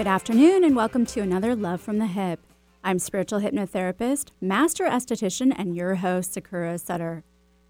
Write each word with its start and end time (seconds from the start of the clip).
Good 0.00 0.06
afternoon, 0.06 0.64
and 0.64 0.74
welcome 0.74 1.04
to 1.04 1.20
another 1.20 1.54
Love 1.54 1.82
from 1.82 1.98
the 1.98 2.06
Hip. 2.06 2.40
I'm 2.82 2.98
spiritual 2.98 3.40
hypnotherapist, 3.40 4.30
master 4.40 4.86
esthetician, 4.86 5.52
and 5.54 5.76
your 5.76 5.96
host, 5.96 6.32
Sakura 6.32 6.78
Sutter. 6.78 7.22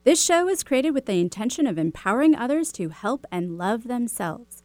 This 0.04 0.24
show 0.24 0.48
is 0.48 0.62
created 0.62 0.93
with 0.93 1.06
the 1.06 1.20
intention 1.20 1.66
of 1.66 1.76
empowering 1.76 2.36
others 2.36 2.70
to 2.74 2.90
help 2.90 3.26
and 3.32 3.58
love 3.58 3.88
themselves. 3.88 4.62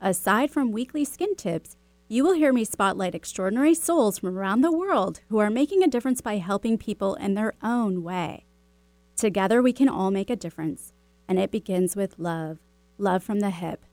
Aside 0.00 0.52
from 0.52 0.70
weekly 0.70 1.04
skin 1.04 1.34
tips, 1.34 1.76
you 2.06 2.22
will 2.22 2.34
hear 2.34 2.52
me 2.52 2.64
spotlight 2.64 3.16
extraordinary 3.16 3.74
souls 3.74 4.20
from 4.20 4.38
around 4.38 4.60
the 4.60 4.70
world 4.70 5.18
who 5.28 5.38
are 5.38 5.50
making 5.50 5.82
a 5.82 5.88
difference 5.88 6.20
by 6.20 6.36
helping 6.36 6.78
people 6.78 7.16
in 7.16 7.34
their 7.34 7.54
own 7.64 8.04
way. 8.04 8.46
Together, 9.16 9.60
we 9.60 9.72
can 9.72 9.88
all 9.88 10.12
make 10.12 10.30
a 10.30 10.36
difference, 10.36 10.92
and 11.26 11.40
it 11.40 11.50
begins 11.50 11.96
with 11.96 12.16
love 12.16 12.58
love 12.96 13.24
from 13.24 13.40
the 13.40 13.50
hip. 13.50 13.84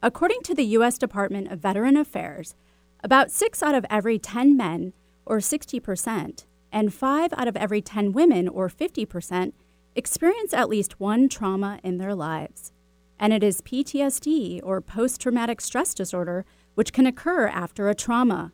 According 0.00 0.42
to 0.42 0.54
the 0.54 0.64
U.S. 0.64 0.96
Department 0.96 1.50
of 1.50 1.58
Veteran 1.58 1.96
Affairs, 1.96 2.54
about 3.02 3.32
six 3.32 3.64
out 3.64 3.74
of 3.74 3.84
every 3.90 4.16
10 4.16 4.56
men, 4.56 4.92
or 5.26 5.38
60%, 5.38 6.44
and 6.70 6.94
five 6.94 7.32
out 7.36 7.48
of 7.48 7.56
every 7.56 7.82
10 7.82 8.12
women, 8.12 8.46
or 8.46 8.68
50%, 8.68 9.52
experience 9.96 10.54
at 10.54 10.68
least 10.68 11.00
one 11.00 11.28
trauma 11.28 11.80
in 11.82 11.98
their 11.98 12.14
lives. 12.14 12.70
And 13.18 13.32
it 13.32 13.42
is 13.42 13.60
PTSD, 13.60 14.60
or 14.62 14.80
post 14.80 15.20
traumatic 15.20 15.60
stress 15.60 15.94
disorder, 15.94 16.44
which 16.76 16.92
can 16.92 17.04
occur 17.06 17.48
after 17.48 17.88
a 17.88 17.94
trauma. 17.94 18.52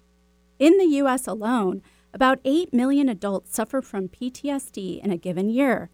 In 0.59 0.79
the 0.79 0.97
U.S. 0.97 1.27
alone, 1.27 1.83
about 2.15 2.41
8 2.47 2.73
million 2.73 3.11
adults 3.11 3.55
suffer 3.55 3.83
from 3.83 4.09
PTSD 4.09 5.05
in 5.05 5.11
a 5.11 5.19
given 5.19 5.51
year, 5.51 5.91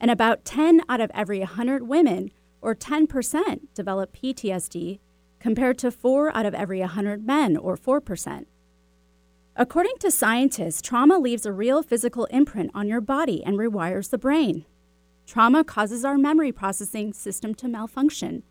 and 0.00 0.10
about 0.10 0.44
10 0.44 0.80
out 0.88 1.00
of 1.00 1.12
every 1.14 1.38
100 1.38 1.86
women 1.86 2.32
or 2.60 2.74
10%, 2.74 3.60
develop 3.74 4.16
PTSD, 4.16 4.98
compared 5.38 5.78
to 5.78 5.90
4 5.90 6.36
out 6.36 6.46
of 6.46 6.54
every 6.54 6.80
100 6.80 7.26
men, 7.26 7.56
or 7.56 7.76
4%. 7.76 8.46
According 9.56 9.98
to 10.00 10.10
scientists, 10.10 10.80
trauma 10.80 11.18
leaves 11.18 11.44
a 11.44 11.52
real 11.52 11.82
physical 11.82 12.26
imprint 12.26 12.70
on 12.74 12.88
your 12.88 13.00
body 13.00 13.42
and 13.44 13.56
rewires 13.56 14.10
the 14.10 14.18
brain. 14.18 14.64
Trauma 15.26 15.64
causes 15.64 16.04
our 16.04 16.16
memory 16.16 16.52
processing 16.52 17.12
system 17.12 17.54
to 17.56 17.68
malfunction. 17.68 18.44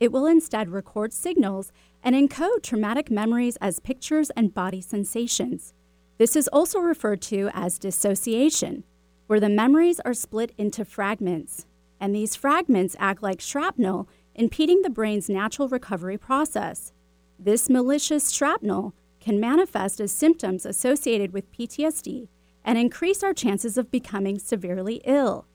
It 0.00 0.12
will 0.12 0.26
instead 0.26 0.70
record 0.70 1.12
signals 1.12 1.72
and 2.02 2.14
encode 2.14 2.62
traumatic 2.62 3.10
memories 3.10 3.56
as 3.60 3.80
pictures 3.80 4.30
and 4.30 4.54
body 4.54 4.80
sensations. 4.80 5.74
This 6.18 6.36
is 6.36 6.48
also 6.48 6.78
referred 6.78 7.20
to 7.22 7.50
as 7.52 7.78
dissociation, 7.78 8.84
where 9.26 9.40
the 9.40 9.48
memories 9.48 10.00
are 10.00 10.14
split 10.14 10.52
into 10.56 10.84
fragments 10.84 11.66
and 12.00 12.14
these 12.14 12.36
fragments 12.36 12.96
act 12.98 13.22
like 13.22 13.40
shrapnel, 13.40 14.08
impeding 14.34 14.82
the 14.82 14.90
brain's 14.90 15.28
natural 15.28 15.68
recovery 15.68 16.18
process. 16.18 16.92
This 17.38 17.68
malicious 17.68 18.30
shrapnel 18.30 18.94
can 19.20 19.40
manifest 19.40 20.00
as 20.00 20.12
symptoms 20.12 20.66
associated 20.66 21.32
with 21.32 21.50
PTSD 21.52 22.28
and 22.64 22.78
increase 22.78 23.22
our 23.22 23.34
chances 23.34 23.76
of 23.76 23.90
becoming 23.90 24.38
severely 24.38 25.00
ill. 25.04 25.46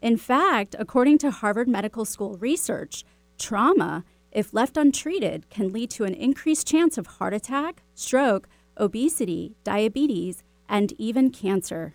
In 0.00 0.16
fact, 0.16 0.74
according 0.78 1.18
to 1.18 1.30
Harvard 1.30 1.68
Medical 1.68 2.04
School 2.04 2.36
research, 2.36 3.04
trauma, 3.38 4.04
if 4.32 4.52
left 4.52 4.76
untreated, 4.76 5.48
can 5.50 5.72
lead 5.72 5.90
to 5.90 6.04
an 6.04 6.14
increased 6.14 6.66
chance 6.66 6.98
of 6.98 7.06
heart 7.06 7.34
attack, 7.34 7.82
stroke, 7.94 8.48
obesity, 8.78 9.54
diabetes, 9.62 10.42
and 10.68 10.92
even 10.98 11.30
cancer. 11.30 11.94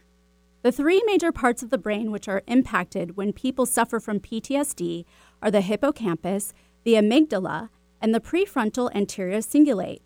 The 0.63 0.71
three 0.71 1.03
major 1.05 1.31
parts 1.31 1.61
of 1.61 1.69
the 1.69 1.77
brain 1.77 2.11
which 2.11 2.27
are 2.27 2.43
impacted 2.47 3.15
when 3.15 3.31
people 3.31 3.65
suffer 3.65 3.99
from 3.99 4.19
PTSD 4.19 5.05
are 5.41 5.51
the 5.51 5.61
hippocampus, 5.61 6.53
the 6.83 6.93
amygdala, 6.93 7.69
and 8.01 8.13
the 8.13 8.19
prefrontal 8.19 8.93
anterior 8.95 9.39
cingulate. 9.39 10.01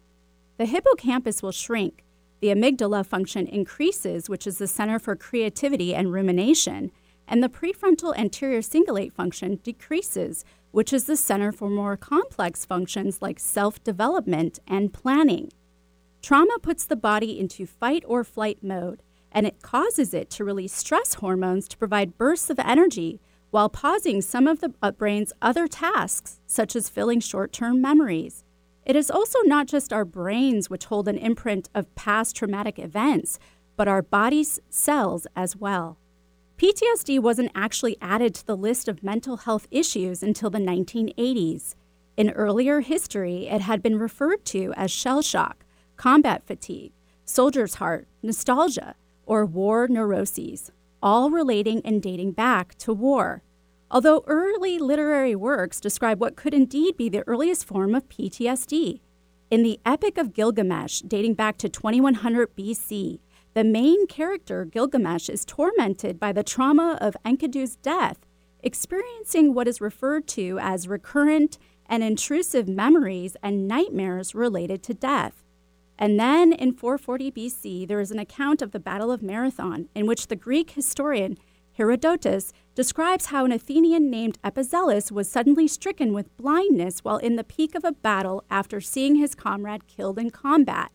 The 0.57 0.65
hippocampus 0.65 1.41
will 1.41 1.51
shrink, 1.51 2.03
the 2.41 2.47
amygdala 2.47 3.05
function 3.05 3.45
increases, 3.47 4.27
which 4.27 4.47
is 4.47 4.57
the 4.57 4.67
center 4.67 4.97
for 4.97 5.15
creativity 5.15 5.93
and 5.93 6.11
rumination, 6.11 6.91
and 7.27 7.43
the 7.43 7.49
prefrontal 7.49 8.17
anterior 8.17 8.61
cingulate 8.61 9.13
function 9.13 9.59
decreases, 9.63 10.43
which 10.71 10.91
is 10.91 11.05
the 11.05 11.15
center 11.15 11.51
for 11.51 11.69
more 11.69 11.95
complex 11.95 12.65
functions 12.65 13.21
like 13.21 13.39
self 13.39 13.83
development 13.83 14.59
and 14.67 14.91
planning. 14.91 15.49
Trauma 16.23 16.57
puts 16.59 16.83
the 16.83 16.95
body 16.95 17.39
into 17.39 17.67
fight 17.67 18.03
or 18.07 18.23
flight 18.23 18.63
mode 18.63 19.03
and 19.31 19.45
it 19.47 19.61
causes 19.61 20.13
it 20.13 20.29
to 20.31 20.43
release 20.43 20.73
stress 20.73 21.15
hormones 21.15 21.67
to 21.67 21.77
provide 21.77 22.17
bursts 22.17 22.49
of 22.49 22.59
energy 22.59 23.19
while 23.49 23.69
pausing 23.69 24.21
some 24.21 24.47
of 24.47 24.61
the 24.61 24.69
brain's 24.69 25.33
other 25.41 25.67
tasks, 25.67 26.39
such 26.47 26.75
as 26.75 26.89
filling 26.89 27.19
short 27.19 27.51
term 27.51 27.81
memories. 27.81 28.43
It 28.85 28.95
is 28.95 29.11
also 29.11 29.39
not 29.43 29.67
just 29.67 29.93
our 29.93 30.05
brains 30.05 30.69
which 30.69 30.85
hold 30.85 31.07
an 31.07 31.17
imprint 31.17 31.69
of 31.75 31.93
past 31.95 32.35
traumatic 32.35 32.79
events, 32.79 33.37
but 33.75 33.87
our 33.87 34.01
body's 34.01 34.59
cells 34.69 35.27
as 35.35 35.55
well. 35.55 35.97
PTSD 36.57 37.19
wasn't 37.19 37.51
actually 37.55 37.97
added 38.01 38.35
to 38.35 38.45
the 38.45 38.57
list 38.57 38.87
of 38.87 39.03
mental 39.03 39.37
health 39.37 39.67
issues 39.71 40.21
until 40.21 40.49
the 40.49 40.59
1980s. 40.59 41.75
In 42.17 42.29
earlier 42.31 42.81
history, 42.81 43.47
it 43.47 43.61
had 43.61 43.81
been 43.81 43.97
referred 43.97 44.45
to 44.45 44.73
as 44.75 44.91
shell 44.91 45.21
shock, 45.21 45.65
combat 45.97 46.45
fatigue, 46.45 46.91
soldier's 47.25 47.75
heart, 47.75 48.07
nostalgia, 48.21 48.95
or 49.31 49.45
war 49.45 49.87
neuroses, 49.87 50.71
all 51.01 51.29
relating 51.29 51.81
and 51.85 52.01
dating 52.01 52.33
back 52.33 52.77
to 52.77 52.91
war. 52.91 53.41
Although 53.89 54.25
early 54.27 54.77
literary 54.77 55.37
works 55.37 55.79
describe 55.79 56.19
what 56.19 56.35
could 56.35 56.53
indeed 56.53 56.97
be 56.97 57.07
the 57.07 57.23
earliest 57.25 57.63
form 57.63 57.95
of 57.95 58.09
PTSD. 58.09 58.99
In 59.49 59.63
the 59.63 59.79
Epic 59.85 60.17
of 60.17 60.33
Gilgamesh, 60.33 60.99
dating 61.07 61.35
back 61.35 61.57
to 61.59 61.69
2100 61.69 62.53
BC, 62.57 63.19
the 63.53 63.63
main 63.63 64.05
character, 64.07 64.65
Gilgamesh, 64.65 65.29
is 65.29 65.45
tormented 65.45 66.19
by 66.19 66.33
the 66.33 66.43
trauma 66.43 66.97
of 66.99 67.15
Enkidu's 67.23 67.77
death, 67.77 68.17
experiencing 68.61 69.53
what 69.53 69.65
is 69.69 69.79
referred 69.79 70.27
to 70.27 70.59
as 70.59 70.89
recurrent 70.89 71.57
and 71.85 72.03
intrusive 72.03 72.67
memories 72.67 73.37
and 73.41 73.65
nightmares 73.65 74.35
related 74.35 74.83
to 74.83 74.93
death. 74.93 75.41
And 75.97 76.19
then 76.19 76.51
in 76.53 76.73
440 76.73 77.31
BC, 77.31 77.87
there 77.87 77.99
is 77.99 78.11
an 78.11 78.19
account 78.19 78.61
of 78.61 78.71
the 78.71 78.79
Battle 78.79 79.11
of 79.11 79.21
Marathon, 79.21 79.87
in 79.93 80.05
which 80.07 80.27
the 80.27 80.35
Greek 80.35 80.71
historian 80.71 81.37
Herodotus 81.73 82.51
describes 82.75 83.27
how 83.27 83.45
an 83.45 83.51
Athenian 83.51 84.09
named 84.09 84.37
Epizelus 84.43 85.11
was 85.11 85.31
suddenly 85.31 85.67
stricken 85.67 86.13
with 86.13 86.35
blindness 86.37 86.99
while 86.99 87.17
in 87.17 87.37
the 87.37 87.43
peak 87.43 87.75
of 87.75 87.85
a 87.85 87.91
battle 87.91 88.43
after 88.49 88.81
seeing 88.81 89.15
his 89.15 89.35
comrade 89.35 89.87
killed 89.87 90.19
in 90.19 90.31
combat. 90.31 90.91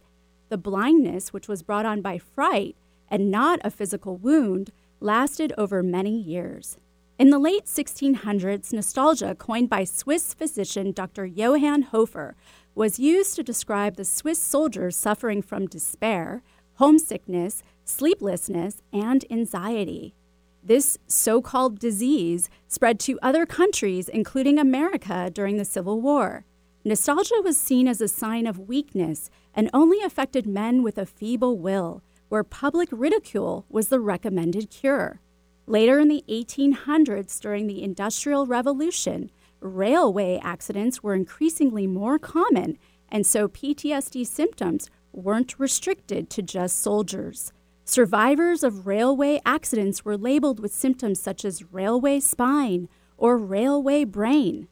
The 0.49 0.59
blindness, 0.59 1.33
which 1.33 1.49
was 1.49 1.63
brought 1.63 1.87
on 1.87 2.03
by 2.03 2.19
fright 2.19 2.77
and 3.09 3.31
not 3.31 3.59
a 3.65 3.71
physical 3.71 4.17
wound, 4.17 4.71
lasted 5.01 5.53
over 5.57 5.83
many 5.83 6.17
years. 6.19 6.77
In 7.19 7.31
the 7.31 7.39
late 7.39 7.65
1600s, 7.65 8.73
nostalgia, 8.73 9.35
coined 9.35 9.71
by 9.71 9.85
Swiss 9.85 10.35
physician 10.35 10.93
Dr. 10.93 11.25
Johann 11.25 11.83
Hofer, 11.83 12.37
was 12.77 12.99
used 12.99 13.35
to 13.35 13.43
describe 13.43 13.97
the 13.97 14.05
Swiss 14.05 14.41
soldiers 14.41 14.95
suffering 14.95 15.41
from 15.41 15.67
despair, 15.67 16.43
homesickness, 16.75 17.63
sleeplessness, 17.85 18.83
and 18.93 19.25
anxiety. 19.31 20.15
This 20.63 20.99
so 21.07 21.41
called 21.41 21.79
disease 21.79 22.51
spread 22.69 23.01
to 23.01 23.19
other 23.23 23.47
countries, 23.47 24.11
including 24.11 24.59
America, 24.59 25.31
during 25.33 25.57
the 25.57 25.65
Civil 25.65 26.03
War. 26.03 26.45
Nostalgia 26.85 27.41
was 27.43 27.59
seen 27.59 27.89
as 27.89 28.01
a 28.01 28.09
sign 28.09 28.47
of 28.47 28.69
weakness 28.69 29.31
and 29.55 29.71
only 29.73 30.03
affected 30.03 30.47
men 30.47 30.83
with 30.83 30.99
a 30.99 31.07
feeble 31.07 31.57
will, 31.57 32.03
where 32.29 32.45
public 32.45 32.91
ridicule 32.93 33.65
was 33.71 33.89
the 33.89 34.01
recommended 34.01 34.69
cure. 34.69 35.21
Later 35.67 35.99
in 35.99 36.09
the 36.09 36.25
1800s, 36.29 37.41
during 37.41 37.67
the 37.67 37.83
Industrial 37.83 38.47
Revolution, 38.47 39.31
railway 39.61 40.41
accidents 40.43 41.03
were 41.03 41.15
increasingly 41.15 41.87
more 41.87 42.19
common, 42.19 42.79
and 43.09 43.27
so 43.27 43.49
PTSD 43.49 44.27
symptoms 44.27 44.91
weren't 45.13 45.59
restricted 45.59 46.29
to 46.31 46.43
just 46.43 46.81
soldiers. 46.81 47.53
Survivors 47.85 48.65
of 48.65 48.87
railway 48.87 49.41
accidents 49.47 50.05
were 50.05 50.17
labeled 50.17 50.61
with 50.61 50.75
symptoms 50.75 51.21
such 51.21 51.45
as 51.45 51.73
railway 51.73 52.19
spine 52.19 52.89
or 53.17 53.39
railway 53.39 54.05
brain. 54.05 54.69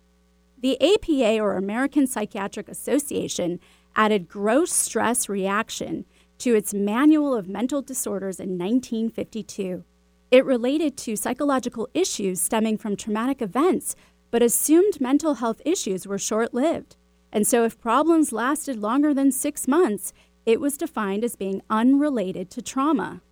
The 0.60 0.80
APA, 0.82 1.40
or 1.40 1.56
American 1.56 2.06
Psychiatric 2.06 2.68
Association, 2.68 3.60
added 3.94 4.28
gross 4.28 4.72
stress 4.72 5.28
reaction 5.28 6.04
to 6.38 6.54
its 6.54 6.74
Manual 6.74 7.34
of 7.34 7.48
Mental 7.48 7.82
Disorders 7.82 8.40
in 8.40 8.58
1952. 8.58 9.84
It 10.30 10.44
related 10.44 10.96
to 10.98 11.16
psychological 11.16 11.88
issues 11.94 12.40
stemming 12.40 12.78
from 12.78 12.96
traumatic 12.96 13.40
events 13.40 13.94
but 14.34 14.42
assumed 14.42 15.00
mental 15.00 15.34
health 15.34 15.62
issues 15.64 16.08
were 16.08 16.18
short 16.18 16.52
lived. 16.52 16.96
And 17.30 17.46
so, 17.46 17.62
if 17.62 17.78
problems 17.78 18.32
lasted 18.32 18.76
longer 18.76 19.14
than 19.14 19.30
six 19.30 19.68
months, 19.68 20.12
it 20.44 20.60
was 20.60 20.76
defined 20.76 21.22
as 21.22 21.36
being 21.36 21.62
unrelated 21.70 22.50
to 22.50 22.60
trauma. 22.60 23.22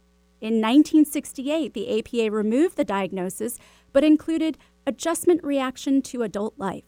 In 0.41 0.61
1968, 0.61 1.75
the 1.75 1.99
APA 1.99 2.31
removed 2.31 2.77
the 2.77 2.85
diagnosis 2.85 3.59
but 3.93 4.05
included 4.05 4.57
adjustment 4.87 5.43
reaction 5.43 6.03
to 6.03 6.23
adult 6.23 6.55
life. 6.57 6.85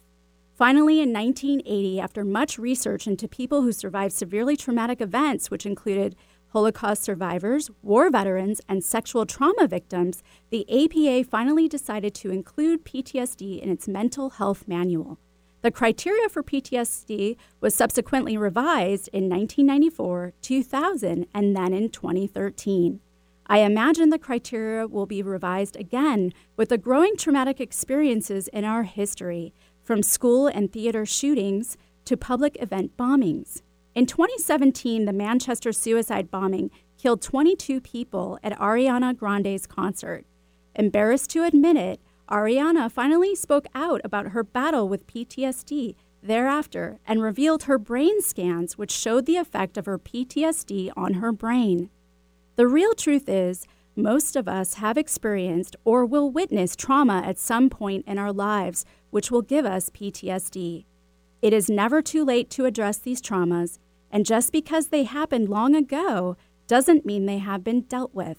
Finally, 0.54 1.00
in 1.00 1.12
1980, 1.12 1.98
after 1.98 2.24
much 2.24 2.56
research 2.56 3.08
into 3.08 3.26
people 3.26 3.62
who 3.62 3.72
survived 3.72 4.14
severely 4.14 4.56
traumatic 4.56 5.00
events, 5.00 5.50
which 5.50 5.66
included 5.66 6.14
Holocaust 6.54 7.02
survivors, 7.02 7.68
war 7.82 8.08
veterans, 8.10 8.60
and 8.68 8.84
sexual 8.84 9.26
trauma 9.26 9.66
victims, 9.66 10.22
the 10.50 10.64
APA 10.70 11.28
finally 11.28 11.66
decided 11.66 12.14
to 12.14 12.30
include 12.30 12.84
PTSD 12.84 13.60
in 13.60 13.68
its 13.68 13.88
mental 13.88 14.30
health 14.30 14.68
manual. 14.68 15.18
The 15.62 15.72
criteria 15.72 16.28
for 16.28 16.44
PTSD 16.44 17.36
was 17.60 17.74
subsequently 17.74 18.36
revised 18.36 19.08
in 19.08 19.28
1994, 19.28 20.34
2000, 20.42 21.26
and 21.34 21.56
then 21.56 21.72
in 21.72 21.88
2013. 21.88 23.00
I 23.48 23.58
imagine 23.58 24.10
the 24.10 24.18
criteria 24.20 24.86
will 24.86 25.06
be 25.06 25.24
revised 25.24 25.74
again 25.74 26.32
with 26.56 26.68
the 26.68 26.78
growing 26.78 27.16
traumatic 27.16 27.60
experiences 27.60 28.46
in 28.46 28.64
our 28.64 28.84
history, 28.84 29.52
from 29.82 30.04
school 30.04 30.46
and 30.46 30.72
theater 30.72 31.04
shootings 31.04 31.76
to 32.04 32.16
public 32.16 32.56
event 32.62 32.96
bombings. 32.96 33.60
In 33.94 34.06
2017, 34.06 35.04
the 35.04 35.12
Manchester 35.12 35.72
suicide 35.72 36.28
bombing 36.28 36.72
killed 36.98 37.22
22 37.22 37.80
people 37.80 38.40
at 38.42 38.58
Ariana 38.58 39.16
Grande's 39.16 39.68
concert. 39.68 40.26
Embarrassed 40.74 41.30
to 41.30 41.44
admit 41.44 41.76
it, 41.76 42.00
Ariana 42.28 42.90
finally 42.90 43.36
spoke 43.36 43.66
out 43.72 44.00
about 44.02 44.28
her 44.28 44.42
battle 44.42 44.88
with 44.88 45.06
PTSD 45.06 45.94
thereafter 46.20 46.98
and 47.06 47.22
revealed 47.22 47.64
her 47.64 47.78
brain 47.78 48.20
scans, 48.20 48.76
which 48.76 48.90
showed 48.90 49.26
the 49.26 49.36
effect 49.36 49.76
of 49.76 49.86
her 49.86 49.98
PTSD 49.98 50.90
on 50.96 51.14
her 51.14 51.30
brain. 51.30 51.88
The 52.56 52.66
real 52.66 52.94
truth 52.94 53.28
is, 53.28 53.64
most 53.94 54.34
of 54.34 54.48
us 54.48 54.74
have 54.74 54.98
experienced 54.98 55.76
or 55.84 56.04
will 56.04 56.32
witness 56.32 56.74
trauma 56.74 57.22
at 57.24 57.38
some 57.38 57.70
point 57.70 58.04
in 58.08 58.18
our 58.18 58.32
lives, 58.32 58.84
which 59.10 59.30
will 59.30 59.42
give 59.42 59.64
us 59.64 59.90
PTSD. 59.90 60.84
It 61.42 61.52
is 61.52 61.68
never 61.68 62.00
too 62.00 62.24
late 62.24 62.48
to 62.50 62.64
address 62.64 62.96
these 62.96 63.20
traumas, 63.20 63.78
and 64.14 64.24
just 64.24 64.52
because 64.52 64.86
they 64.86 65.02
happened 65.02 65.48
long 65.48 65.74
ago 65.74 66.36
doesn't 66.68 67.04
mean 67.04 67.26
they 67.26 67.38
have 67.38 67.64
been 67.64 67.80
dealt 67.80 68.14
with. 68.14 68.38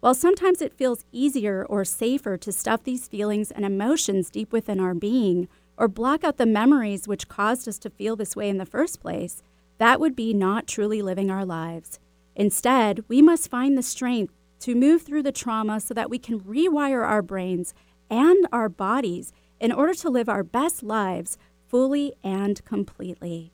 While 0.00 0.16
sometimes 0.16 0.60
it 0.60 0.76
feels 0.76 1.04
easier 1.12 1.64
or 1.64 1.84
safer 1.84 2.36
to 2.36 2.50
stuff 2.50 2.82
these 2.82 3.06
feelings 3.06 3.52
and 3.52 3.64
emotions 3.64 4.30
deep 4.30 4.52
within 4.52 4.80
our 4.80 4.94
being, 4.94 5.46
or 5.76 5.86
block 5.86 6.24
out 6.24 6.38
the 6.38 6.44
memories 6.44 7.06
which 7.06 7.28
caused 7.28 7.68
us 7.68 7.78
to 7.78 7.88
feel 7.88 8.16
this 8.16 8.34
way 8.34 8.48
in 8.48 8.58
the 8.58 8.66
first 8.66 9.00
place, 9.00 9.44
that 9.78 10.00
would 10.00 10.16
be 10.16 10.34
not 10.34 10.66
truly 10.66 11.00
living 11.00 11.30
our 11.30 11.44
lives. 11.44 12.00
Instead, 12.34 13.04
we 13.06 13.22
must 13.22 13.48
find 13.48 13.78
the 13.78 13.82
strength 13.82 14.34
to 14.58 14.74
move 14.74 15.02
through 15.02 15.22
the 15.22 15.30
trauma 15.30 15.78
so 15.78 15.94
that 15.94 16.10
we 16.10 16.18
can 16.18 16.40
rewire 16.40 17.06
our 17.06 17.22
brains 17.22 17.74
and 18.10 18.44
our 18.50 18.68
bodies 18.68 19.32
in 19.60 19.70
order 19.70 19.94
to 19.94 20.10
live 20.10 20.28
our 20.28 20.42
best 20.42 20.82
lives 20.82 21.38
fully 21.68 22.12
and 22.24 22.64
completely. 22.64 23.52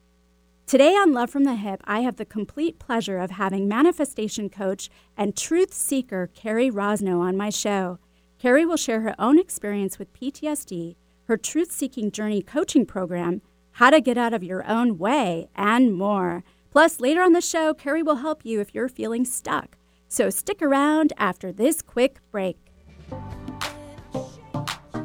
Today 0.68 0.92
on 0.92 1.14
Love 1.14 1.30
from 1.30 1.44
the 1.44 1.54
Hip, 1.54 1.80
I 1.86 2.00
have 2.00 2.16
the 2.16 2.26
complete 2.26 2.78
pleasure 2.78 3.16
of 3.16 3.30
having 3.30 3.68
manifestation 3.68 4.50
coach 4.50 4.90
and 5.16 5.34
truth 5.34 5.72
seeker 5.72 6.28
Carrie 6.34 6.70
Rosno 6.70 7.20
on 7.20 7.38
my 7.38 7.48
show. 7.48 7.98
Carrie 8.38 8.66
will 8.66 8.76
share 8.76 9.00
her 9.00 9.14
own 9.18 9.38
experience 9.38 9.98
with 9.98 10.12
PTSD, 10.12 10.96
her 11.24 11.38
truth 11.38 11.72
seeking 11.72 12.10
journey 12.10 12.42
coaching 12.42 12.84
program, 12.84 13.40
how 13.70 13.88
to 13.88 13.98
get 13.98 14.18
out 14.18 14.34
of 14.34 14.44
your 14.44 14.62
own 14.68 14.98
way, 14.98 15.48
and 15.56 15.94
more. 15.94 16.44
Plus, 16.70 17.00
later 17.00 17.22
on 17.22 17.32
the 17.32 17.40
show, 17.40 17.72
Carrie 17.72 18.02
will 18.02 18.16
help 18.16 18.44
you 18.44 18.60
if 18.60 18.74
you're 18.74 18.90
feeling 18.90 19.24
stuck. 19.24 19.78
So 20.06 20.28
stick 20.28 20.60
around 20.60 21.14
after 21.16 21.50
this 21.50 21.80
quick 21.80 22.18
break. 22.30 22.67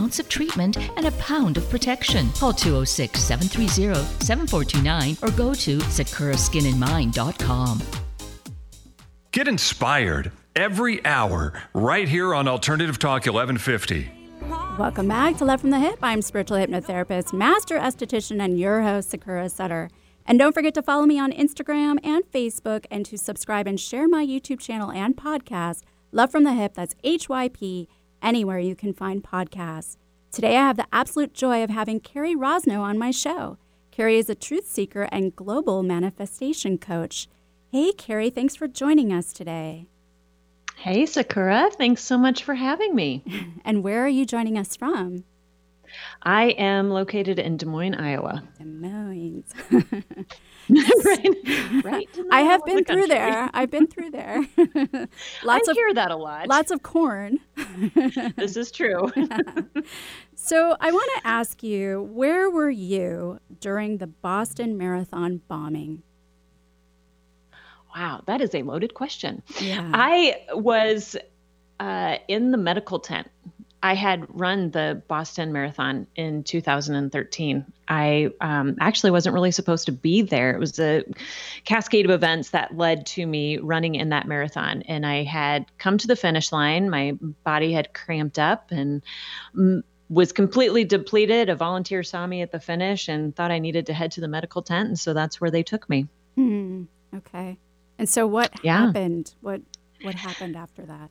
ounce 0.00 0.18
of 0.18 0.28
treatment 0.28 0.76
and 0.96 1.06
a 1.06 1.12
pound 1.12 1.56
of 1.56 1.68
protection. 1.68 2.30
Call 2.32 2.52
206 2.52 3.20
730 3.20 3.94
7429 4.24 5.16
or 5.22 5.30
go 5.36 5.54
to 5.54 5.78
sakuraskinandmind.com. 5.78 7.82
Get 9.32 9.46
inspired 9.46 10.32
every 10.56 11.04
hour 11.04 11.52
right 11.72 12.08
here 12.08 12.34
on 12.34 12.48
Alternative 12.48 12.98
Talk 12.98 13.26
1150. 13.26 14.10
Welcome 14.78 15.08
back 15.08 15.36
to 15.36 15.44
Love 15.44 15.60
from 15.60 15.70
the 15.70 15.78
Hip. 15.78 15.98
I'm 16.02 16.22
spiritual 16.22 16.56
hypnotherapist, 16.56 17.32
master 17.32 17.78
esthetician, 17.78 18.42
and 18.42 18.58
your 18.58 18.82
host, 18.82 19.10
Sakura 19.10 19.48
Sutter. 19.48 19.90
And 20.26 20.38
don't 20.38 20.52
forget 20.52 20.74
to 20.74 20.82
follow 20.82 21.06
me 21.06 21.18
on 21.18 21.32
Instagram 21.32 21.98
and 22.02 22.24
Facebook 22.24 22.86
and 22.90 23.04
to 23.06 23.18
subscribe 23.18 23.66
and 23.66 23.78
share 23.78 24.08
my 24.08 24.24
YouTube 24.24 24.60
channel 24.60 24.90
and 24.90 25.16
podcast, 25.16 25.82
Love 26.12 26.32
from 26.32 26.44
the 26.44 26.54
Hip. 26.54 26.74
That's 26.74 26.94
H 27.04 27.28
Y 27.28 27.48
P 27.48 27.88
anywhere 28.22 28.58
you 28.58 28.74
can 28.74 28.92
find 28.92 29.22
podcasts. 29.22 29.96
Today, 30.30 30.56
I 30.56 30.66
have 30.66 30.76
the 30.76 30.86
absolute 30.92 31.34
joy 31.34 31.64
of 31.64 31.70
having 31.70 32.00
Carrie 32.00 32.36
Rosno 32.36 32.80
on 32.80 32.98
my 32.98 33.10
show. 33.10 33.58
Carrie 33.90 34.18
is 34.18 34.30
a 34.30 34.34
truth 34.34 34.66
seeker 34.68 35.08
and 35.10 35.34
global 35.34 35.82
manifestation 35.82 36.78
coach. 36.78 37.28
Hey, 37.70 37.92
Carrie, 37.92 38.30
thanks 38.30 38.56
for 38.56 38.68
joining 38.68 39.12
us 39.12 39.32
today. 39.32 39.86
Hey, 40.76 41.04
Sakura, 41.04 41.70
thanks 41.70 42.02
so 42.02 42.16
much 42.16 42.42
for 42.42 42.54
having 42.54 42.94
me. 42.94 43.22
and 43.64 43.82
where 43.82 44.04
are 44.04 44.08
you 44.08 44.24
joining 44.24 44.56
us 44.56 44.76
from? 44.76 45.24
I 46.22 46.50
am 46.50 46.90
located 46.90 47.38
in 47.38 47.56
Des 47.56 47.66
Moines, 47.66 47.94
Iowa. 47.94 48.42
Des 48.58 48.64
Moines. 48.64 49.44
right, 51.04 51.84
right. 51.84 52.18
I 52.30 52.42
have 52.42 52.64
been 52.64 52.76
the 52.76 52.84
through 52.84 53.06
there. 53.06 53.50
I've 53.52 53.70
been 53.70 53.86
through 53.86 54.10
there. 54.10 54.46
lots 55.44 55.68
I 55.68 55.72
of 55.72 55.76
hear 55.76 55.94
that 55.94 56.10
a 56.10 56.16
lot. 56.16 56.48
Lots 56.48 56.70
of 56.70 56.82
corn. 56.82 57.40
this 58.36 58.56
is 58.56 58.70
true. 58.70 59.10
so 60.34 60.76
I 60.80 60.92
want 60.92 61.10
to 61.16 61.26
ask 61.26 61.62
you, 61.62 62.02
where 62.12 62.50
were 62.50 62.70
you 62.70 63.40
during 63.60 63.98
the 63.98 64.06
Boston 64.06 64.76
Marathon 64.76 65.40
bombing? 65.48 66.02
Wow, 67.96 68.22
that 68.26 68.40
is 68.40 68.54
a 68.54 68.62
loaded 68.62 68.94
question. 68.94 69.42
Yeah. 69.58 69.90
I 69.92 70.42
was 70.52 71.16
uh, 71.80 72.18
in 72.28 72.52
the 72.52 72.58
medical 72.58 73.00
tent 73.00 73.28
I 73.82 73.94
had 73.94 74.26
run 74.28 74.70
the 74.70 75.02
Boston 75.08 75.52
Marathon 75.52 76.06
in 76.14 76.44
2013. 76.44 77.64
I 77.88 78.30
um, 78.40 78.76
actually 78.78 79.10
wasn't 79.10 79.34
really 79.34 79.52
supposed 79.52 79.86
to 79.86 79.92
be 79.92 80.22
there. 80.22 80.52
It 80.52 80.58
was 80.58 80.78
a 80.78 81.04
cascade 81.64 82.04
of 82.04 82.10
events 82.10 82.50
that 82.50 82.76
led 82.76 83.06
to 83.06 83.26
me 83.26 83.56
running 83.56 83.94
in 83.94 84.10
that 84.10 84.28
marathon. 84.28 84.82
And 84.82 85.06
I 85.06 85.22
had 85.22 85.66
come 85.78 85.96
to 85.98 86.06
the 86.06 86.16
finish 86.16 86.52
line. 86.52 86.90
My 86.90 87.12
body 87.42 87.72
had 87.72 87.94
cramped 87.94 88.38
up 88.38 88.70
and 88.70 89.02
mm, 89.56 89.82
was 90.10 90.32
completely 90.32 90.84
depleted. 90.84 91.48
A 91.48 91.56
volunteer 91.56 92.02
saw 92.02 92.26
me 92.26 92.42
at 92.42 92.52
the 92.52 92.60
finish 92.60 93.08
and 93.08 93.34
thought 93.34 93.50
I 93.50 93.60
needed 93.60 93.86
to 93.86 93.94
head 93.94 94.12
to 94.12 94.20
the 94.20 94.28
medical 94.28 94.60
tent. 94.60 94.88
And 94.88 94.98
so 94.98 95.14
that's 95.14 95.40
where 95.40 95.50
they 95.50 95.62
took 95.62 95.88
me. 95.88 96.06
Hmm. 96.34 96.84
Okay. 97.14 97.58
And 97.98 98.08
so 98.08 98.26
what 98.26 98.52
yeah. 98.62 98.86
happened? 98.86 99.34
What 99.40 99.62
what 100.02 100.14
happened 100.14 100.56
after 100.56 100.84
that? 100.86 101.10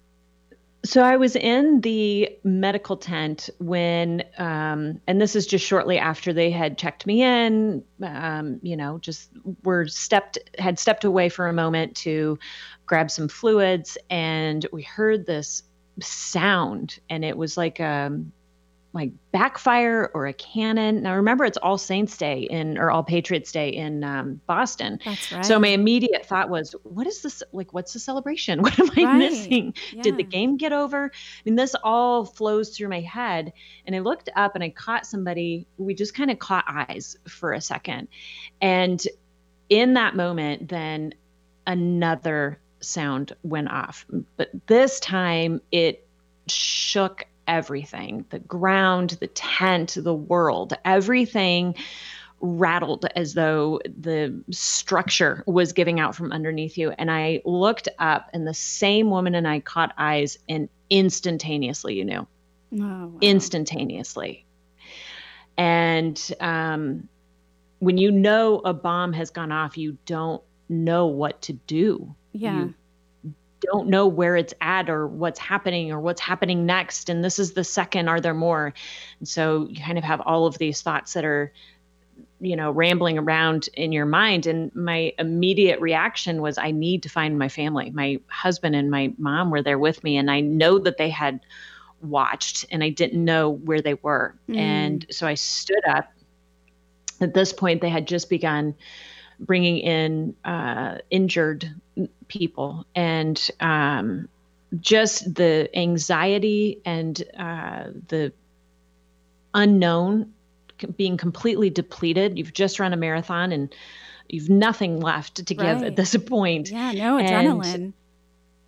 So 0.86 1.03
I 1.03 1.17
was 1.17 1.36
in 1.36 1.81
the 1.81 2.38
medical 2.43 2.95
tent 2.95 3.50
when, 3.59 4.24
um, 4.38 5.01
and 5.07 5.19
this 5.19 5.36
is 5.36 5.45
just 5.45 5.65
shortly 5.65 5.98
after 5.98 6.31
they 6.31 6.51
had 6.51 6.77
checked 6.77 7.05
me 7.05 7.21
in. 7.21 7.83
Um, 8.01 8.59
you 8.63 8.77
know, 8.77 8.98
just 9.00 9.29
were 9.63 9.88
stepped 9.88 10.38
had 10.57 10.79
stepped 10.79 11.03
away 11.03 11.27
for 11.27 11.48
a 11.48 11.53
moment 11.53 11.95
to 11.98 12.39
grab 12.86 13.12
some 13.12 13.27
fluids, 13.27 13.98
and 14.09 14.65
we 14.71 14.81
heard 14.81 15.25
this 15.25 15.63
sound, 16.00 17.00
and 17.09 17.25
it 17.25 17.38
was 17.38 17.57
like 17.57 17.81
um, 17.81 18.31
like 18.91 19.12
backfire 19.31 20.10
or 20.13 20.25
a 20.25 20.34
cannon. 20.34 21.03
Now 21.03 21.15
remember, 21.15 21.46
it's 21.46 21.58
All 21.58 21.77
Saints 21.77 22.17
Day 22.17 22.41
in 22.50 22.77
or 22.77 22.89
All 22.89 23.03
Patriots 23.03 23.51
Day 23.51 23.69
in 23.69 24.03
um, 24.03 24.41
Boston. 24.48 25.00
That's 25.05 25.31
right. 25.31 25.46
So 25.46 25.60
my 25.60 25.67
immediate 25.67 26.25
thought 26.25 26.50
was, 26.50 26.75
what 26.84 27.05
is 27.05 27.22
this? 27.22 27.43
Like, 27.51 27.72
what's 27.74 27.93
the 27.93 28.00
celebration? 28.00 28.62
What 28.69 28.79
am 28.79 28.89
I 28.98 29.03
right. 29.03 29.17
missing? 29.17 29.74
Yeah. 29.93 30.01
Did 30.03 30.17
the 30.17 30.24
game 30.24 30.58
get 30.58 30.74
over? 30.74 31.05
I 31.05 31.41
mean, 31.46 31.55
this 31.55 31.75
all 31.84 32.25
flows 32.25 32.75
through 32.75 32.89
my 32.89 33.01
head. 33.01 33.53
And 33.86 33.96
I 33.96 34.00
looked 34.00 34.29
up 34.36 34.55
and 34.55 34.63
I 34.63 34.69
caught 34.69 35.05
somebody. 35.05 35.67
We 35.77 35.93
just 35.93 36.13
kind 36.13 36.31
of 36.31 36.39
caught 36.39 36.65
eyes 36.67 37.17
for 37.27 37.53
a 37.53 37.62
second, 37.62 38.08
and 38.62 39.03
in 39.69 39.93
that 39.93 40.15
moment, 40.15 40.67
then 40.67 41.13
another 41.65 42.60
sound 42.79 43.36
went 43.43 43.69
off. 43.69 44.05
But 44.36 44.50
this 44.67 45.00
time, 45.00 45.62
it 45.72 46.08
shook 46.48 47.25
everything 47.49 48.23
the 48.29 48.39
ground, 48.39 49.17
the 49.19 49.27
tent, 49.27 49.97
the 49.99 50.13
world, 50.13 50.73
everything 50.85 51.75
rattled 52.39 53.05
as 53.15 53.33
though 53.33 53.81
the 53.83 54.41
structure 54.51 55.43
was 55.45 55.73
giving 55.73 55.99
out 55.99 56.15
from 56.15 56.31
underneath 56.31 56.77
you. 56.77 56.91
And 56.91 57.11
I 57.11 57.41
looked 57.43 57.89
up, 57.97 58.29
and 58.31 58.47
the 58.47 58.53
same 58.53 59.09
woman 59.09 59.35
and 59.35 59.47
I 59.47 59.59
caught 59.59 59.93
eyes, 59.97 60.37
and 60.47 60.69
instantaneously, 60.89 61.95
you 61.95 62.05
knew. 62.05 62.27
Oh, 62.75 62.77
wow. 62.77 63.11
Instantaneously. 63.19 64.45
And 65.57 66.31
um, 66.39 67.09
when 67.79 67.97
you 67.97 68.11
know 68.11 68.59
a 68.59 68.73
bomb 68.73 69.11
has 69.13 69.31
gone 69.31 69.51
off, 69.51 69.77
you 69.77 69.97
don't 70.05 70.41
know 70.69 71.07
what 71.07 71.41
to 71.43 71.53
do. 71.53 72.15
Yeah. 72.31 72.59
You 72.59 72.73
don't 73.61 73.87
know 73.87 74.07
where 74.07 74.35
it's 74.35 74.53
at 74.61 74.89
or 74.89 75.07
what's 75.07 75.39
happening 75.39 75.91
or 75.91 75.99
what's 75.99 76.21
happening 76.21 76.65
next. 76.65 77.09
And 77.09 77.23
this 77.23 77.39
is 77.39 77.53
the 77.53 77.63
second, 77.63 78.07
are 78.07 78.21
there 78.21 78.33
more? 78.33 78.73
And 79.19 79.27
so 79.27 79.67
you 79.69 79.83
kind 79.83 79.97
of 79.97 80.03
have 80.03 80.21
all 80.21 80.45
of 80.45 80.57
these 80.57 80.81
thoughts 80.81 81.13
that 81.13 81.25
are, 81.25 81.51
you 82.39 82.55
know, 82.55 82.71
rambling 82.71 83.17
around 83.17 83.67
in 83.73 83.91
your 83.91 84.05
mind. 84.05 84.45
And 84.45 84.73
my 84.75 85.13
immediate 85.19 85.79
reaction 85.81 86.41
was, 86.41 86.57
I 86.57 86.71
need 86.71 87.03
to 87.03 87.09
find 87.09 87.37
my 87.37 87.49
family. 87.49 87.89
My 87.91 88.19
husband 88.27 88.75
and 88.75 88.89
my 88.89 89.13
mom 89.17 89.51
were 89.51 89.61
there 89.61 89.79
with 89.79 90.03
me. 90.03 90.17
And 90.17 90.31
I 90.31 90.39
know 90.39 90.79
that 90.79 90.97
they 90.97 91.09
had 91.09 91.41
watched 92.01 92.65
and 92.71 92.83
I 92.83 92.89
didn't 92.89 93.23
know 93.23 93.49
where 93.49 93.81
they 93.81 93.95
were. 93.95 94.35
Mm. 94.47 94.57
And 94.57 95.05
so 95.11 95.27
I 95.27 95.33
stood 95.33 95.85
up. 95.87 96.11
At 97.21 97.33
this 97.33 97.51
point, 97.51 97.81
they 97.81 97.89
had 97.89 98.07
just 98.07 98.29
begun 98.29 98.73
bringing 99.41 99.79
in 99.79 100.35
uh, 100.45 100.99
injured 101.09 101.69
people 102.29 102.86
and 102.95 103.51
um, 103.59 104.29
just 104.79 105.36
the 105.36 105.69
anxiety 105.75 106.79
and 106.86 107.21
uh, 107.38 107.86
the 108.07 108.31
unknown 109.53 110.33
being 110.95 111.17
completely 111.17 111.69
depleted. 111.69 112.38
You've 112.38 112.53
just 112.53 112.79
run 112.79 112.93
a 112.93 112.98
marathon 112.98 113.51
and 113.51 113.75
you've 114.29 114.50
nothing 114.50 115.01
left 115.01 115.45
to 115.45 115.53
give 115.53 115.81
right. 115.81 115.83
at 115.83 115.95
this 115.98 116.15
point. 116.15 116.69
Yeah, 116.69 116.93
no 116.93 117.17
adrenaline. 117.17 117.74
And 117.74 117.93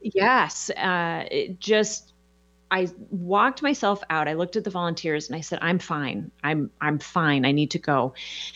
yes, 0.02 0.70
uh, 0.72 1.26
it 1.32 1.60
just 1.60 2.11
I 2.72 2.88
walked 3.10 3.62
myself 3.62 4.02
out. 4.10 4.30
I 4.30 4.34
looked 4.34 4.56
at 4.56 4.64
the 4.64 4.70
volunteers 4.70 5.28
and 5.28 5.36
I 5.36 5.42
said, 5.42 5.60
"I'm 5.62 5.78
fine. 5.78 6.32
I'm 6.42 6.72
I'm 6.80 7.00
fine. 7.00 7.46
I 7.46 7.52
need 7.52 7.72
to 7.72 7.80
go." 7.80 8.14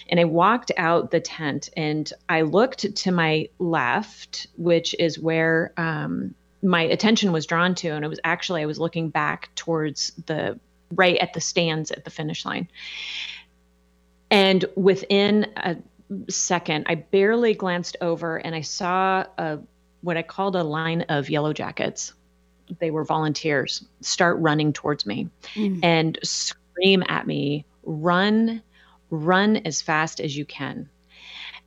And 0.08 0.20
I 0.20 0.24
walked 0.24 0.72
out 0.78 1.12
the 1.12 1.20
tent 1.20 1.70
and 1.76 2.12
I 2.30 2.42
looked 2.44 2.96
to 2.96 3.12
my 3.12 3.50
left, 3.60 4.48
which 4.56 4.96
is 4.98 5.20
where 5.20 5.74
um, 5.76 6.34
my 6.64 6.84
attention 6.84 7.34
was 7.34 7.46
drawn 7.46 7.76
to, 7.76 7.90
and 7.90 8.06
it 8.06 8.08
was 8.08 8.22
actually 8.24 8.62
I 8.62 8.66
was 8.66 8.80
looking 8.80 9.10
back 9.10 9.54
towards 9.56 10.12
the 10.26 10.58
right 10.92 11.18
at 11.18 11.34
the 11.34 11.42
stands 11.42 11.92
at 11.92 12.06
the 12.06 12.10
finish 12.10 12.46
line. 12.46 12.70
And 14.32 14.64
within 14.76 15.48
a 15.58 15.76
second, 16.30 16.86
I 16.88 16.96
barely 16.96 17.54
glanced 17.54 17.98
over 18.00 18.38
and 18.38 18.56
I 18.56 18.62
saw 18.62 19.26
a 19.38 19.60
what 20.02 20.16
I 20.16 20.22
called 20.22 20.56
a 20.56 20.64
line 20.64 21.02
of 21.10 21.30
yellow 21.30 21.52
jackets 21.52 22.14
they 22.80 22.92
were 22.92 23.04
volunteers 23.04 23.86
start 24.02 24.38
running 24.40 24.74
towards 24.74 25.06
me 25.06 25.30
mm. 25.54 25.80
and 25.84 26.20
scream 26.24 27.04
at 27.08 27.28
me 27.28 27.66
run 27.84 28.62
run 29.10 29.58
as 29.58 29.82
fast 29.82 30.20
as 30.20 30.36
you 30.36 30.46
can. 30.46 30.90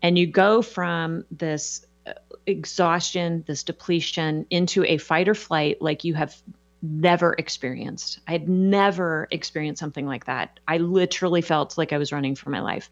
And 0.02 0.18
you 0.18 0.26
go 0.26 0.62
from 0.62 1.24
this 1.30 1.86
uh, 2.06 2.12
exhaustion 2.46 3.44
this 3.46 3.62
depletion 3.62 4.46
into 4.50 4.84
a 4.84 4.98
fight 4.98 5.28
or 5.28 5.34
flight 5.34 5.80
like 5.80 6.04
you 6.04 6.14
have 6.14 6.36
never 6.80 7.34
experienced. 7.34 8.20
I 8.28 8.32
had 8.32 8.48
never 8.48 9.26
experienced 9.30 9.80
something 9.80 10.06
like 10.06 10.26
that. 10.26 10.60
I 10.68 10.78
literally 10.78 11.42
felt 11.42 11.76
like 11.76 11.92
i 11.92 11.98
was 11.98 12.12
running 12.12 12.36
for 12.36 12.50
my 12.50 12.60
life. 12.60 12.90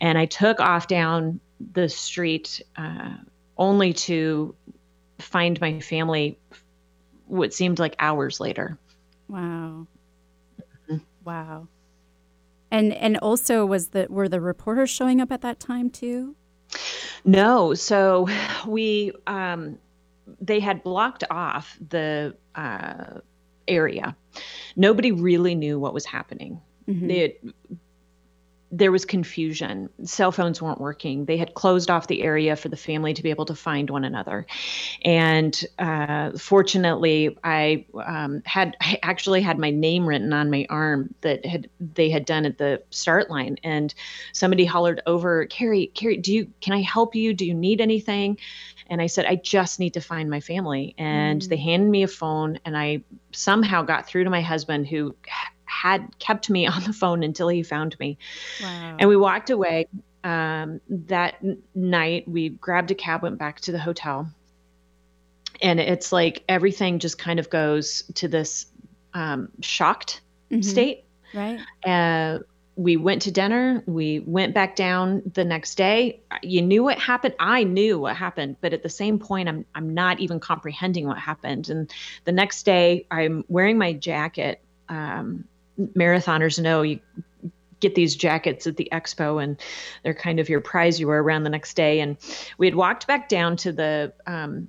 And 0.00 0.18
i 0.18 0.26
took 0.26 0.60
off 0.60 0.88
down 0.88 1.40
the 1.72 1.88
street 1.88 2.60
uh, 2.76 3.16
only 3.56 3.92
to 3.92 4.54
find 5.18 5.60
my 5.60 5.80
family 5.80 6.38
what 7.32 7.54
seemed 7.54 7.78
like 7.78 7.96
hours 7.98 8.40
later. 8.40 8.78
Wow. 9.26 9.86
Mm-hmm. 10.60 10.98
Wow. 11.24 11.66
And 12.70 12.92
and 12.92 13.16
also 13.18 13.64
was 13.64 13.88
the 13.88 14.06
were 14.10 14.28
the 14.28 14.40
reporters 14.40 14.90
showing 14.90 15.20
up 15.20 15.32
at 15.32 15.40
that 15.40 15.58
time 15.58 15.88
too? 15.88 16.36
No. 17.24 17.72
So 17.72 18.28
we 18.66 19.12
um 19.26 19.78
they 20.40 20.60
had 20.60 20.82
blocked 20.82 21.24
off 21.30 21.78
the 21.88 22.36
uh 22.54 23.20
area. 23.66 24.14
Nobody 24.76 25.10
really 25.10 25.54
knew 25.54 25.78
what 25.78 25.94
was 25.94 26.04
happening. 26.04 26.60
Mm-hmm. 26.86 27.06
They 27.06 27.18
had 27.18 27.32
there 28.74 28.90
was 28.90 29.04
confusion. 29.04 29.90
Cell 30.02 30.32
phones 30.32 30.62
weren't 30.62 30.80
working. 30.80 31.26
They 31.26 31.36
had 31.36 31.52
closed 31.52 31.90
off 31.90 32.06
the 32.06 32.22
area 32.22 32.56
for 32.56 32.70
the 32.70 32.76
family 32.76 33.12
to 33.12 33.22
be 33.22 33.28
able 33.28 33.44
to 33.44 33.54
find 33.54 33.90
one 33.90 34.02
another. 34.02 34.46
And 35.04 35.62
uh, 35.78 36.32
fortunately, 36.38 37.36
I 37.44 37.84
um, 38.02 38.42
had 38.46 38.74
I 38.80 38.98
actually 39.02 39.42
had 39.42 39.58
my 39.58 39.70
name 39.70 40.06
written 40.06 40.32
on 40.32 40.50
my 40.50 40.66
arm 40.70 41.14
that 41.20 41.44
had 41.44 41.68
they 41.78 42.08
had 42.08 42.24
done 42.24 42.46
at 42.46 42.56
the 42.56 42.82
start 42.90 43.30
line. 43.30 43.58
And 43.62 43.92
somebody 44.32 44.64
hollered 44.64 45.02
over, 45.06 45.44
"Carrie, 45.46 45.92
Carrie, 45.94 46.16
do 46.16 46.32
you 46.32 46.50
can 46.62 46.72
I 46.72 46.80
help 46.80 47.14
you? 47.14 47.34
Do 47.34 47.44
you 47.44 47.54
need 47.54 47.82
anything?" 47.82 48.38
And 48.88 49.02
I 49.02 49.06
said, 49.06 49.26
"I 49.26 49.36
just 49.36 49.80
need 49.80 49.94
to 49.94 50.00
find 50.00 50.30
my 50.30 50.40
family." 50.40 50.94
And 50.96 51.42
mm. 51.42 51.48
they 51.48 51.58
handed 51.58 51.90
me 51.90 52.04
a 52.04 52.08
phone, 52.08 52.58
and 52.64 52.74
I 52.76 53.02
somehow 53.32 53.82
got 53.82 54.06
through 54.06 54.24
to 54.24 54.30
my 54.30 54.40
husband, 54.40 54.88
who 54.88 55.14
had 55.72 56.18
kept 56.18 56.50
me 56.50 56.66
on 56.74 56.82
the 56.84 56.92
phone 56.92 57.22
until 57.22 57.48
he 57.48 57.62
found 57.62 57.98
me. 57.98 58.18
Wow. 58.62 58.96
And 58.98 59.08
we 59.08 59.16
walked 59.16 59.50
away. 59.50 59.88
Um, 60.24 60.80
that 60.88 61.34
n- 61.42 61.62
night, 61.74 62.28
we 62.28 62.50
grabbed 62.50 62.92
a 62.92 62.94
cab, 62.94 63.22
went 63.22 63.38
back 63.38 63.60
to 63.62 63.72
the 63.72 63.78
hotel. 63.78 64.30
And 65.60 65.80
it's 65.80 66.12
like 66.12 66.44
everything 66.48 67.00
just 67.00 67.18
kind 67.18 67.40
of 67.40 67.50
goes 67.50 68.02
to 68.14 68.28
this 68.28 68.66
um, 69.14 69.48
shocked 69.60 70.20
mm-hmm. 70.50 70.62
state. 70.62 71.04
Right. 71.34 71.58
Uh, 71.84 72.40
we 72.76 72.96
went 72.96 73.22
to 73.22 73.30
dinner. 73.30 73.82
We 73.86 74.20
went 74.20 74.54
back 74.54 74.76
down 74.76 75.22
the 75.34 75.44
next 75.44 75.74
day. 75.74 76.20
You 76.42 76.62
knew 76.62 76.82
what 76.82 76.98
happened. 76.98 77.34
I 77.38 77.64
knew 77.64 77.98
what 77.98 78.16
happened, 78.16 78.56
but 78.60 78.72
at 78.72 78.82
the 78.82 78.88
same 78.88 79.18
point, 79.18 79.48
I'm 79.48 79.66
I'm 79.74 79.92
not 79.92 80.20
even 80.20 80.40
comprehending 80.40 81.06
what 81.06 81.18
happened. 81.18 81.68
And 81.68 81.92
the 82.24 82.32
next 82.32 82.62
day, 82.62 83.06
I'm 83.10 83.44
wearing 83.48 83.76
my 83.76 83.92
jacket 83.92 84.62
um, 84.88 85.44
marathoners 85.78 86.60
know 86.60 86.82
you 86.82 87.00
get 87.80 87.94
these 87.94 88.14
jackets 88.14 88.66
at 88.66 88.76
the 88.76 88.88
expo 88.92 89.42
and 89.42 89.60
they're 90.02 90.14
kind 90.14 90.38
of 90.38 90.48
your 90.48 90.60
prize 90.60 91.00
you 91.00 91.08
wear 91.08 91.20
around 91.20 91.42
the 91.42 91.50
next 91.50 91.74
day 91.74 92.00
and 92.00 92.16
we 92.56 92.66
had 92.66 92.74
walked 92.74 93.06
back 93.06 93.28
down 93.28 93.56
to 93.56 93.72
the 93.72 94.12
um, 94.26 94.68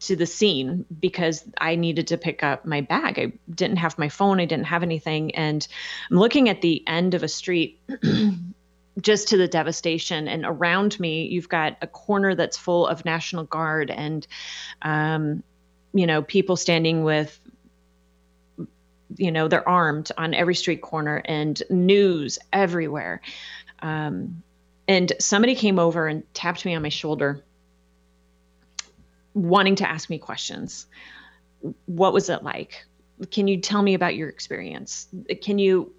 to 0.00 0.16
the 0.16 0.26
scene 0.26 0.84
because 1.00 1.44
I 1.60 1.74
needed 1.74 2.08
to 2.08 2.18
pick 2.18 2.42
up 2.42 2.64
my 2.64 2.82
bag. 2.82 3.18
I 3.18 3.32
didn't 3.52 3.78
have 3.78 3.98
my 3.98 4.08
phone, 4.08 4.40
I 4.40 4.44
didn't 4.44 4.66
have 4.66 4.82
anything. 4.82 5.34
And 5.34 5.66
I'm 6.10 6.18
looking 6.18 6.48
at 6.48 6.60
the 6.60 6.82
end 6.86 7.14
of 7.14 7.22
a 7.22 7.28
street 7.28 7.80
just 9.00 9.28
to 9.28 9.36
the 9.36 9.48
devastation. 9.48 10.28
And 10.28 10.44
around 10.44 10.98
me, 11.00 11.26
you've 11.26 11.48
got 11.48 11.76
a 11.82 11.86
corner 11.86 12.34
that's 12.34 12.56
full 12.56 12.86
of 12.86 13.04
National 13.04 13.44
Guard 13.44 13.90
and, 13.90 14.26
um, 14.82 15.42
you 15.92 16.06
know, 16.06 16.22
people 16.22 16.56
standing 16.56 17.02
with 17.02 17.40
you 19.16 19.30
know 19.32 19.48
they're 19.48 19.68
armed 19.68 20.10
on 20.18 20.34
every 20.34 20.54
street 20.54 20.82
corner 20.82 21.22
and 21.24 21.62
news 21.70 22.38
everywhere. 22.52 23.20
Um, 23.80 24.42
and 24.86 25.12
somebody 25.20 25.54
came 25.54 25.78
over 25.78 26.06
and 26.06 26.22
tapped 26.34 26.64
me 26.64 26.74
on 26.74 26.82
my 26.82 26.88
shoulder 26.88 27.44
wanting 29.34 29.76
to 29.76 29.88
ask 29.88 30.10
me 30.10 30.18
questions. 30.18 30.86
What 31.86 32.12
was 32.12 32.28
it 32.28 32.42
like? 32.42 32.84
Can 33.30 33.48
you 33.48 33.60
tell 33.60 33.82
me 33.82 33.94
about 33.94 34.16
your 34.16 34.28
experience? 34.28 35.08
Can 35.42 35.58
you 35.58 35.92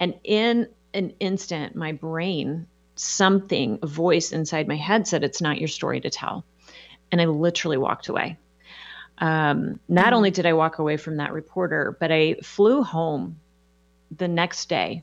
and 0.00 0.14
in 0.24 0.68
an 0.94 1.12
instant 1.20 1.74
my 1.74 1.92
brain 1.92 2.66
something 2.94 3.78
a 3.82 3.86
voice 3.86 4.32
inside 4.32 4.66
my 4.66 4.76
head 4.76 5.06
said 5.06 5.22
it's 5.22 5.42
not 5.42 5.58
your 5.58 5.68
story 5.68 6.00
to 6.00 6.10
tell. 6.10 6.44
And 7.12 7.20
i 7.20 7.26
literally 7.26 7.76
walked 7.76 8.08
away 8.08 8.38
um, 9.18 9.80
not 9.88 10.12
only 10.12 10.30
mm-hmm. 10.30 10.36
did 10.36 10.46
I 10.46 10.52
walk 10.52 10.78
away 10.78 10.96
from 10.96 11.16
that 11.16 11.32
reporter, 11.32 11.96
but 11.98 12.12
I 12.12 12.36
flew 12.42 12.82
home 12.82 13.40
the 14.16 14.28
next 14.28 14.68
day, 14.68 15.02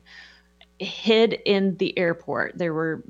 hid 0.78 1.32
in 1.32 1.76
the 1.76 1.96
airport. 1.98 2.56
There 2.56 2.72
were 2.72 3.02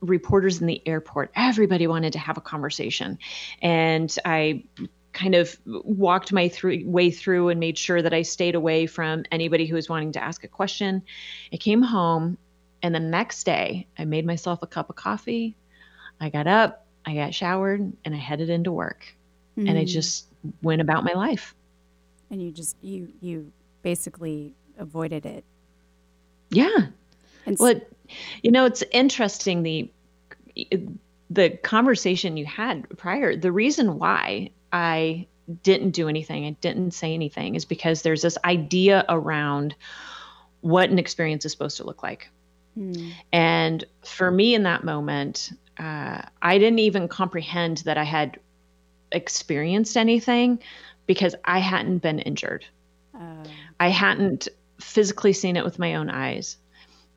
reporters 0.00 0.60
in 0.60 0.66
the 0.66 0.82
airport. 0.86 1.30
Everybody 1.34 1.86
wanted 1.86 2.14
to 2.14 2.18
have 2.18 2.36
a 2.36 2.40
conversation. 2.40 3.18
And 3.60 4.14
I 4.24 4.64
kind 5.12 5.34
of 5.34 5.56
walked 5.66 6.32
my 6.32 6.48
through, 6.48 6.82
way 6.86 7.10
through 7.10 7.50
and 7.50 7.60
made 7.60 7.78
sure 7.78 8.00
that 8.00 8.14
I 8.14 8.22
stayed 8.22 8.54
away 8.54 8.86
from 8.86 9.24
anybody 9.30 9.66
who 9.66 9.74
was 9.74 9.88
wanting 9.88 10.12
to 10.12 10.22
ask 10.22 10.42
a 10.42 10.48
question. 10.48 11.02
I 11.52 11.56
came 11.56 11.82
home, 11.82 12.38
and 12.82 12.94
the 12.94 13.00
next 13.00 13.44
day, 13.44 13.86
I 13.98 14.04
made 14.04 14.26
myself 14.26 14.62
a 14.62 14.66
cup 14.66 14.90
of 14.90 14.96
coffee. 14.96 15.54
I 16.20 16.30
got 16.30 16.46
up, 16.46 16.86
I 17.04 17.14
got 17.14 17.34
showered, 17.34 17.92
and 18.04 18.14
I 18.14 18.18
headed 18.18 18.48
into 18.48 18.72
work. 18.72 19.04
Mm. 19.56 19.68
And 19.68 19.78
I 19.78 19.84
mm. 19.84 19.88
just 19.88 20.26
went 20.62 20.80
about 20.80 21.04
my 21.04 21.12
life. 21.12 21.54
And 22.30 22.42
you 22.42 22.50
just 22.50 22.76
you 22.82 23.12
you 23.20 23.52
basically 23.82 24.54
avoided 24.78 25.26
it. 25.26 25.44
Yeah. 26.50 26.86
And 27.46 27.56
well, 27.58 27.80
you 28.42 28.50
know, 28.50 28.64
it's 28.64 28.82
interesting 28.90 29.62
the 29.62 29.90
the 31.30 31.50
conversation 31.50 32.36
you 32.36 32.46
had 32.46 32.88
prior. 32.96 33.36
The 33.36 33.52
reason 33.52 33.98
why 33.98 34.50
I 34.72 35.26
didn't 35.62 35.90
do 35.90 36.08
anything, 36.08 36.46
I 36.46 36.50
didn't 36.60 36.92
say 36.92 37.14
anything, 37.14 37.54
is 37.54 37.64
because 37.64 38.02
there's 38.02 38.22
this 38.22 38.38
idea 38.44 39.04
around 39.08 39.74
what 40.60 40.90
an 40.90 40.98
experience 40.98 41.44
is 41.44 41.52
supposed 41.52 41.78
to 41.78 41.84
look 41.84 42.02
like. 42.02 42.30
Hmm. 42.74 43.10
And 43.32 43.84
for 44.04 44.30
me 44.30 44.54
in 44.54 44.62
that 44.62 44.84
moment, 44.84 45.50
uh, 45.78 46.22
I 46.40 46.58
didn't 46.58 46.78
even 46.78 47.08
comprehend 47.08 47.78
that 47.78 47.98
I 47.98 48.04
had 48.04 48.38
experienced 49.12 49.96
anything 49.96 50.58
because 51.06 51.34
I 51.44 51.58
hadn't 51.58 51.98
been 51.98 52.18
injured. 52.18 52.64
Uh. 53.14 53.44
I 53.78 53.88
hadn't 53.88 54.48
physically 54.80 55.32
seen 55.32 55.56
it 55.56 55.64
with 55.64 55.78
my 55.78 55.94
own 55.94 56.10
eyes. 56.10 56.56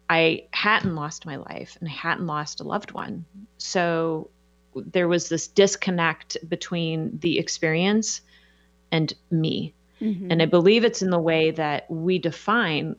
I 0.09 0.45
hadn't 0.51 0.95
lost 0.95 1.25
my 1.25 1.37
life 1.37 1.77
and 1.79 1.89
I 1.89 1.91
hadn't 1.91 2.27
lost 2.27 2.61
a 2.61 2.63
loved 2.63 2.91
one. 2.91 3.25
So 3.57 4.29
there 4.75 5.07
was 5.07 5.29
this 5.29 5.47
disconnect 5.47 6.37
between 6.47 7.17
the 7.19 7.39
experience 7.39 8.21
and 8.91 9.13
me. 9.31 9.73
Mm-hmm. 10.01 10.31
And 10.31 10.41
I 10.41 10.45
believe 10.45 10.83
it's 10.83 11.01
in 11.01 11.09
the 11.09 11.19
way 11.19 11.51
that 11.51 11.89
we 11.89 12.19
define 12.19 12.95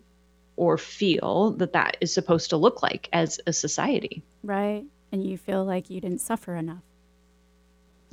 or 0.56 0.78
feel 0.78 1.50
that 1.52 1.74
that 1.74 1.98
is 2.00 2.12
supposed 2.12 2.50
to 2.50 2.56
look 2.56 2.82
like 2.82 3.08
as 3.12 3.40
a 3.46 3.52
society. 3.52 4.22
Right. 4.42 4.84
And 5.12 5.22
you 5.22 5.36
feel 5.36 5.64
like 5.64 5.90
you 5.90 6.00
didn't 6.00 6.20
suffer 6.20 6.56
enough. 6.56 6.82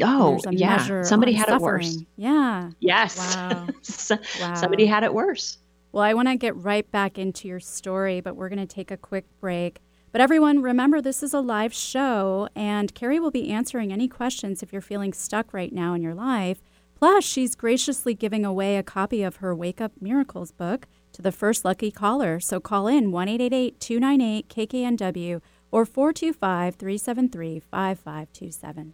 Oh, 0.02 0.40
yeah. 0.50 1.04
Somebody 1.04 1.34
had 1.34 1.48
suffering. 1.48 1.62
it 1.62 1.96
worse. 1.96 2.04
Yeah. 2.16 2.72
Yes. 2.80 3.36
Wow. 3.36 3.68
wow. 4.42 4.54
Somebody 4.56 4.86
had 4.86 5.04
it 5.04 5.14
worse. 5.14 5.60
Well, 5.92 6.04
I 6.04 6.16
want 6.16 6.28
to 6.28 6.36
get 6.36 6.56
right 6.56 6.90
back 6.90 7.20
into 7.20 7.48
your 7.48 7.60
story, 7.60 8.20
but 8.20 8.36
we're 8.36 8.50
going 8.50 8.66
to 8.66 8.66
take 8.66 8.90
a 8.90 8.98
quick 8.98 9.26
break. 9.40 9.80
But 10.12 10.22
everyone, 10.22 10.62
remember 10.62 11.02
this 11.02 11.22
is 11.22 11.34
a 11.34 11.40
live 11.40 11.74
show, 11.74 12.48
and 12.56 12.94
Carrie 12.94 13.20
will 13.20 13.32
be 13.32 13.52
answering 13.52 13.92
any 13.92 14.08
questions 14.08 14.64
if 14.64 14.72
you're 14.72 14.82
feeling 14.82 15.14
stuck 15.14 15.54
right 15.54 15.72
now 15.72 15.94
in 15.94 16.02
your 16.02 16.16
life. 16.16 16.62
Plus, 16.96 17.24
she's 17.24 17.56
graciously 17.56 18.14
giving 18.14 18.46
away 18.46 18.78
a 18.78 18.84
copy 18.84 19.24
of 19.24 19.38
her 19.38 19.56
Wake 19.56 19.82
Up 19.82 19.92
Miracles 20.00 20.52
book 20.52 20.88
to 21.14 21.22
the 21.22 21.32
first 21.32 21.66
lucky 21.66 21.92
caller. 21.92 22.40
So 22.40 22.60
call 22.60 22.88
in 22.88 23.12
1 23.12 23.28
298 23.28 24.50
KKNW 24.50 25.42
or 25.72 25.86
425 25.86 26.76
373 26.76 27.60
5527. 27.60 28.94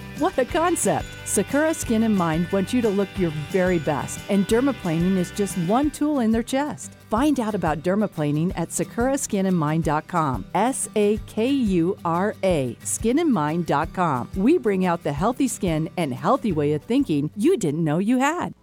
What 0.21 0.37
a 0.37 0.45
concept! 0.45 1.07
Sakura 1.25 1.73
Skin 1.73 2.03
and 2.03 2.15
Mind 2.15 2.47
wants 2.51 2.75
you 2.75 2.81
to 2.83 2.89
look 2.89 3.09
your 3.17 3.31
very 3.49 3.79
best, 3.79 4.19
and 4.29 4.47
dermaplaning 4.47 5.17
is 5.17 5.31
just 5.31 5.57
one 5.67 5.89
tool 5.89 6.19
in 6.19 6.29
their 6.29 6.43
chest. 6.43 6.93
Find 7.09 7.39
out 7.39 7.55
about 7.55 7.79
dermaplaning 7.79 8.53
at 8.55 8.69
sakuraskinandmind.com. 8.69 10.45
S 10.53 10.89
A 10.95 11.17
K 11.25 11.49
U 11.49 11.97
R 12.05 12.35
A, 12.43 12.77
skinandmind.com. 12.83 14.29
We 14.35 14.59
bring 14.59 14.85
out 14.85 15.01
the 15.01 15.11
healthy 15.11 15.47
skin 15.47 15.89
and 15.97 16.13
healthy 16.13 16.51
way 16.51 16.73
of 16.73 16.83
thinking 16.83 17.31
you 17.35 17.57
didn't 17.57 17.83
know 17.83 17.97
you 17.97 18.19
had. 18.19 18.53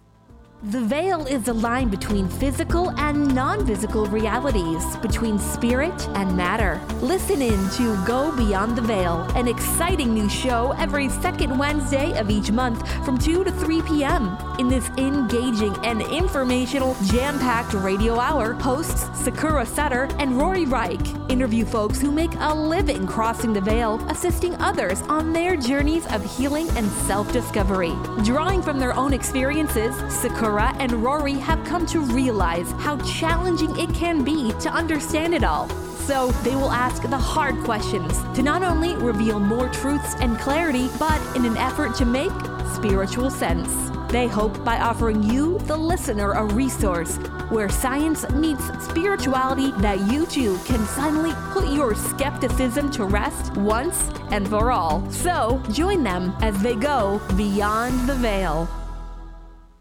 The 0.65 0.81
veil 0.81 1.25
is 1.25 1.45
the 1.45 1.53
line 1.53 1.89
between 1.89 2.29
physical 2.29 2.91
and 2.99 3.33
non 3.33 3.65
physical 3.65 4.07
realities, 4.07 4.97
between 4.97 5.39
spirit 5.39 6.09
and 6.17 6.37
matter. 6.37 6.81
Listen 7.01 7.41
in 7.41 7.71
to 7.77 8.05
Go 8.05 8.37
Beyond 8.37 8.75
the 8.77 8.83
Veil, 8.83 9.21
an 9.37 9.47
exciting 9.47 10.13
new 10.13 10.29
show 10.29 10.73
every 10.77 11.11
second 11.11 11.57
Wednesday 11.57 12.19
of 12.19 12.29
each 12.29 12.51
month 12.51 12.85
from 13.05 13.19
2 13.19 13.45
to 13.45 13.53
3 13.53 13.83
p.m. 13.83 14.37
In 14.59 14.67
this 14.67 14.89
engaging 14.99 15.77
and 15.87 16.03
informational, 16.03 16.97
jam 17.05 17.39
packed 17.39 17.75
radio 17.75 18.19
hour, 18.19 18.55
hosts 18.55 19.09
Sakura 19.17 19.65
Sutter 19.65 20.09
and 20.19 20.37
Rory 20.37 20.65
Reich 20.65 21.07
interview 21.29 21.65
folks 21.65 22.01
who 22.01 22.11
make 22.11 22.33
a 22.41 22.53
living 22.53 23.07
crossing 23.07 23.53
the 23.53 23.61
veil, 23.61 24.05
assisting 24.09 24.57
others 24.57 25.03
on 25.03 25.33
their 25.33 25.57
journeys 25.57 26.05
of 26.07 26.25
healing 26.37 26.69
and 26.71 26.91
self 27.07 27.33
discovery. 27.33 27.93
Drawing 28.25 28.61
from 28.61 28.81
their 28.81 28.95
own 28.95 29.13
experiences, 29.13 29.95
Sakura 30.13 30.48
Sakura 30.49 30.75
and 30.79 30.93
Rory 31.05 31.35
have 31.35 31.63
come 31.67 31.85
to 31.85 32.01
realize 32.01 32.73
how 32.79 32.97
challenging 33.05 33.79
it 33.79 33.93
can 33.95 34.25
be 34.25 34.51
to 34.61 34.71
understand 34.71 35.35
it 35.35 35.45
all. 35.45 35.69
So 36.07 36.31
they 36.43 36.55
will 36.55 36.71
ask 36.71 37.03
the 37.03 37.19
hard 37.19 37.63
questions 37.65 38.23
to 38.35 38.43
not 38.43 38.63
only 38.63 38.95
reveal 38.97 39.39
more 39.39 39.69
truths 39.69 40.15
and 40.21 40.39
clarity, 40.39 40.89
but 40.99 41.21
in 41.37 41.45
an 41.45 41.59
effort 41.59 41.95
to 41.97 42.07
make 42.07 42.33
spiritual 42.75 43.29
sense. 43.29 43.91
They 44.11 44.27
hope 44.27 44.65
by 44.65 44.81
offering 44.81 45.23
you, 45.23 45.59
the 45.67 45.77
listener, 45.77 46.33
a 46.33 46.45
resource 46.47 47.17
where 47.51 47.69
science 47.69 48.27
meets 48.31 48.65
spirituality 48.83 49.73
that 49.83 50.01
you 50.11 50.25
too 50.25 50.57
can 50.65 50.83
finally 50.87 51.35
put 51.53 51.71
your 51.71 51.95
skepticism 51.95 52.91
to 52.93 53.05
rest 53.05 53.55
once 53.59 54.11
and 54.31 54.49
for 54.49 54.73
all. 54.73 55.07
So 55.11 55.63
join 55.73 56.03
them 56.03 56.35
as 56.41 56.59
they 56.63 56.75
go 56.75 57.21
beyond 57.37 58.09
the 58.09 58.15
veil. 58.15 58.67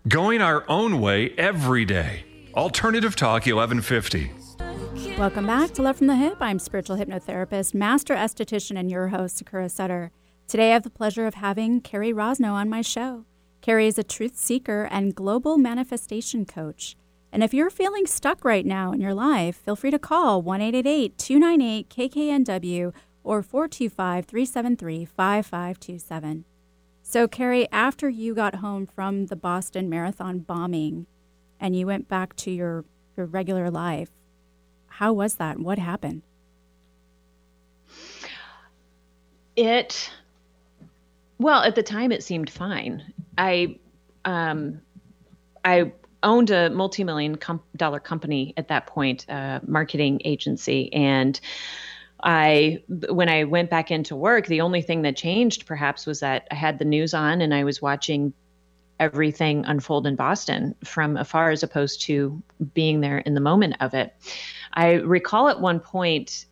Going 0.07 0.43
our 0.43 0.63
own 0.69 1.01
way 1.01 1.33
every 1.39 1.83
day. 1.83 2.23
Alternative 2.53 3.15
Talk 3.15 3.47
1150. 3.47 4.31
Welcome 5.17 5.47
back 5.47 5.73
to 5.73 5.81
Love 5.81 5.97
from 5.97 6.05
the 6.05 6.15
Hip. 6.15 6.37
I'm 6.39 6.59
spiritual 6.59 6.97
hypnotherapist, 6.97 7.73
master 7.73 8.13
esthetician, 8.13 8.77
and 8.79 8.91
your 8.91 9.07
host, 9.07 9.37
Sakura 9.37 9.69
Sutter. 9.69 10.11
Today 10.47 10.69
I 10.69 10.73
have 10.73 10.83
the 10.83 10.91
pleasure 10.91 11.25
of 11.25 11.33
having 11.33 11.81
Carrie 11.81 12.13
Rosno 12.13 12.53
on 12.53 12.69
my 12.69 12.81
show. 12.81 13.25
Carrie 13.61 13.87
is 13.87 13.97
a 13.97 14.03
truth 14.03 14.37
seeker 14.37 14.87
and 14.91 15.15
global 15.15 15.57
manifestation 15.57 16.45
coach. 16.45 16.95
And 17.31 17.43
if 17.43 17.51
you're 17.51 17.71
feeling 17.71 18.05
stuck 18.05 18.45
right 18.45 18.67
now 18.67 18.91
in 18.91 19.01
your 19.01 19.15
life, 19.15 19.57
feel 19.57 19.75
free 19.75 19.91
to 19.91 19.99
call 19.99 20.43
1 20.43 20.59
298 20.59 21.89
KKNW 21.89 22.93
or 23.23 23.41
425 23.41 24.25
373 24.25 25.05
5527. 25.05 26.45
So, 27.09 27.25
Carrie, 27.25 27.69
after 27.71 28.09
you 28.09 28.35
got 28.35 28.55
home 28.55 28.85
from 28.85 29.27
the 29.27 29.37
Boston 29.37 29.89
Marathon 29.89 30.39
bombing 30.39 31.07
and 31.57 31.73
you 31.73 31.87
went 31.87 32.09
back 32.09 32.35
to 32.35 32.51
your, 32.51 32.83
your 33.15 33.25
regular 33.25 33.71
life, 33.71 34.09
how 34.87 35.13
was 35.13 35.35
that? 35.35 35.57
What 35.57 35.79
happened? 35.79 36.23
It, 39.55 40.11
well, 41.37 41.63
at 41.63 41.75
the 41.75 41.81
time 41.81 42.11
it 42.11 42.25
seemed 42.25 42.49
fine. 42.49 43.01
I, 43.37 43.79
um, 44.25 44.81
I 45.63 45.93
owned 46.23 46.49
a 46.49 46.69
multi-million 46.71 47.37
com- 47.37 47.63
dollar 47.77 48.01
company 48.01 48.53
at 48.57 48.67
that 48.67 48.85
point, 48.85 49.25
uh, 49.29 49.61
marketing 49.65 50.19
agency, 50.25 50.91
and 50.91 51.39
I 52.23 52.81
when 52.87 53.29
I 53.29 53.43
went 53.43 53.69
back 53.69 53.91
into 53.91 54.15
work, 54.15 54.47
the 54.47 54.61
only 54.61 54.81
thing 54.81 55.03
that 55.03 55.15
changed 55.15 55.65
perhaps 55.65 56.05
was 56.05 56.21
that 56.21 56.47
I 56.51 56.55
had 56.55 56.79
the 56.79 56.85
news 56.85 57.13
on 57.13 57.41
and 57.41 57.53
I 57.53 57.63
was 57.63 57.81
watching 57.81 58.33
everything 58.99 59.63
unfold 59.65 60.07
in 60.07 60.15
Boston 60.15 60.73
from 60.83 61.17
afar 61.17 61.51
as 61.51 61.61
opposed 61.61 62.01
to 62.01 62.41
being 62.73 63.01
there 63.01 63.19
in 63.19 63.35
the 63.35 63.39
moment 63.39 63.75
of 63.79 63.93
it. 63.93 64.15
I 64.73 64.93
recall 64.93 65.49
at 65.49 65.61
one 65.61 65.79
point 65.79 66.45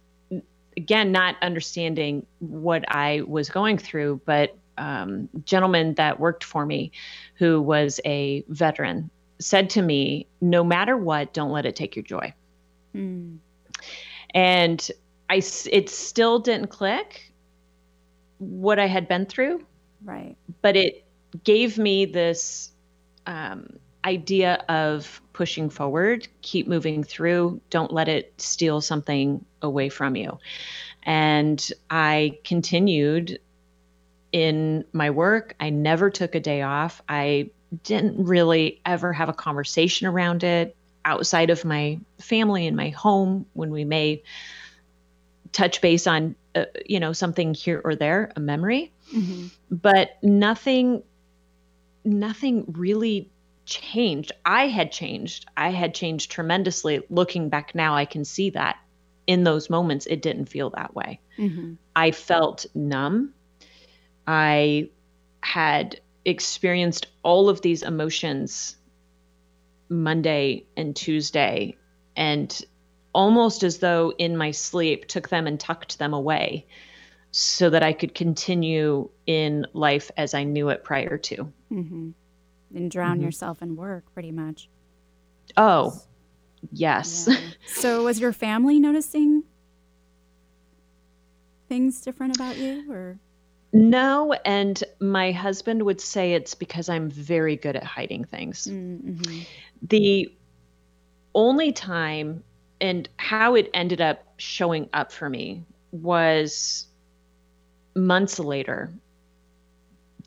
again, 0.77 1.11
not 1.11 1.35
understanding 1.41 2.25
what 2.39 2.83
I 2.87 3.21
was 3.21 3.49
going 3.49 3.77
through, 3.77 4.21
but 4.25 4.55
um, 4.77 5.29
gentleman 5.45 5.93
that 5.95 6.19
worked 6.19 6.43
for 6.43 6.65
me 6.65 6.91
who 7.35 7.61
was 7.61 7.99
a 8.05 8.43
veteran 8.49 9.09
said 9.39 9.69
to 9.71 9.81
me, 9.81 10.27
No 10.41 10.63
matter 10.63 10.97
what, 10.97 11.33
don't 11.33 11.51
let 11.51 11.65
it 11.65 11.75
take 11.75 11.95
your 11.95 12.03
joy. 12.03 12.33
Mm. 12.93 13.37
And 14.33 14.91
I, 15.29 15.41
it 15.71 15.89
still 15.89 16.39
didn't 16.39 16.67
click 16.67 17.31
what 18.37 18.79
I 18.79 18.87
had 18.87 19.07
been 19.07 19.25
through. 19.25 19.65
Right. 20.03 20.35
But 20.61 20.75
it 20.75 21.05
gave 21.43 21.77
me 21.77 22.05
this 22.05 22.71
um, 23.25 23.79
idea 24.03 24.63
of 24.69 25.21
pushing 25.33 25.69
forward, 25.69 26.27
keep 26.41 26.67
moving 26.67 27.03
through, 27.03 27.59
don't 27.69 27.91
let 27.91 28.07
it 28.07 28.33
steal 28.37 28.81
something 28.81 29.43
away 29.61 29.89
from 29.89 30.15
you. 30.15 30.37
And 31.03 31.71
I 31.89 32.39
continued 32.43 33.39
in 34.31 34.85
my 34.93 35.09
work. 35.09 35.55
I 35.59 35.69
never 35.69 36.09
took 36.09 36.35
a 36.35 36.39
day 36.39 36.61
off. 36.61 37.01
I 37.09 37.49
didn't 37.83 38.25
really 38.25 38.81
ever 38.85 39.11
have 39.13 39.29
a 39.29 39.33
conversation 39.33 40.07
around 40.07 40.43
it 40.43 40.75
outside 41.03 41.49
of 41.49 41.65
my 41.65 41.99
family 42.19 42.67
and 42.67 42.75
my 42.75 42.89
home 42.89 43.45
when 43.53 43.71
we 43.71 43.85
may 43.85 44.23
touch 45.55 45.79
base 45.79 46.05
on 46.05 46.35
uh, 46.53 46.65
you 46.85 46.99
know 46.99 47.13
something 47.13 47.53
here 47.53 47.81
or 47.83 47.95
there 47.95 48.31
a 48.35 48.39
memory. 48.39 48.91
Mm-hmm. 49.15 49.47
but 49.69 50.17
nothing 50.23 51.03
nothing 52.03 52.65
really 52.75 53.29
changed. 53.65 54.31
I 54.43 54.67
had 54.67 54.91
changed. 54.91 55.45
I 55.55 55.69
had 55.69 55.93
changed 55.93 56.31
tremendously. 56.31 57.03
Looking 57.09 57.49
back 57.49 57.73
now 57.73 57.95
i 57.95 58.05
can 58.05 58.25
see 58.25 58.49
that 58.51 58.77
in 59.27 59.43
those 59.43 59.69
moments 59.69 60.05
it 60.05 60.21
didn't 60.21 60.47
feel 60.47 60.71
that 60.71 60.93
way. 60.93 61.19
Mm-hmm. 61.37 61.73
i 61.95 62.11
felt 62.11 62.65
numb. 62.75 63.33
I 64.27 64.89
had 65.41 66.01
experienced 66.25 67.07
all 67.23 67.47
of 67.47 67.61
these 67.61 67.83
emotions 67.83 68.75
Monday 69.87 70.65
and 70.75 70.95
Tuesday 70.95 71.77
and 72.15 72.49
almost 73.15 73.63
as 73.63 73.79
though 73.79 74.13
in 74.17 74.37
my 74.37 74.51
sleep 74.51 75.07
took 75.07 75.29
them 75.29 75.47
and 75.47 75.59
tucked 75.59 75.97
them 75.97 76.13
away 76.13 76.67
so 77.31 77.69
that 77.69 77.81
I 77.81 77.93
could 77.93 78.13
continue 78.13 79.09
in 79.25 79.65
life 79.73 80.11
as 80.17 80.33
I 80.33 80.43
knew 80.43 80.69
it 80.69 80.83
prior 80.83 81.17
to. 81.17 81.51
Mm-hmm. 81.71 82.09
And 82.75 82.91
drown 82.91 83.15
mm-hmm. 83.15 83.25
yourself 83.25 83.61
in 83.61 83.75
work 83.75 84.03
pretty 84.13 84.31
much. 84.31 84.69
Oh, 85.55 85.97
yes. 86.71 87.27
Yeah. 87.29 87.37
so 87.65 88.03
was 88.03 88.19
your 88.19 88.33
family 88.33 88.79
noticing 88.79 89.43
things 91.69 92.01
different 92.01 92.35
about 92.35 92.57
you 92.57 92.91
or? 92.91 93.17
No, 93.71 94.33
and 94.45 94.83
my 94.99 95.31
husband 95.31 95.83
would 95.83 96.01
say 96.01 96.33
it's 96.33 96.53
because 96.53 96.89
I'm 96.89 97.09
very 97.09 97.55
good 97.55 97.75
at 97.77 97.83
hiding 97.83 98.25
things. 98.25 98.67
Mm-hmm. 98.67 99.41
The 99.83 100.33
only 101.33 101.71
time 101.71 102.43
and 102.85 103.09
how 103.17 103.55
it 103.55 103.69
ended 103.73 103.99
up 103.99 104.23
showing 104.37 104.89
up 104.93 105.11
for 105.11 105.27
me 105.27 105.63
was 105.91 106.85
months 107.95 108.37
later, 108.37 108.93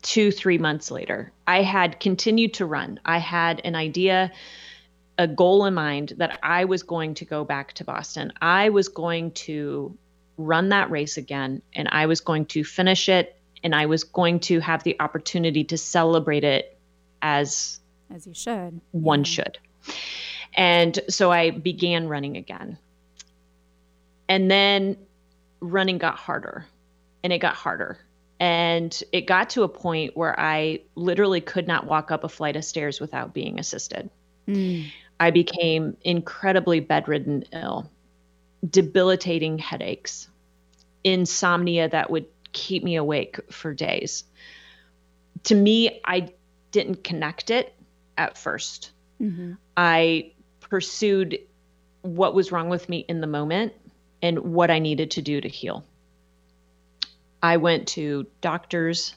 two, 0.01 0.29
three 0.29 0.57
months 0.57 0.91
later. 0.91 1.31
I 1.47 1.61
had 1.61 2.01
continued 2.01 2.55
to 2.55 2.65
run. 2.65 2.99
I 3.05 3.19
had 3.19 3.61
an 3.63 3.75
idea, 3.75 4.33
a 5.17 5.25
goal 5.25 5.65
in 5.65 5.73
mind 5.73 6.13
that 6.17 6.37
I 6.43 6.65
was 6.65 6.83
going 6.83 7.13
to 7.15 7.25
go 7.25 7.45
back 7.45 7.73
to 7.73 7.85
Boston. 7.85 8.33
I 8.41 8.69
was 8.69 8.89
going 8.89 9.31
to 9.31 9.97
run 10.37 10.69
that 10.69 10.91
race 10.91 11.15
again 11.15 11.61
and 11.73 11.87
I 11.89 12.07
was 12.07 12.19
going 12.19 12.45
to 12.47 12.65
finish 12.65 13.07
it 13.07 13.37
and 13.63 13.73
I 13.73 13.85
was 13.85 14.03
going 14.03 14.41
to 14.41 14.59
have 14.59 14.83
the 14.83 14.97
opportunity 14.99 15.63
to 15.65 15.77
celebrate 15.77 16.43
it 16.43 16.77
as 17.21 17.79
as 18.13 18.27
you 18.27 18.33
should. 18.33 18.81
One 18.91 19.19
yeah. 19.19 19.23
should. 19.25 19.57
And 20.59 20.99
so 21.07 21.31
I 21.31 21.51
began 21.51 22.09
running 22.09 22.35
again. 22.35 22.77
And 24.27 24.51
then 24.51 24.97
running 25.61 25.97
got 25.97 26.17
harder 26.17 26.65
and 27.23 27.31
it 27.31 27.39
got 27.39 27.55
harder. 27.55 27.97
And 28.41 29.01
it 29.13 29.21
got 29.21 29.51
to 29.51 29.63
a 29.63 29.69
point 29.69 30.17
where 30.17 30.37
I 30.37 30.81
literally 30.95 31.39
could 31.39 31.65
not 31.65 31.85
walk 31.85 32.11
up 32.11 32.25
a 32.25 32.29
flight 32.29 32.57
of 32.57 32.65
stairs 32.65 32.99
without 32.99 33.33
being 33.33 33.57
assisted. 33.57 34.09
Mm. 34.49 34.91
I 35.17 35.31
became 35.31 35.95
incredibly 36.01 36.81
bedridden 36.81 37.45
ill, 37.53 37.89
debilitating 38.69 39.59
headaches, 39.59 40.27
insomnia 41.05 41.87
that 41.87 42.09
would 42.09 42.25
keep 42.51 42.83
me 42.83 42.97
awake 42.97 43.39
for 43.49 43.73
days. 43.73 44.25
To 45.45 45.55
me, 45.55 46.01
I 46.03 46.33
didn't 46.71 47.05
connect 47.05 47.49
it 47.49 47.73
at 48.17 48.35
1st 48.35 48.89
mm-hmm. 49.21 49.53
I 49.77 50.31
pursued 50.69 51.39
what 52.01 52.33
was 52.33 52.51
wrong 52.51 52.69
with 52.69 52.87
me 52.87 52.99
in 53.07 53.21
the 53.21 53.27
moment 53.27 53.73
and 54.21 54.39
what 54.39 54.71
I 54.71 54.79
needed 54.79 55.11
to 55.11 55.21
do 55.21 55.41
to 55.41 55.47
heal. 55.47 55.83
I 57.41 57.57
went 57.57 57.87
to 57.89 58.27
doctors, 58.41 59.15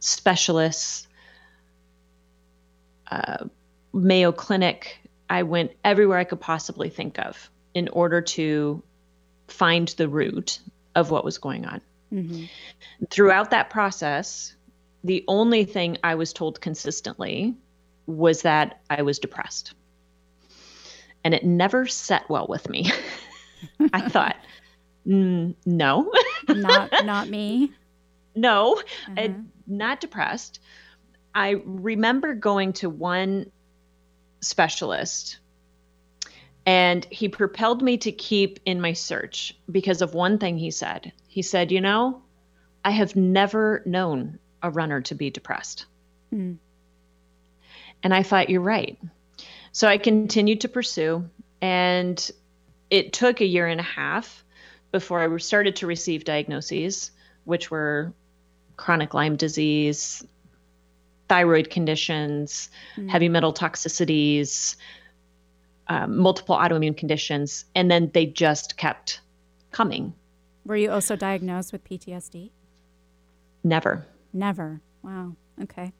specialists, 0.00 1.06
uh, 3.10 3.46
Mayo 3.92 4.32
Clinic. 4.32 4.98
I 5.28 5.44
went 5.44 5.72
everywhere 5.84 6.18
I 6.18 6.24
could 6.24 6.40
possibly 6.40 6.88
think 6.88 7.18
of 7.18 7.50
in 7.74 7.88
order 7.88 8.20
to 8.20 8.82
find 9.48 9.88
the 9.88 10.08
root 10.08 10.60
of 10.94 11.10
what 11.10 11.24
was 11.24 11.38
going 11.38 11.66
on. 11.66 11.80
Mm-hmm. 12.12 12.44
Throughout 13.10 13.50
that 13.50 13.70
process, 13.70 14.54
the 15.04 15.24
only 15.28 15.64
thing 15.64 15.98
I 16.02 16.16
was 16.16 16.32
told 16.32 16.60
consistently 16.60 17.54
was 18.06 18.42
that 18.42 18.80
I 18.90 19.02
was 19.02 19.18
depressed. 19.18 19.74
And 21.24 21.34
it 21.34 21.44
never 21.44 21.86
set 21.86 22.28
well 22.28 22.46
with 22.48 22.68
me. 22.68 22.90
I 23.92 24.08
thought, 24.08 24.36
mm, 25.06 25.54
no. 25.66 26.12
not 26.48 26.90
not 27.04 27.28
me. 27.30 27.72
No. 28.34 28.80
I, 29.16 29.34
not 29.66 30.00
depressed. 30.00 30.60
I 31.34 31.60
remember 31.64 32.34
going 32.34 32.72
to 32.74 32.88
one 32.88 33.50
specialist 34.40 35.38
and 36.66 37.04
he 37.10 37.28
propelled 37.28 37.82
me 37.82 37.98
to 37.98 38.12
keep 38.12 38.60
in 38.64 38.80
my 38.80 38.92
search 38.92 39.56
because 39.70 40.02
of 40.02 40.14
one 40.14 40.38
thing 40.38 40.58
he 40.58 40.70
said. 40.70 41.12
He 41.26 41.42
said, 41.42 41.72
You 41.72 41.80
know, 41.80 42.22
I 42.84 42.90
have 42.90 43.16
never 43.16 43.82
known 43.86 44.38
a 44.62 44.70
runner 44.70 45.00
to 45.02 45.14
be 45.14 45.30
depressed. 45.30 45.86
Mm. 46.32 46.58
And 48.02 48.14
I 48.14 48.22
thought, 48.22 48.50
You're 48.50 48.60
right. 48.60 48.98
So 49.80 49.88
I 49.88 49.96
continued 49.96 50.60
to 50.60 50.68
pursue, 50.68 51.30
and 51.62 52.30
it 52.90 53.14
took 53.14 53.40
a 53.40 53.46
year 53.46 53.66
and 53.66 53.80
a 53.80 53.82
half 53.82 54.44
before 54.92 55.20
I 55.20 55.36
started 55.38 55.76
to 55.76 55.86
receive 55.86 56.24
diagnoses, 56.24 57.12
which 57.44 57.70
were 57.70 58.12
chronic 58.76 59.14
Lyme 59.14 59.36
disease, 59.36 60.22
thyroid 61.30 61.70
conditions, 61.70 62.68
mm. 62.94 63.08
heavy 63.08 63.30
metal 63.30 63.54
toxicities, 63.54 64.76
um, 65.88 66.18
multiple 66.18 66.56
autoimmune 66.56 66.94
conditions, 66.94 67.64
and 67.74 67.90
then 67.90 68.10
they 68.12 68.26
just 68.26 68.76
kept 68.76 69.22
coming. 69.70 70.12
Were 70.66 70.76
you 70.76 70.90
also 70.90 71.16
diagnosed 71.16 71.72
with 71.72 71.84
PTSD? 71.84 72.50
Never. 73.64 74.06
Never. 74.34 74.82
Wow. 75.02 75.36
Okay. 75.62 75.94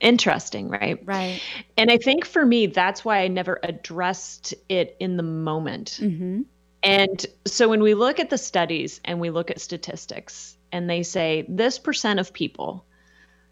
Interesting, 0.00 0.68
right? 0.68 1.00
Right. 1.04 1.40
And 1.76 1.90
I 1.90 1.98
think 1.98 2.24
for 2.24 2.44
me, 2.44 2.66
that's 2.66 3.04
why 3.04 3.18
I 3.20 3.28
never 3.28 3.60
addressed 3.62 4.54
it 4.68 4.96
in 5.00 5.16
the 5.16 5.22
moment. 5.22 5.98
Mm-hmm. 6.00 6.42
And 6.82 7.26
so 7.46 7.68
when 7.68 7.82
we 7.82 7.94
look 7.94 8.20
at 8.20 8.30
the 8.30 8.38
studies 8.38 9.00
and 9.04 9.18
we 9.18 9.30
look 9.30 9.50
at 9.50 9.60
statistics, 9.60 10.56
and 10.70 10.90
they 10.90 11.02
say 11.02 11.46
this 11.48 11.78
percent 11.78 12.20
of 12.20 12.32
people 12.32 12.84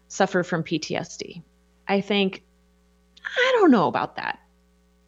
suffer 0.09 0.43
from 0.43 0.63
PTSD, 0.63 1.41
I 1.87 2.01
think, 2.01 2.43
I 3.25 3.51
don't 3.55 3.71
know 3.71 3.87
about 3.87 4.17
that. 4.17 4.39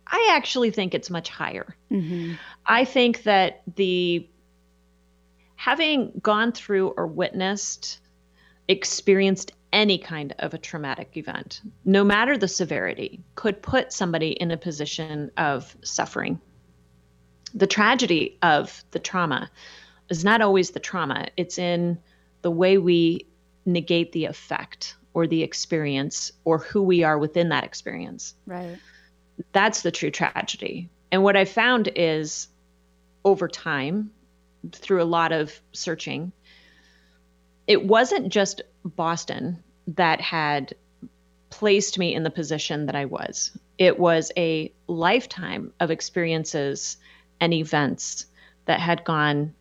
I 0.07 0.29
actually 0.31 0.71
think 0.71 0.93
it's 0.93 1.09
much 1.09 1.29
higher. 1.29 1.75
Mm-hmm. 1.91 2.33
I 2.65 2.85
think 2.85 3.23
that 3.23 3.63
the 3.75 4.27
having 5.55 6.11
gone 6.21 6.51
through 6.51 6.89
or 6.95 7.07
witnessed, 7.07 7.99
experienced 8.67 9.51
any 9.75 9.99
kind 9.99 10.33
of 10.39 10.55
a 10.55 10.57
traumatic 10.57 11.17
event, 11.17 11.61
no 11.83 12.03
matter 12.03 12.37
the 12.37 12.47
severity, 12.47 13.21
could 13.35 13.61
put 13.61 13.93
somebody 13.93 14.29
in 14.29 14.49
a 14.49 14.57
position 14.57 15.29
of 15.37 15.77
suffering. 15.83 16.39
The 17.53 17.67
tragedy 17.67 18.39
of 18.41 18.83
the 18.91 18.99
trauma 18.99 19.51
is 20.09 20.25
not 20.25 20.41
always 20.41 20.71
the 20.71 20.79
trauma, 20.79 21.27
it's 21.37 21.59
in 21.59 21.99
the 22.41 22.51
way 22.51 22.79
we 22.79 23.27
negate 23.65 24.11
the 24.11 24.25
effect 24.25 24.95
or 25.13 25.27
the 25.27 25.43
experience 25.43 26.31
or 26.43 26.57
who 26.57 26.81
we 26.81 27.03
are 27.03 27.17
within 27.19 27.49
that 27.49 27.63
experience. 27.63 28.33
Right 28.47 28.77
that's 29.51 29.81
the 29.81 29.91
true 29.91 30.11
tragedy. 30.11 30.89
And 31.11 31.23
what 31.23 31.35
I 31.35 31.45
found 31.45 31.89
is 31.95 32.47
over 33.23 33.47
time, 33.47 34.11
through 34.71 35.01
a 35.01 35.05
lot 35.05 35.31
of 35.31 35.59
searching. 35.73 36.31
It 37.67 37.85
wasn't 37.85 38.29
just 38.29 38.61
Boston 38.85 39.63
that 39.87 40.21
had 40.21 40.75
placed 41.49 41.97
me 41.97 42.13
in 42.13 42.23
the 42.23 42.29
position 42.29 42.85
that 42.85 42.95
I 42.95 43.05
was. 43.05 43.57
It 43.77 43.99
was 43.99 44.31
a 44.37 44.71
lifetime 44.87 45.73
of 45.79 45.91
experiences 45.91 46.97
and 47.39 47.53
events 47.53 48.27
that 48.65 48.79
had 48.79 49.03
gone 49.03 49.53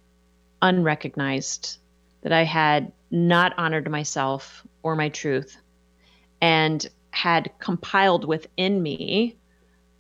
unrecognized, 0.63 1.79
that 2.23 2.33
I 2.33 2.45
had 2.45 2.93
not 3.11 3.53
honored 3.59 3.91
myself 3.91 4.67
or 4.83 4.97
my 4.97 5.09
truth, 5.09 5.57
and 6.41 6.87
had 7.11 7.51
compiled 7.59 8.25
within 8.25 8.83
me 8.83 9.37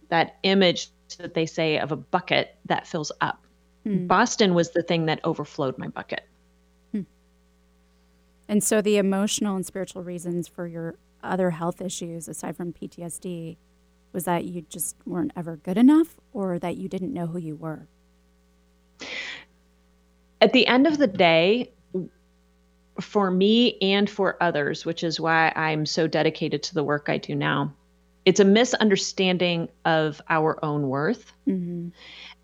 that 0.08 0.37
image 0.42 0.88
that 1.18 1.34
they 1.34 1.46
say 1.46 1.78
of 1.78 1.92
a 1.92 1.96
bucket 1.96 2.56
that 2.66 2.87
fills 2.87 3.12
up. 3.20 3.44
Hmm. 3.84 4.06
Boston 4.06 4.54
was 4.54 4.70
the 4.70 4.82
thing 4.82 5.06
that 5.06 5.20
overflowed 5.24 5.78
my 5.78 5.88
bucket. 5.88 6.26
And 8.48 8.62
so 8.62 8.80
the 8.80 8.98
emotional 8.98 9.57
and 9.57 9.64
spiritual 9.64 10.02
reasons 10.02 10.48
for 10.48 10.66
your 10.66 10.96
other 11.22 11.50
health 11.50 11.80
issues 11.80 12.28
aside 12.28 12.57
from 12.57 12.72
PTSD 12.72 13.57
was 14.12 14.24
that 14.24 14.44
you 14.44 14.62
just 14.62 14.96
weren't 15.07 15.33
ever 15.37 15.57
good 15.57 15.78
enough 15.78 16.16
or 16.33 16.59
that 16.59 16.76
you 16.76 16.88
didn't 16.88 17.12
know 17.12 17.26
who 17.26 17.38
you 17.38 17.57
were? 17.57 17.88
At 20.40 20.52
the 20.52 20.66
end 20.66 20.87
of 20.87 20.98
the 20.98 21.07
day, 21.07 21.72
for 23.00 23.30
me 23.30 23.76
and 23.80 24.09
for 24.09 24.40
others, 24.40 24.85
which 24.85 25.02
is 25.02 25.18
why 25.18 25.52
I'm 25.57 25.85
so 25.85 26.07
dedicated 26.07 26.62
to 26.64 26.74
the 26.74 26.85
work 26.85 27.09
I 27.09 27.18
do 27.18 27.35
now, 27.35 27.74
it's 28.24 28.40
a 28.40 28.44
misunderstanding 28.44 29.68
of 29.85 30.22
our 30.28 30.64
own 30.64 30.88
worth 30.88 31.33
mm-hmm. 31.46 31.88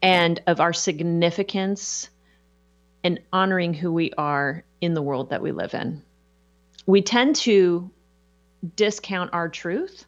and 0.02 0.42
of 0.46 0.60
our 0.60 0.72
significance 0.72 2.10
and 3.04 3.20
honoring 3.32 3.72
who 3.74 3.92
we 3.92 4.12
are 4.18 4.64
in 4.80 4.94
the 4.94 5.02
world 5.02 5.30
that 5.30 5.42
we 5.42 5.52
live 5.52 5.74
in. 5.74 6.02
We 6.86 7.02
tend 7.02 7.36
to 7.36 7.90
discount 8.76 9.30
our 9.32 9.48
truth 9.48 10.04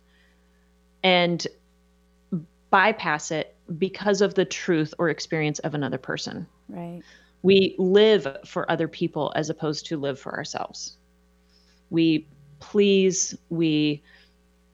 and 1.02 1.46
bypass 2.70 3.30
it 3.30 3.54
because 3.78 4.20
of 4.20 4.34
the 4.34 4.44
truth 4.44 4.94
or 4.98 5.08
experience 5.08 5.58
of 5.60 5.74
another 5.74 5.98
person. 5.98 6.46
Right. 6.68 7.02
We 7.42 7.74
live 7.78 8.38
for 8.46 8.70
other 8.70 8.88
people 8.88 9.32
as 9.34 9.50
opposed 9.50 9.86
to 9.86 9.96
live 9.96 10.18
for 10.18 10.34
ourselves. 10.36 10.96
We 11.90 12.26
please, 12.60 13.36
we 13.50 14.02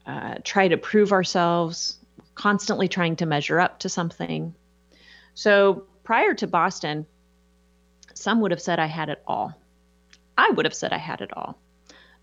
uh, 0.07 0.37
try 0.45 0.69
to 0.69 0.77
prove 0.77 1.13
ourselves, 1.13 1.99
constantly 2.35 2.89
trying 2.89 3.17
to 3.17 3.27
measure 3.27 3.59
up 3.59 3.81
to 3.81 3.89
something. 3.89 4.55
So 5.35 5.85
prior 6.05 6.35
to 6.35 6.47
Boston, 6.47 7.07
some 8.15 8.41
would 8.41 8.51
have 8.51 8.61
said 8.61 8.79
I 8.79 8.87
had 8.87 9.09
it 9.09 9.23
all. 9.27 9.55
I 10.39 10.51
would 10.51 10.65
have 10.65 10.75
said 10.75 10.93
I 10.93 10.99
had 10.99 11.21
it 11.21 11.37
all. 11.37 11.59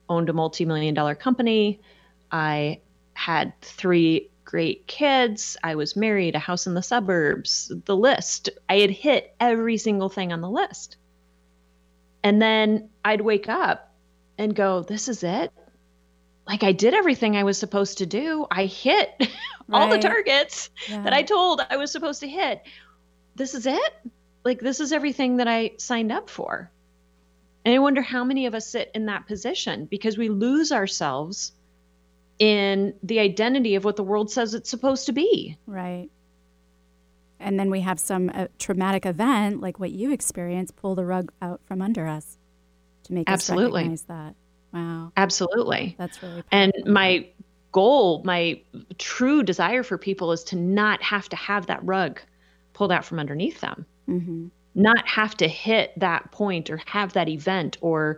Owned 0.07 0.29
a 0.29 0.33
multi 0.33 0.65
million 0.65 0.95
dollar 0.95 1.13
company. 1.13 1.81
I 2.31 2.79
had 3.13 3.53
three 3.61 4.29
great 4.45 4.87
kids. 4.87 5.57
I 5.63 5.75
was 5.75 5.95
married, 5.95 6.35
a 6.35 6.39
house 6.39 6.65
in 6.65 6.73
the 6.73 6.81
suburbs, 6.81 7.71
the 7.85 7.95
list. 7.95 8.49
I 8.69 8.77
had 8.77 8.89
hit 8.89 9.35
every 9.39 9.77
single 9.77 10.09
thing 10.09 10.31
on 10.31 10.41
the 10.41 10.49
list. 10.49 10.97
And 12.23 12.41
then 12.41 12.89
I'd 13.03 13.21
wake 13.21 13.49
up 13.49 13.93
and 14.37 14.55
go, 14.55 14.81
This 14.81 15.09
is 15.09 15.23
it. 15.23 15.51
Like 16.47 16.63
I 16.63 16.71
did 16.71 16.93
everything 16.93 17.35
I 17.35 17.43
was 17.43 17.57
supposed 17.57 17.97
to 17.97 18.05
do. 18.05 18.47
I 18.49 18.65
hit 18.65 19.13
right. 19.19 19.29
all 19.73 19.89
the 19.89 19.99
targets 19.99 20.69
yeah. 20.87 21.01
that 21.01 21.13
I 21.13 21.23
told 21.23 21.61
I 21.69 21.77
was 21.77 21.91
supposed 21.91 22.21
to 22.21 22.29
hit. 22.29 22.61
This 23.35 23.53
is 23.53 23.65
it? 23.65 23.93
Like, 24.45 24.61
this 24.61 24.79
is 24.79 24.93
everything 24.93 25.37
that 25.37 25.47
I 25.47 25.71
signed 25.77 26.11
up 26.11 26.29
for. 26.29 26.71
And 27.65 27.73
I 27.73 27.79
wonder 27.79 28.01
how 28.01 28.23
many 28.23 28.45
of 28.45 28.53
us 28.53 28.67
sit 28.67 28.91
in 28.93 29.07
that 29.07 29.27
position 29.27 29.85
because 29.85 30.17
we 30.17 30.29
lose 30.29 30.71
ourselves 30.71 31.51
in 32.37 32.93
the 33.01 33.19
identity 33.19 33.75
of 33.75 33.83
what 33.83 33.95
the 33.95 34.03
world 34.03 34.31
says 34.31 34.53
it's 34.53 34.69
supposed 34.69 35.07
to 35.07 35.13
be. 35.13 35.57
Right. 35.65 36.09
And 37.39 37.59
then 37.59 37.69
we 37.71 37.81
have 37.81 37.99
some 37.99 38.29
uh, 38.33 38.47
traumatic 38.59 39.05
event 39.05 39.61
like 39.61 39.79
what 39.79 39.91
you 39.91 40.11
experienced 40.11 40.75
pull 40.75 40.95
the 40.95 41.05
rug 41.05 41.31
out 41.41 41.59
from 41.65 41.81
under 41.81 42.07
us 42.07 42.37
to 43.03 43.13
make 43.13 43.29
Absolutely. 43.29 43.65
us 43.65 43.73
recognize 43.73 44.01
that. 44.03 44.35
Wow. 44.73 45.11
Absolutely. 45.17 45.95
That's 45.97 46.21
really 46.21 46.43
powerful. 46.43 46.49
And 46.51 46.73
my 46.85 47.27
goal, 47.71 48.21
my 48.23 48.61
true 48.97 49.43
desire 49.43 49.83
for 49.83 49.97
people 49.97 50.31
is 50.31 50.43
to 50.45 50.55
not 50.55 51.01
have 51.01 51.27
to 51.29 51.35
have 51.35 51.67
that 51.67 51.83
rug 51.83 52.21
pulled 52.73 52.91
out 52.91 53.05
from 53.05 53.19
underneath 53.19 53.59
them. 53.61 53.85
Mm-hmm. 54.07 54.47
Not 54.75 55.07
have 55.07 55.35
to 55.37 55.47
hit 55.47 55.97
that 55.99 56.31
point 56.31 56.69
or 56.69 56.81
have 56.85 57.13
that 57.13 57.29
event 57.29 57.77
or 57.81 58.17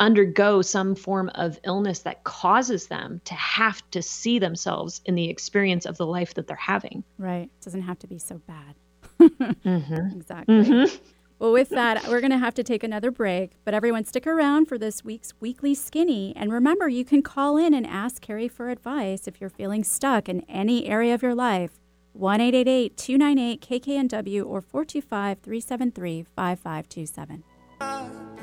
undergo 0.00 0.60
some 0.60 0.94
form 0.94 1.30
of 1.34 1.58
illness 1.64 2.00
that 2.00 2.24
causes 2.24 2.88
them 2.88 3.20
to 3.24 3.34
have 3.34 3.80
to 3.92 4.02
see 4.02 4.38
themselves 4.38 5.00
in 5.04 5.14
the 5.14 5.30
experience 5.30 5.86
of 5.86 5.96
the 5.96 6.06
life 6.06 6.34
that 6.34 6.46
they're 6.46 6.56
having. 6.56 7.04
Right. 7.16 7.44
It 7.44 7.64
doesn't 7.64 7.82
have 7.82 7.98
to 8.00 8.06
be 8.06 8.18
so 8.18 8.40
bad. 8.46 8.74
mm-hmm. 9.20 10.16
Exactly. 10.16 10.54
Mm-hmm. 10.54 10.96
Well, 11.38 11.52
with 11.52 11.70
that, 11.70 12.06
we're 12.08 12.20
going 12.20 12.30
to 12.30 12.38
have 12.38 12.54
to 12.54 12.62
take 12.62 12.84
another 12.84 13.10
break. 13.10 13.52
But 13.64 13.74
everyone, 13.74 14.04
stick 14.04 14.26
around 14.26 14.66
for 14.66 14.78
this 14.78 15.04
week's 15.04 15.34
Weekly 15.40 15.74
Skinny. 15.74 16.32
And 16.36 16.52
remember, 16.52 16.88
you 16.88 17.04
can 17.04 17.22
call 17.22 17.56
in 17.56 17.74
and 17.74 17.86
ask 17.86 18.22
Carrie 18.22 18.48
for 18.48 18.70
advice 18.70 19.26
if 19.26 19.40
you're 19.40 19.50
feeling 19.50 19.84
stuck 19.84 20.28
in 20.28 20.40
any 20.42 20.86
area 20.86 21.12
of 21.12 21.22
your 21.22 21.34
life. 21.34 21.80
1 22.14 22.38
298 22.38 23.60
KKNW 23.60 24.46
or 24.46 24.60
425 24.60 25.38
373 25.40 26.24
5527. 26.34 27.44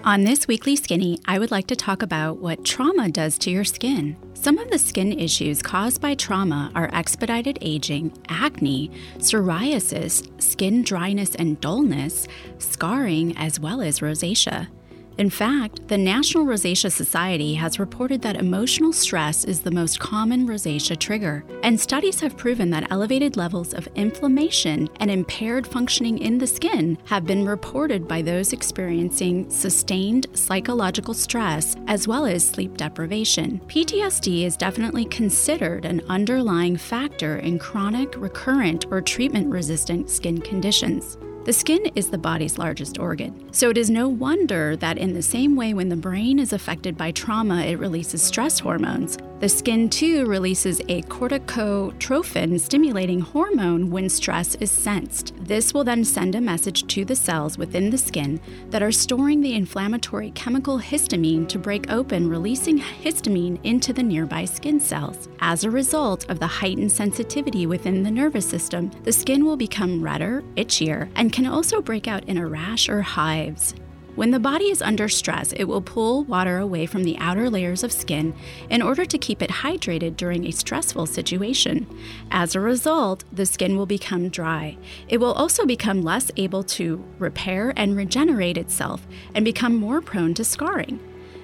On 0.04 0.24
this 0.24 0.48
weekly 0.48 0.76
skinny, 0.76 1.20
I 1.26 1.38
would 1.38 1.52
like 1.52 1.68
to 1.68 1.76
talk 1.76 2.02
about 2.02 2.40
what 2.40 2.66
trauma 2.66 3.08
does 3.10 3.38
to 3.38 3.52
your 3.52 3.64
skin. 3.64 4.18
Some 4.34 4.58
of 4.58 4.70
the 4.72 4.80
skin 4.80 5.18
issues 5.18 5.62
caused 5.62 6.02
by 6.02 6.16
trauma 6.16 6.72
are 6.74 6.90
expedited 6.92 7.60
aging, 7.62 8.12
acne, 8.28 8.90
psoriasis, 9.20 10.42
skin 10.42 10.84
dryness 10.84 11.36
and 11.36 11.62
dullness, 11.62 12.28
scarring, 12.58 13.38
as 13.38 13.60
well 13.60 13.80
as 13.80 14.00
rosacea. 14.00 14.68
In 15.17 15.30
fact, 15.30 15.88
the 15.88 15.97
National 15.97 16.45
Rosacea 16.45 16.91
Society 16.91 17.54
has 17.56 17.80
reported 17.80 18.21
that 18.21 18.38
emotional 18.38 18.93
stress 18.93 19.43
is 19.43 19.62
the 19.62 19.69
most 19.69 20.00
common 20.00 20.47
rosacea 20.47 20.97
trigger, 20.97 21.43
and 21.63 21.80
studies 21.80 22.19
have 22.21 22.38
proven 22.38 22.69
that 22.71 22.89
elevated 22.91 23.36
levels 23.36 23.74
of 23.74 23.88
inflammation 23.95 24.89
and 25.00 25.12
impaired 25.12 25.67
functioning 25.67 26.17
in 26.17 26.38
the 26.38 26.47
skin 26.47 26.97
have 27.06 27.26
been 27.26 27.45
reported 27.45 28.08
by 28.08 28.21
those 28.21 28.54
experiencing 28.54 29.50
sustained 29.50 30.28
psychological 30.34 31.13
stress 31.13 31.76
as 31.88 32.08
well 32.08 32.26
as 32.26 32.47
sleep 32.47 32.78
deprivation. 32.78 33.60
PTSD 33.67 34.45
is 34.45 34.58
definitely 34.58 35.06
considered 35.06 35.86
an 35.86 36.02
underlying 36.08 36.78
factor 36.78 37.38
in 37.38 37.60
chronic, 37.60 38.15
recurrent, 38.15 38.86
or 38.89 39.02
treatment 39.02 39.47
resistant 39.47 40.10
skin 40.10 40.39
conditions. 40.39 41.17
The 41.43 41.54
skin 41.54 41.88
is 41.95 42.12
the 42.12 42.19
body's 42.19 42.60
largest 42.60 42.99
organ, 42.99 43.51
so 43.51 43.71
it 43.71 43.77
is 43.77 43.89
no 43.89 44.08
wonder 44.08 44.75
that 44.75 44.99
in 44.99 45.13
the 45.13 45.23
same 45.23 45.56
way 45.56 45.73
when 45.73 45.89
the 45.89 45.95
brain 45.95 46.38
is 46.38 46.54
affected 46.54 46.95
by 46.95 47.10
trauma, 47.10 47.63
it 47.63 47.80
releases 47.80 48.21
stress 48.21 48.60
hormones. 48.60 49.17
The 49.41 49.49
skin 49.49 49.89
too 49.89 50.27
releases 50.27 50.82
a 50.82 51.01
corticotrophin 51.01 52.60
stimulating 52.60 53.21
hormone 53.21 53.89
when 53.89 54.08
stress 54.08 54.54
is 54.54 54.69
sensed. 54.69 55.34
This 55.41 55.73
will 55.73 55.84
then 55.84 56.06
send 56.06 56.36
a 56.36 56.41
message 56.41 56.86
to 56.86 57.04
the 57.04 57.15
cells 57.15 57.58
within 57.58 57.89
the 57.89 57.97
skin 57.97 58.39
that 58.69 58.84
are 58.84 58.91
storing 58.91 59.41
the 59.41 59.56
inflammatory 59.56 60.30
chemical 60.36 60.77
histamine 60.77 61.47
to 61.47 61.58
break 61.58 61.91
open, 61.91 62.30
releasing 62.30 62.77
histamine 62.77 63.60
into 63.63 63.93
the 63.93 64.04
nearby 64.04 64.45
skin 64.45 64.80
cells. 64.80 65.27
As 65.39 65.63
a 65.63 65.71
result 65.71 66.30
of 66.30 66.38
the 66.39 66.45
heightened 66.45 66.91
sensitivity 66.91 67.65
within 67.65 68.04
the 68.04 68.12
nervous 68.12 68.47
system, 68.47 68.91
the 69.06 69.12
skin 69.12 69.43
will 69.43 69.58
become 69.58 70.04
redder, 70.04 70.43
itchier, 70.56 71.10
and 71.15 71.34
can 71.34 71.47
also 71.47 71.82
break 71.82 72.08
out 72.08 72.23
in 72.25 72.38
a 72.38 72.45
rash 72.45 72.89
or 72.89 73.01
hives. 73.01 73.73
When 74.22 74.30
the 74.30 74.40
body 74.40 74.66
is 74.66 74.84
under 74.84 75.10
stress, 75.10 75.52
it 75.54 75.64
will 75.64 75.82
pull 75.82 76.26
water 76.26 76.60
away 76.60 76.86
from 76.86 77.06
the 77.06 77.18
outer 77.18 77.50
layers 77.50 77.84
of 77.84 77.92
skin 77.92 78.36
in 78.70 78.84
order 78.84 79.04
to 79.04 79.18
keep 79.18 79.42
it 79.42 79.50
hydrated 79.50 80.16
during 80.16 80.46
a 80.46 80.52
stressful 80.52 81.08
situation. 81.08 81.88
As 82.30 82.54
a 82.54 82.60
result, 82.60 83.24
the 83.32 83.48
skin 83.48 83.76
will 83.76 83.88
become 83.88 84.30
dry. 84.30 84.78
It 85.08 85.20
will 85.20 85.34
also 85.34 85.66
become 85.66 86.04
less 86.04 86.30
able 86.38 86.62
to 86.66 87.04
repair 87.18 87.74
and 87.76 87.98
regenerate 87.98 88.60
itself 88.60 89.08
and 89.34 89.44
become 89.44 89.76
more 89.76 90.02
prone 90.02 90.36
to 90.36 90.44
scarring. 90.44 91.00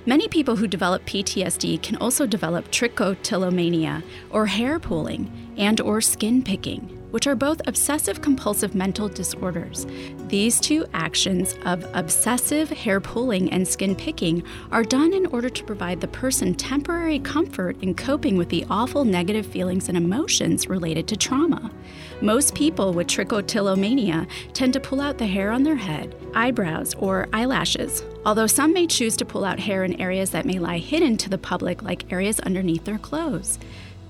Many 0.06 0.28
people 0.28 0.58
who 0.58 0.68
develop 0.68 1.04
PTSD 1.06 1.82
can 1.82 1.96
also 1.96 2.28
develop 2.28 2.70
trichotillomania 2.70 4.04
or 4.30 4.46
hair 4.46 4.80
pulling 4.80 5.56
and 5.58 5.82
or 5.82 6.00
skin 6.00 6.44
picking. 6.44 6.97
Which 7.12 7.28
are 7.28 7.36
both 7.36 7.62
obsessive 7.68 8.22
compulsive 8.22 8.76
mental 8.76 9.08
disorders. 9.08 9.86
These 10.28 10.60
two 10.60 10.86
actions 10.94 11.56
of 11.66 11.86
obsessive 11.94 12.70
hair 12.70 13.00
pulling 13.00 13.52
and 13.52 13.68
skin 13.68 13.96
picking 13.96 14.44
are 14.72 14.84
done 14.84 15.14
in 15.14 15.26
order 15.28 15.50
to 15.50 15.64
provide 15.64 16.02
the 16.02 16.08
person 16.08 16.54
temporary 16.54 17.20
comfort 17.20 17.82
in 17.82 17.96
coping 17.96 18.38
with 18.38 18.50
the 18.50 18.66
awful 18.70 19.06
negative 19.06 19.46
feelings 19.46 19.88
and 19.88 19.98
emotions 19.98 20.68
related 20.68 21.08
to 21.08 21.18
trauma. 21.18 21.72
Most 22.22 22.56
people 22.56 22.94
with 22.94 23.08
trichotillomania 23.08 24.28
tend 24.54 24.74
to 24.74 24.80
pull 24.80 25.00
out 25.00 25.18
the 25.18 25.28
hair 25.28 25.52
on 25.52 25.64
their 25.64 25.76
head, 25.76 26.16
eyebrows, 26.34 26.96
or 26.96 27.28
eyelashes, 27.32 28.04
although 28.26 28.48
some 28.48 28.74
may 28.74 28.88
choose 28.88 29.16
to 29.18 29.26
pull 29.26 29.46
out 29.46 29.60
hair 29.60 29.84
in 29.84 30.02
areas 30.02 30.32
that 30.32 30.46
may 30.46 30.58
lie 30.58 30.80
hidden 30.80 31.16
to 31.18 31.30
the 31.30 31.38
public, 31.38 31.84
like 31.84 32.12
areas 32.12 32.40
underneath 32.40 32.86
their 32.86 32.98
clothes. 32.98 33.60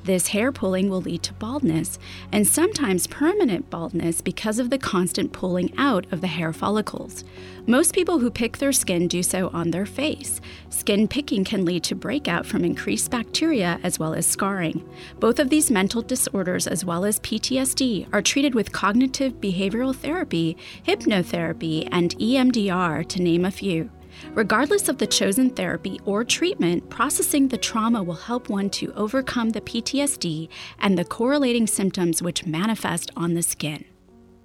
This 0.07 0.27
hair 0.27 0.53
pulling 0.53 0.89
will 0.89 1.01
lead 1.01 1.21
to 1.23 1.33
baldness, 1.33 1.99
and 2.31 2.47
sometimes 2.47 3.07
permanent 3.07 3.69
baldness 3.69 4.21
because 4.21 4.57
of 4.57 4.69
the 4.69 4.77
constant 4.77 5.33
pulling 5.33 5.77
out 5.77 6.07
of 6.13 6.21
the 6.21 6.27
hair 6.27 6.53
follicles. 6.53 7.25
Most 7.65 7.93
people 7.93 8.19
who 8.19 8.31
pick 8.31 8.57
their 8.57 8.71
skin 8.71 9.09
do 9.09 9.21
so 9.21 9.49
on 9.49 9.71
their 9.71 9.85
face. 9.85 10.39
Skin 10.69 11.09
picking 11.09 11.43
can 11.43 11.65
lead 11.65 11.83
to 11.83 11.93
breakout 11.93 12.45
from 12.45 12.63
increased 12.63 13.11
bacteria 13.11 13.81
as 13.83 13.99
well 13.99 14.13
as 14.13 14.25
scarring. 14.25 14.89
Both 15.19 15.39
of 15.39 15.49
these 15.49 15.69
mental 15.69 16.01
disorders, 16.01 16.67
as 16.67 16.85
well 16.85 17.03
as 17.03 17.19
PTSD, 17.19 18.07
are 18.13 18.21
treated 18.21 18.55
with 18.55 18.71
cognitive 18.71 19.41
behavioral 19.41 19.93
therapy, 19.93 20.55
hypnotherapy, 20.85 21.85
and 21.91 22.17
EMDR, 22.17 23.05
to 23.09 23.21
name 23.21 23.43
a 23.43 23.51
few. 23.51 23.89
Regardless 24.33 24.89
of 24.89 24.97
the 24.97 25.07
chosen 25.07 25.49
therapy 25.49 25.99
or 26.05 26.23
treatment, 26.23 26.89
processing 26.89 27.47
the 27.47 27.57
trauma 27.57 28.03
will 28.03 28.15
help 28.15 28.49
one 28.49 28.69
to 28.71 28.93
overcome 28.93 29.49
the 29.51 29.61
PTSD 29.61 30.49
and 30.79 30.97
the 30.97 31.05
correlating 31.05 31.67
symptoms 31.67 32.21
which 32.21 32.45
manifest 32.45 33.11
on 33.15 33.33
the 33.33 33.41
skin. 33.41 33.85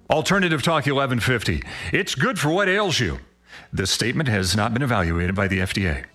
Alternative 0.09 0.61
Talk 0.61 0.85
1150. 0.85 1.63
It's 1.91 2.15
good 2.15 2.37
for 2.37 2.49
what 2.49 2.69
ails 2.69 2.99
you. 2.99 3.19
This 3.71 3.91
statement 3.91 4.29
has 4.29 4.55
not 4.55 4.73
been 4.73 4.81
evaluated 4.81 5.35
by 5.35 5.47
the 5.47 5.59
FDA. 5.59 6.05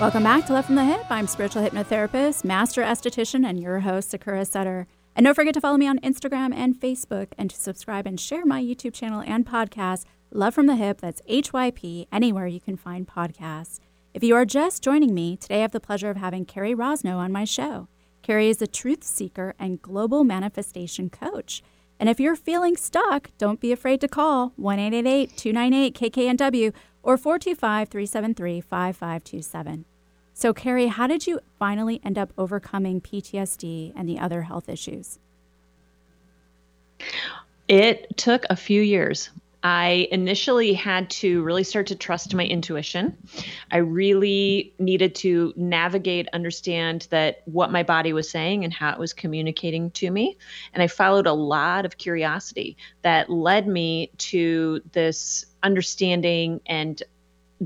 Welcome 0.00 0.24
back 0.24 0.46
to 0.46 0.52
Love 0.52 0.66
from 0.66 0.74
the 0.74 0.84
Hip. 0.84 1.06
I'm 1.08 1.26
spiritual 1.26 1.62
hypnotherapist, 1.62 2.44
master 2.44 2.82
esthetician, 2.82 3.46
and 3.46 3.58
your 3.58 3.80
host, 3.80 4.10
Sakura 4.10 4.44
Sutter. 4.44 4.86
And 5.14 5.24
don't 5.24 5.34
forget 5.34 5.54
to 5.54 5.60
follow 5.62 5.78
me 5.78 5.86
on 5.86 5.98
Instagram 6.00 6.54
and 6.54 6.78
Facebook 6.78 7.28
and 7.38 7.48
to 7.48 7.56
subscribe 7.56 8.06
and 8.06 8.20
share 8.20 8.44
my 8.44 8.62
YouTube 8.62 8.92
channel 8.92 9.22
and 9.26 9.46
podcast 9.46 10.04
Love 10.32 10.54
from 10.54 10.66
the 10.66 10.76
Hip, 10.76 11.00
that's 11.00 11.22
HYP, 11.22 12.08
anywhere 12.10 12.48
you 12.48 12.60
can 12.60 12.76
find 12.76 13.06
podcasts. 13.06 13.78
If 14.12 14.24
you 14.24 14.34
are 14.34 14.44
just 14.44 14.82
joining 14.82 15.14
me, 15.14 15.36
today 15.36 15.58
I 15.58 15.62
have 15.62 15.70
the 15.70 15.80
pleasure 15.80 16.10
of 16.10 16.16
having 16.16 16.44
Cari 16.44 16.74
Rosno 16.74 17.16
on 17.16 17.30
my 17.30 17.44
show. 17.44 17.86
Cari 18.22 18.48
is 18.48 18.60
a 18.60 18.66
truth 18.66 19.04
seeker 19.04 19.54
and 19.56 19.80
global 19.80 20.24
manifestation 20.24 21.10
coach. 21.10 21.62
And 22.00 22.08
if 22.08 22.18
you're 22.18 22.34
feeling 22.34 22.76
stuck, 22.76 23.30
don't 23.38 23.60
be 23.60 23.70
afraid 23.70 24.00
to 24.00 24.08
call 24.08 24.52
1 24.56 24.78
888 24.80 25.36
298 25.36 26.12
KKNW 26.12 26.72
or 27.04 27.16
425 27.16 27.88
373 27.88 28.60
5527. 28.60 29.84
So, 30.34 30.52
Cari, 30.52 30.88
how 30.88 31.06
did 31.06 31.26
you 31.26 31.40
finally 31.58 32.00
end 32.04 32.18
up 32.18 32.32
overcoming 32.36 33.00
PTSD 33.00 33.92
and 33.94 34.08
the 34.08 34.18
other 34.18 34.42
health 34.42 34.68
issues? 34.68 35.20
It 37.68 38.16
took 38.16 38.44
a 38.50 38.56
few 38.56 38.82
years. 38.82 39.30
I 39.68 40.06
initially 40.12 40.74
had 40.74 41.10
to 41.10 41.42
really 41.42 41.64
start 41.64 41.88
to 41.88 41.96
trust 41.96 42.32
my 42.32 42.44
intuition. 42.44 43.18
I 43.68 43.78
really 43.78 44.72
needed 44.78 45.16
to 45.16 45.52
navigate, 45.56 46.28
understand 46.32 47.08
that 47.10 47.42
what 47.46 47.72
my 47.72 47.82
body 47.82 48.12
was 48.12 48.30
saying 48.30 48.62
and 48.62 48.72
how 48.72 48.92
it 48.92 48.98
was 49.00 49.12
communicating 49.12 49.90
to 49.90 50.08
me. 50.08 50.38
And 50.72 50.84
I 50.84 50.86
followed 50.86 51.26
a 51.26 51.32
lot 51.32 51.84
of 51.84 51.98
curiosity 51.98 52.76
that 53.02 53.28
led 53.28 53.66
me 53.66 54.12
to 54.18 54.82
this 54.92 55.44
understanding 55.64 56.60
and 56.66 57.02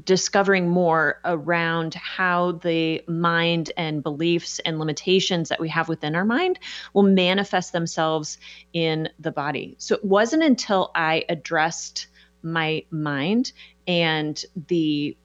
discovering 0.05 0.69
more 0.69 1.21
around 1.25 1.95
how 1.95 2.53
the 2.53 3.03
mind 3.09 3.73
and 3.77 4.03
beliefs 4.03 4.61
and 4.61 4.79
limitations 4.79 5.49
that 5.49 5.61
we 5.61 5.69
have 5.69 5.89
within 5.89 6.15
our 6.15 6.25
mind 6.25 6.59
will 6.95 7.03
manifest 7.03 7.73
themselves 7.73 8.39
in 8.73 9.09
the 9.19 9.33
body. 9.33 9.75
So 9.79 9.97
it 9.97 10.05
wasn't 10.05 10.45
until 10.45 10.91
I 10.95 11.25
addressed 11.29 12.07
my 12.43 12.85
mind 12.91 13.53
and 13.87 14.43
the 14.69 15.17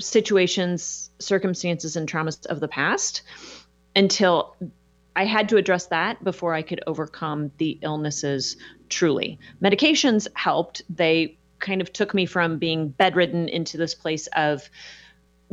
situations, 0.00 1.10
circumstances, 1.18 1.96
and 1.96 2.10
traumas 2.10 2.46
of 2.46 2.60
the 2.60 2.68
past 2.68 3.22
until 3.94 4.56
I 5.14 5.24
had 5.24 5.48
to 5.50 5.56
address 5.56 5.86
that 5.86 6.22
before 6.22 6.54
I 6.54 6.62
could 6.62 6.82
overcome 6.86 7.50
the 7.58 7.78
illnesses 7.82 8.56
truly. 8.88 9.38
Medications 9.62 10.26
helped. 10.34 10.82
They 10.88 11.38
kind 11.60 11.80
of 11.80 11.92
took 11.92 12.14
me 12.14 12.26
from 12.26 12.58
being 12.58 12.88
bedridden 12.88 13.48
into 13.48 13.76
this 13.76 13.94
place 13.94 14.26
of 14.28 14.68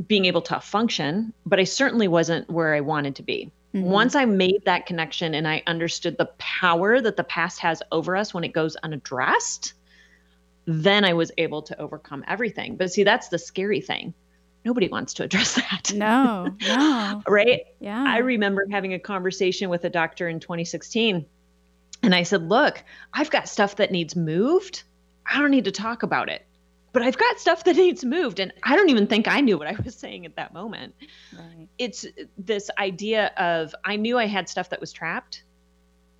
being 0.08 0.26
able 0.26 0.42
to 0.44 0.60
function, 0.60 1.34
but 1.46 1.60
I 1.60 1.64
certainly 1.64 2.08
wasn't 2.08 2.50
where 2.50 2.74
I 2.74 2.82
wanted 2.82 3.16
to 3.16 3.24
be. 3.24 3.52
Mm-hmm. 3.74 3.86
Once 3.86 4.16
I 4.16 4.26
made 4.26 4.64
that 4.66 4.86
connection 4.86 5.34
and 5.34 5.48
I 5.48 5.64
understood 5.68 6.18
the 6.18 6.30
power 6.38 7.02
that 7.02 7.18
the 7.18 7.24
past 7.24 7.60
has 7.60 7.82
over 7.92 8.16
us 8.16 8.34
when 8.34 8.44
it 8.44 8.54
goes 8.54 8.76
unaddressed, 8.78 9.74
then 10.66 11.04
I 11.06 11.14
was 11.14 11.32
able 11.38 11.62
to 11.64 11.80
overcome 11.80 12.24
everything. 12.28 12.76
But 12.76 12.92
see, 12.92 13.04
that's 13.04 13.30
the 13.30 13.40
scary 13.40 13.82
thing. 13.82 14.14
Nobody 14.66 14.88
wants 14.88 15.14
to 15.16 15.24
address 15.24 15.56
that. 15.56 15.94
No, 15.94 16.54
no. 16.62 17.24
right? 17.28 17.62
Yeah. 17.80 18.04
I 18.06 18.20
remember 18.20 18.66
having 18.70 18.94
a 18.94 19.00
conversation 19.00 19.70
with 19.70 19.84
a 19.86 19.90
doctor 19.90 20.28
in 20.28 20.40
2016. 20.40 21.26
And 22.04 22.14
I 22.14 22.24
said, 22.24 22.48
Look, 22.48 22.84
I've 23.14 23.32
got 23.32 23.50
stuff 23.50 23.78
that 23.78 23.92
needs 23.92 24.16
moved 24.16 24.84
I 25.30 25.40
don't 25.40 25.52
need 25.52 25.66
to 25.66 25.72
talk 25.72 26.04
about 26.04 26.30
it. 26.30 26.46
But 26.94 27.02
I've 27.04 27.18
got 27.18 27.40
stuff 27.40 27.64
that 27.66 27.76
needs 27.76 28.04
moved. 28.04 28.40
And 28.40 28.54
I 28.64 28.76
don't 28.76 28.90
even 28.90 29.08
think 29.08 29.28
I 29.28 29.42
knew 29.42 29.58
what 29.58 29.68
I 29.68 29.76
was 29.84 29.96
saying 29.96 30.26
at 30.26 30.36
that 30.36 30.54
moment. 30.54 30.96
Right. 31.38 31.68
It's 31.78 32.06
uh, 32.06 32.24
this 32.38 32.70
idea 32.78 33.32
of 33.38 33.76
I 33.84 33.98
knew 33.98 34.18
I 34.18 34.26
had 34.26 34.50
stuff 34.50 34.70
that 34.70 34.82
was 34.82 34.92
trapped. 34.92 35.44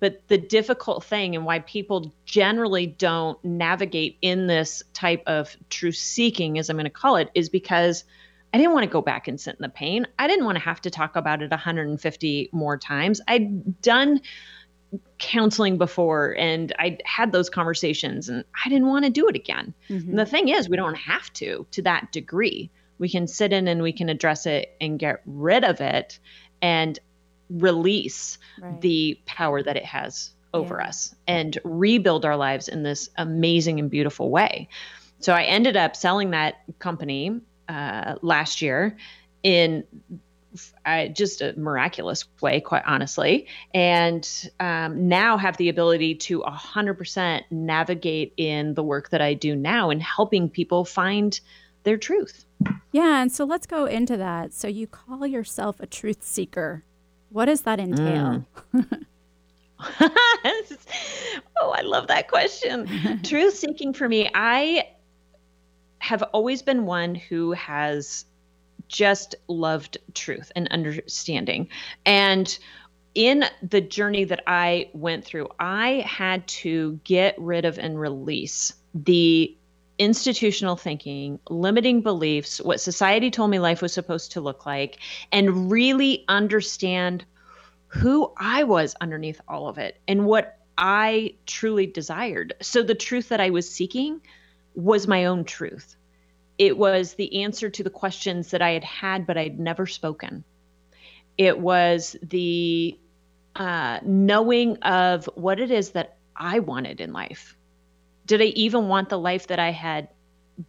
But 0.00 0.22
the 0.28 0.38
difficult 0.38 1.02
thing 1.02 1.34
and 1.34 1.44
why 1.44 1.58
people 1.58 2.14
generally 2.24 2.86
don't 2.86 3.42
navigate 3.44 4.16
in 4.22 4.46
this 4.46 4.84
type 4.92 5.24
of 5.26 5.56
truth 5.70 5.96
seeking, 5.96 6.56
as 6.56 6.70
I'm 6.70 6.76
going 6.76 6.84
to 6.84 6.90
call 6.90 7.16
it, 7.16 7.30
is 7.34 7.48
because 7.48 8.04
I 8.54 8.58
didn't 8.58 8.72
want 8.72 8.84
to 8.84 8.90
go 8.90 9.02
back 9.02 9.26
and 9.28 9.40
sit 9.40 9.56
in 9.56 9.62
the 9.62 9.68
pain. 9.68 10.06
I 10.18 10.28
didn't 10.28 10.44
want 10.44 10.56
to 10.56 10.64
have 10.64 10.80
to 10.82 10.90
talk 10.90 11.16
about 11.16 11.42
it 11.42 11.50
150 11.50 12.48
more 12.52 12.78
times. 12.78 13.20
I'd 13.26 13.82
done 13.82 14.20
counseling 15.18 15.76
before 15.76 16.34
and 16.38 16.72
I 16.78 16.98
had 17.04 17.32
those 17.32 17.50
conversations 17.50 18.28
and 18.28 18.44
I 18.64 18.68
didn't 18.68 18.86
want 18.86 19.04
to 19.04 19.10
do 19.10 19.28
it 19.28 19.36
again. 19.36 19.74
Mm-hmm. 19.88 20.10
And 20.10 20.18
the 20.18 20.26
thing 20.26 20.48
is, 20.48 20.68
we 20.68 20.76
don't 20.76 20.96
have 20.96 21.32
to 21.34 21.66
to 21.72 21.82
that 21.82 22.12
degree. 22.12 22.70
We 22.98 23.08
can 23.08 23.26
sit 23.26 23.52
in 23.52 23.68
and 23.68 23.82
we 23.82 23.92
can 23.92 24.08
address 24.08 24.46
it 24.46 24.74
and 24.80 24.98
get 24.98 25.22
rid 25.26 25.64
of 25.64 25.80
it 25.80 26.18
and 26.62 26.98
release 27.50 28.38
right. 28.60 28.80
the 28.80 29.20
power 29.26 29.62
that 29.62 29.76
it 29.76 29.84
has 29.84 30.32
over 30.54 30.78
yeah. 30.80 30.88
us 30.88 31.14
and 31.26 31.58
rebuild 31.64 32.24
our 32.24 32.36
lives 32.36 32.68
in 32.68 32.82
this 32.82 33.10
amazing 33.16 33.78
and 33.78 33.90
beautiful 33.90 34.30
way. 34.30 34.68
So 35.20 35.32
I 35.32 35.42
ended 35.44 35.76
up 35.76 35.96
selling 35.96 36.30
that 36.30 36.62
company 36.78 37.40
uh, 37.68 38.16
last 38.22 38.62
year 38.62 38.96
in 39.42 39.84
I, 40.84 41.08
just 41.08 41.40
a 41.40 41.52
miraculous 41.58 42.24
way, 42.40 42.60
quite 42.60 42.82
honestly, 42.86 43.46
and 43.74 44.28
um, 44.60 45.08
now 45.08 45.36
have 45.36 45.56
the 45.56 45.68
ability 45.68 46.14
to 46.16 46.40
100% 46.40 47.42
navigate 47.50 48.32
in 48.36 48.74
the 48.74 48.82
work 48.82 49.10
that 49.10 49.20
I 49.20 49.34
do 49.34 49.54
now 49.54 49.90
and 49.90 50.02
helping 50.02 50.48
people 50.48 50.84
find 50.84 51.38
their 51.82 51.96
truth. 51.96 52.44
Yeah, 52.92 53.20
and 53.20 53.30
so 53.30 53.44
let's 53.44 53.66
go 53.66 53.84
into 53.84 54.16
that. 54.16 54.52
So 54.52 54.68
you 54.68 54.86
call 54.86 55.26
yourself 55.26 55.80
a 55.80 55.86
truth 55.86 56.22
seeker. 56.22 56.84
What 57.30 57.46
does 57.46 57.62
that 57.62 57.78
entail? 57.78 58.44
Mm. 58.74 59.06
oh, 60.00 61.70
I 61.70 61.82
love 61.82 62.08
that 62.08 62.28
question. 62.28 63.20
truth 63.22 63.54
seeking 63.54 63.92
for 63.92 64.08
me, 64.08 64.28
I 64.34 64.88
have 65.98 66.22
always 66.22 66.62
been 66.62 66.86
one 66.86 67.14
who 67.14 67.52
has 67.52 68.24
just 68.88 69.34
loved 69.46 69.98
truth 70.14 70.50
and 70.56 70.68
understanding. 70.68 71.68
And 72.04 72.58
in 73.14 73.44
the 73.62 73.80
journey 73.80 74.24
that 74.24 74.42
I 74.46 74.90
went 74.92 75.24
through, 75.24 75.48
I 75.58 76.04
had 76.06 76.46
to 76.48 77.00
get 77.04 77.34
rid 77.38 77.64
of 77.64 77.78
and 77.78 77.98
release 77.98 78.72
the 78.94 79.56
institutional 79.98 80.76
thinking, 80.76 81.40
limiting 81.50 82.00
beliefs, 82.00 82.60
what 82.60 82.80
society 82.80 83.30
told 83.30 83.50
me 83.50 83.58
life 83.58 83.82
was 83.82 83.92
supposed 83.92 84.32
to 84.32 84.40
look 84.40 84.64
like, 84.64 84.98
and 85.32 85.70
really 85.70 86.24
understand 86.28 87.24
who 87.88 88.32
I 88.36 88.64
was 88.64 88.94
underneath 89.00 89.40
all 89.48 89.68
of 89.68 89.78
it 89.78 90.00
and 90.06 90.26
what 90.26 90.58
I 90.76 91.34
truly 91.46 91.86
desired. 91.86 92.54
So 92.62 92.82
the 92.82 92.94
truth 92.94 93.30
that 93.30 93.40
I 93.40 93.50
was 93.50 93.68
seeking 93.68 94.20
was 94.74 95.08
my 95.08 95.24
own 95.24 95.44
truth 95.44 95.96
it 96.58 96.76
was 96.76 97.14
the 97.14 97.42
answer 97.42 97.70
to 97.70 97.82
the 97.82 97.90
questions 97.90 98.50
that 98.50 98.62
I 98.62 98.72
had 98.72 98.84
had, 98.84 99.26
but 99.26 99.38
I'd 99.38 99.58
never 99.58 99.86
spoken. 99.86 100.44
It 101.36 101.58
was 101.58 102.16
the 102.22 102.98
uh, 103.58 104.00
knowing 104.04 104.76
of 104.78 105.28
what 105.34 105.60
it 105.60 105.70
is 105.70 105.90
that 105.90 106.16
I 106.36 106.60
wanted 106.60 107.00
in 107.00 107.12
life? 107.12 107.56
Did 108.26 108.40
I 108.40 108.46
even 108.46 108.88
want 108.88 109.08
the 109.08 109.18
life 109.18 109.48
that 109.48 109.58
I 109.58 109.70
had 109.70 110.08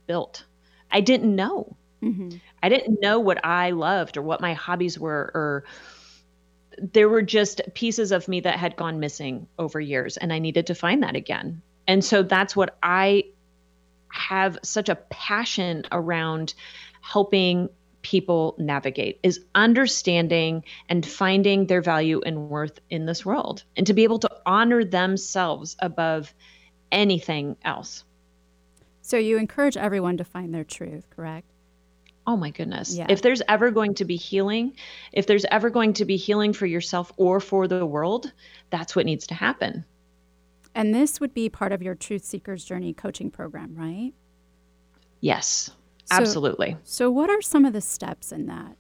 built? 0.08 0.44
I 0.92 1.02
didn't 1.02 1.36
know. 1.36 1.76
Mm-hmm. 2.02 2.38
I 2.64 2.70
didn't 2.70 3.02
know 3.02 3.20
what 3.20 3.46
I 3.46 3.72
loved 3.72 4.18
or 4.18 4.22
what 4.22 4.42
my 4.42 4.54
hobbies 4.54 4.98
were, 4.98 5.32
or 5.34 5.66
there 6.82 7.10
were 7.10 7.22
just 7.22 7.62
pieces 7.74 8.12
of 8.12 8.28
me 8.28 8.40
that 8.42 8.58
had 8.58 8.76
gone 8.76 9.00
missing 9.00 9.48
over 9.60 9.80
years, 9.80 10.18
and 10.18 10.32
I 10.32 10.40
needed 10.40 10.68
to 10.68 10.76
find 10.76 11.04
that 11.04 11.16
again. 11.16 11.62
And 11.88 12.04
so 12.04 12.24
that's 12.24 12.56
what 12.56 12.78
I 12.82 13.26
have 14.10 14.57
such 14.64 14.89
a 14.89 14.95
passion 14.95 15.84
around 15.91 16.53
helping 17.01 17.70
people 18.01 18.55
navigate 18.57 19.20
is 19.24 19.41
understanding 19.53 20.64
and 20.88 21.05
finding 21.05 21.68
their 21.68 21.82
value 21.82 22.22
and 22.26 22.49
worth 22.49 22.80
in 22.89 23.05
this 23.05 23.26
world 23.26 23.64
and 23.76 23.88
to 23.88 23.93
be 23.93 24.03
able 24.03 24.20
to 24.20 24.30
honor 24.45 24.84
themselves 24.84 25.76
above 25.80 26.34
anything 26.91 27.57
else. 27.64 28.03
So 29.01 29.18
you 29.18 29.38
encourage 29.38 29.76
everyone 29.76 30.18
to 30.18 30.24
find 30.24 30.53
their 30.53 30.64
truth, 30.64 31.10
correct? 31.10 31.47
Oh 32.26 32.38
my 32.38 32.51
goodness. 32.51 32.95
Yeah. 32.95 33.07
If 33.10 33.22
there's 33.22 33.41
ever 33.47 33.72
going 33.72 33.95
to 33.95 34.05
be 34.05 34.16
healing, 34.16 34.76
if 35.12 35.26
there's 35.26 35.45
ever 35.45 35.70
going 35.70 35.93
to 35.93 36.05
be 36.05 36.16
healing 36.16 36.53
for 36.53 36.68
yourself 36.68 37.12
or 37.18 37.39
for 37.39 37.68
the 37.68 37.86
world, 37.86 38.32
that's 38.70 38.95
what 38.95 39.05
needs 39.05 39.28
to 39.28 39.34
happen. 39.34 39.84
And 40.76 40.94
this 40.94 41.20
would 41.20 41.34
be 41.34 41.50
part 41.50 41.72
of 41.72 41.82
your 41.82 41.96
Truth 41.96 42.24
Seekers 42.24 42.64
Journey 42.64 42.94
coaching 42.94 43.32
program, 43.32 43.76
right? 43.76 44.14
Yes, 45.22 45.72
so, 46.06 46.16
absolutely. 46.16 46.78
So, 46.84 47.12
what 47.12 47.30
are 47.30 47.42
some 47.42 47.66
of 47.66 47.74
the 47.74 47.82
steps 47.82 48.32
in 48.32 48.48
that? 48.48 48.76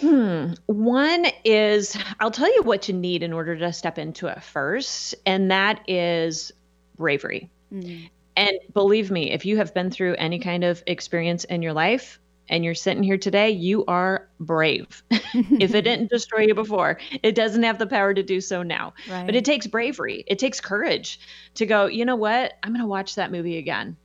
Hmm. 0.00 0.52
One 0.66 1.26
is 1.44 1.96
I'll 2.20 2.30
tell 2.30 2.52
you 2.54 2.62
what 2.62 2.88
you 2.88 2.94
need 2.94 3.22
in 3.22 3.32
order 3.32 3.56
to 3.56 3.72
step 3.72 3.98
into 3.98 4.28
it 4.28 4.42
first, 4.42 5.14
and 5.26 5.50
that 5.50 5.80
is 5.88 6.52
bravery. 6.96 7.50
Mm. 7.72 8.08
And 8.36 8.52
believe 8.72 9.10
me, 9.10 9.32
if 9.32 9.44
you 9.44 9.56
have 9.56 9.74
been 9.74 9.90
through 9.90 10.14
any 10.14 10.38
kind 10.38 10.62
of 10.62 10.82
experience 10.86 11.44
in 11.44 11.62
your 11.62 11.72
life 11.72 12.20
and 12.48 12.64
you're 12.64 12.74
sitting 12.74 13.02
here 13.02 13.18
today, 13.18 13.50
you 13.50 13.84
are 13.86 14.28
brave. 14.40 15.02
if 15.10 15.74
it 15.74 15.82
didn't 15.82 16.10
destroy 16.10 16.40
you 16.40 16.54
before, 16.54 16.98
it 17.22 17.34
doesn't 17.34 17.62
have 17.62 17.78
the 17.78 17.86
power 17.86 18.14
to 18.14 18.22
do 18.22 18.40
so 18.40 18.62
now. 18.62 18.94
Right. 19.10 19.26
But 19.26 19.36
it 19.36 19.44
takes 19.44 19.66
bravery, 19.66 20.24
it 20.26 20.38
takes 20.38 20.60
courage 20.60 21.20
to 21.54 21.66
go, 21.66 21.86
you 21.86 22.04
know 22.04 22.16
what? 22.16 22.54
I'm 22.62 22.72
going 22.72 22.82
to 22.82 22.88
watch 22.88 23.16
that 23.16 23.30
movie 23.30 23.58
again. 23.58 23.96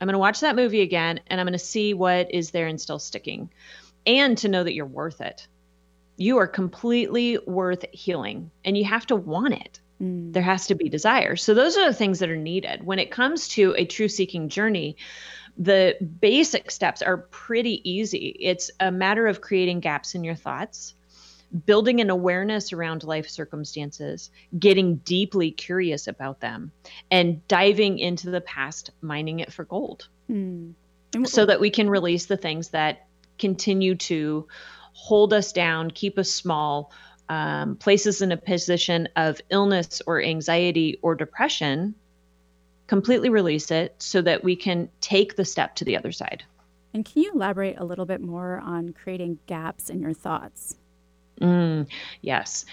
I'm 0.00 0.06
going 0.06 0.14
to 0.14 0.18
watch 0.18 0.40
that 0.40 0.56
movie 0.56 0.80
again 0.80 1.20
and 1.28 1.40
I'm 1.40 1.46
going 1.46 1.52
to 1.52 1.58
see 1.58 1.94
what 1.94 2.32
is 2.32 2.50
there 2.50 2.66
and 2.66 2.80
still 2.80 2.98
sticking. 2.98 3.50
And 4.06 4.36
to 4.38 4.48
know 4.48 4.62
that 4.62 4.74
you're 4.74 4.86
worth 4.86 5.20
it. 5.20 5.46
You 6.16 6.38
are 6.38 6.46
completely 6.46 7.38
worth 7.46 7.84
healing 7.92 8.50
and 8.64 8.76
you 8.76 8.84
have 8.84 9.06
to 9.06 9.16
want 9.16 9.54
it. 9.54 9.80
Mm. 10.02 10.32
There 10.32 10.42
has 10.42 10.66
to 10.66 10.74
be 10.74 10.88
desire. 10.88 11.36
So, 11.36 11.54
those 11.54 11.76
are 11.76 11.86
the 11.86 11.94
things 11.94 12.18
that 12.18 12.28
are 12.28 12.36
needed. 12.36 12.84
When 12.84 12.98
it 12.98 13.10
comes 13.10 13.48
to 13.48 13.74
a 13.76 13.84
true 13.84 14.08
seeking 14.08 14.48
journey, 14.48 14.96
the 15.56 15.96
basic 16.20 16.70
steps 16.70 17.02
are 17.02 17.18
pretty 17.18 17.88
easy. 17.88 18.36
It's 18.40 18.70
a 18.80 18.90
matter 18.90 19.26
of 19.26 19.40
creating 19.40 19.80
gaps 19.80 20.14
in 20.14 20.24
your 20.24 20.34
thoughts, 20.34 20.94
building 21.66 22.00
an 22.00 22.10
awareness 22.10 22.72
around 22.72 23.04
life 23.04 23.28
circumstances, 23.28 24.30
getting 24.58 24.96
deeply 24.96 25.52
curious 25.52 26.08
about 26.08 26.40
them, 26.40 26.72
and 27.10 27.46
diving 27.46 27.98
into 27.98 28.30
the 28.30 28.40
past, 28.40 28.90
mining 29.00 29.40
it 29.40 29.52
for 29.52 29.64
gold. 29.64 30.08
Mm. 30.30 30.74
So 31.24 31.46
that 31.46 31.60
we 31.60 31.70
can 31.70 31.88
release 31.88 32.26
the 32.26 32.36
things 32.36 32.70
that 32.70 33.06
continue 33.38 33.94
to 33.94 34.48
hold 34.92 35.32
us 35.32 35.52
down, 35.52 35.92
keep 35.92 36.18
us 36.18 36.30
small, 36.30 36.90
um, 37.28 37.76
places 37.76 38.20
in 38.20 38.32
a 38.32 38.36
position 38.36 39.08
of 39.16 39.40
illness 39.50 40.02
or 40.06 40.20
anxiety 40.20 40.98
or 41.02 41.14
depression, 41.14 41.94
completely 42.86 43.28
release 43.28 43.70
it 43.70 43.94
so 43.98 44.22
that 44.22 44.44
we 44.44 44.56
can 44.56 44.88
take 45.00 45.36
the 45.36 45.44
step 45.44 45.74
to 45.76 45.84
the 45.84 45.96
other 45.96 46.12
side. 46.12 46.44
And 46.92 47.04
can 47.04 47.22
you 47.22 47.32
elaborate 47.32 47.78
a 47.78 47.84
little 47.84 48.06
bit 48.06 48.20
more 48.20 48.60
on 48.60 48.92
creating 48.92 49.38
gaps 49.46 49.90
in 49.90 50.00
your 50.00 50.12
thoughts? 50.12 50.76
Mm, 51.40 51.88
yes. 52.22 52.64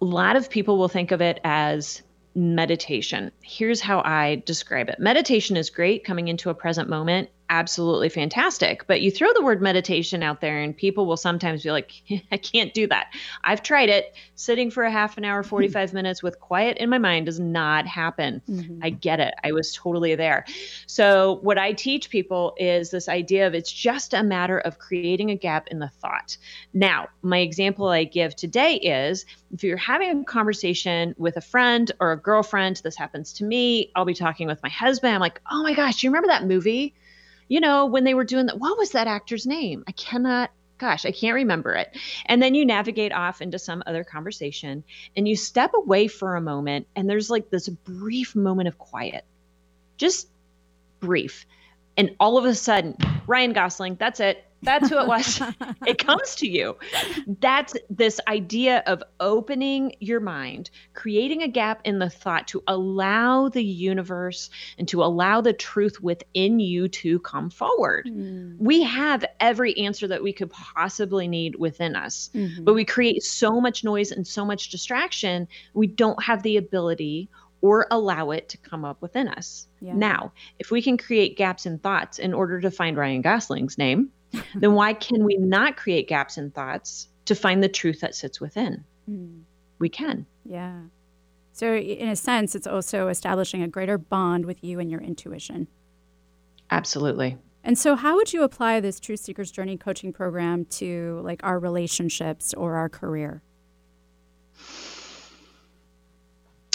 A 0.00 0.04
lot 0.04 0.36
of 0.36 0.48
people 0.48 0.78
will 0.78 0.88
think 0.88 1.10
of 1.10 1.20
it 1.20 1.40
as 1.44 2.02
meditation. 2.34 3.32
Here's 3.42 3.80
how 3.80 4.00
I 4.00 4.42
describe 4.46 4.88
it 4.88 4.98
meditation 4.98 5.56
is 5.56 5.70
great 5.70 6.04
coming 6.04 6.28
into 6.28 6.50
a 6.50 6.54
present 6.54 6.88
moment 6.88 7.28
absolutely 7.50 8.08
fantastic. 8.08 8.86
But 8.86 9.00
you 9.00 9.10
throw 9.10 9.32
the 9.32 9.42
word 9.42 9.62
meditation 9.62 10.22
out 10.22 10.40
there, 10.40 10.60
and 10.60 10.76
people 10.76 11.06
will 11.06 11.16
sometimes 11.16 11.62
be 11.62 11.70
like, 11.70 11.92
I 12.32 12.36
can't 12.36 12.74
do 12.74 12.86
that. 12.88 13.12
I've 13.44 13.62
tried 13.62 13.88
it. 13.88 14.14
Sitting 14.34 14.70
for 14.70 14.84
a 14.84 14.90
half 14.90 15.18
an 15.18 15.24
hour, 15.24 15.42
45 15.42 15.92
minutes 15.92 16.22
with 16.22 16.38
quiet 16.40 16.76
in 16.78 16.90
my 16.90 16.98
mind 16.98 17.26
does 17.26 17.40
not 17.40 17.86
happen. 17.86 18.42
Mm-hmm. 18.48 18.80
I 18.82 18.90
get 18.90 19.20
it. 19.20 19.34
I 19.42 19.52
was 19.52 19.74
totally 19.74 20.14
there. 20.14 20.44
So, 20.86 21.38
what 21.42 21.58
I 21.58 21.72
teach 21.72 22.10
people 22.10 22.54
is 22.58 22.90
this 22.90 23.08
idea 23.08 23.46
of 23.46 23.54
it's 23.54 23.72
just 23.72 24.14
a 24.14 24.22
matter 24.22 24.58
of 24.58 24.78
creating 24.78 25.30
a 25.30 25.36
gap 25.36 25.68
in 25.68 25.78
the 25.78 25.88
thought. 25.88 26.36
Now, 26.72 27.08
my 27.22 27.38
example 27.38 27.88
I 27.88 28.04
give 28.04 28.36
today 28.36 28.74
is 28.74 29.26
if 29.52 29.64
you're 29.64 29.76
having 29.76 30.20
a 30.20 30.24
conversation 30.24 31.14
with 31.18 31.36
a 31.36 31.40
friend 31.40 31.90
or 32.00 32.12
a 32.12 32.16
girlfriend, 32.16 32.80
this 32.84 32.96
happens 32.96 33.32
to 33.34 33.44
me. 33.44 33.90
I'll 33.96 34.04
be 34.04 34.14
talking 34.14 34.46
with 34.46 34.62
my 34.62 34.68
husband. 34.68 35.14
I'm 35.14 35.20
like, 35.20 35.40
oh 35.50 35.62
my 35.62 35.74
gosh, 35.74 36.00
do 36.00 36.06
you 36.06 36.10
remember 36.10 36.28
that 36.28 36.46
movie? 36.46 36.94
You 37.48 37.60
know, 37.60 37.86
when 37.86 38.04
they 38.04 38.14
were 38.14 38.24
doing 38.24 38.46
that, 38.46 38.58
what 38.58 38.78
was 38.78 38.92
that 38.92 39.06
actor's 39.06 39.46
name? 39.46 39.84
I 39.88 39.92
cannot, 39.92 40.50
gosh, 40.76 41.04
I 41.06 41.10
can't 41.10 41.34
remember 41.34 41.74
it. 41.74 41.96
And 42.26 42.42
then 42.42 42.54
you 42.54 42.64
navigate 42.64 43.12
off 43.12 43.40
into 43.40 43.58
some 43.58 43.82
other 43.86 44.04
conversation 44.04 44.84
and 45.16 45.26
you 45.26 45.34
step 45.34 45.72
away 45.74 46.08
for 46.08 46.36
a 46.36 46.40
moment, 46.40 46.86
and 46.94 47.08
there's 47.08 47.30
like 47.30 47.50
this 47.50 47.68
brief 47.68 48.36
moment 48.36 48.68
of 48.68 48.78
quiet, 48.78 49.24
just 49.96 50.28
brief. 51.00 51.46
And 51.98 52.14
all 52.20 52.38
of 52.38 52.44
a 52.44 52.54
sudden, 52.54 52.96
Ryan 53.26 53.52
Gosling, 53.52 53.96
that's 53.96 54.20
it. 54.20 54.44
That's 54.62 54.88
who 54.88 54.98
it 54.98 55.06
was. 55.06 55.40
it 55.86 55.98
comes 56.04 56.34
to 56.36 56.48
you. 56.48 56.76
That's 57.40 57.74
this 57.90 58.20
idea 58.26 58.82
of 58.86 59.02
opening 59.20 59.94
your 60.00 60.20
mind, 60.20 60.70
creating 60.94 61.42
a 61.42 61.48
gap 61.48 61.80
in 61.84 61.98
the 61.98 62.10
thought 62.10 62.48
to 62.48 62.62
allow 62.66 63.48
the 63.48 63.62
universe 63.62 64.50
and 64.78 64.88
to 64.88 65.02
allow 65.02 65.40
the 65.40 65.52
truth 65.52 66.00
within 66.00 66.58
you 66.58 66.88
to 66.88 67.20
come 67.20 67.50
forward. 67.50 68.06
Mm. 68.06 68.56
We 68.58 68.82
have 68.82 69.24
every 69.38 69.76
answer 69.78 70.08
that 70.08 70.22
we 70.22 70.32
could 70.32 70.50
possibly 70.50 71.28
need 71.28 71.56
within 71.56 71.94
us, 71.94 72.30
mm-hmm. 72.34 72.64
but 72.64 72.74
we 72.74 72.84
create 72.84 73.22
so 73.22 73.60
much 73.60 73.84
noise 73.84 74.10
and 74.10 74.26
so 74.26 74.44
much 74.44 74.70
distraction, 74.70 75.46
we 75.74 75.86
don't 75.86 76.20
have 76.22 76.42
the 76.42 76.56
ability 76.56 77.28
or 77.60 77.86
allow 77.90 78.30
it 78.30 78.48
to 78.50 78.58
come 78.58 78.84
up 78.84 79.00
within 79.02 79.28
us. 79.28 79.66
Yeah. 79.80 79.94
Now, 79.94 80.32
if 80.58 80.70
we 80.70 80.82
can 80.82 80.96
create 80.96 81.36
gaps 81.36 81.66
in 81.66 81.78
thoughts 81.78 82.18
in 82.18 82.32
order 82.32 82.60
to 82.60 82.70
find 82.70 82.96
Ryan 82.96 83.22
Gosling's 83.22 83.78
name, 83.78 84.10
then 84.54 84.74
why 84.74 84.94
can 84.94 85.24
we 85.24 85.36
not 85.36 85.76
create 85.76 86.08
gaps 86.08 86.38
in 86.38 86.50
thoughts 86.50 87.08
to 87.24 87.34
find 87.34 87.62
the 87.62 87.68
truth 87.68 88.00
that 88.00 88.14
sits 88.14 88.40
within? 88.40 88.84
Mm. 89.10 89.42
We 89.78 89.88
can. 89.88 90.26
Yeah. 90.44 90.80
So, 91.52 91.74
in 91.74 92.08
a 92.08 92.16
sense, 92.16 92.54
it's 92.54 92.66
also 92.66 93.08
establishing 93.08 93.62
a 93.62 93.68
greater 93.68 93.98
bond 93.98 94.44
with 94.44 94.62
you 94.62 94.78
and 94.78 94.90
your 94.90 95.00
intuition. 95.00 95.66
Absolutely. 96.70 97.36
And 97.64 97.76
so, 97.76 97.96
how 97.96 98.14
would 98.16 98.32
you 98.32 98.44
apply 98.44 98.80
this 98.80 99.00
Truth 99.00 99.20
Seekers 99.20 99.50
Journey 99.50 99.76
coaching 99.76 100.12
program 100.12 100.66
to 100.66 101.20
like 101.24 101.40
our 101.42 101.58
relationships 101.58 102.54
or 102.54 102.76
our 102.76 102.88
career? 102.88 103.42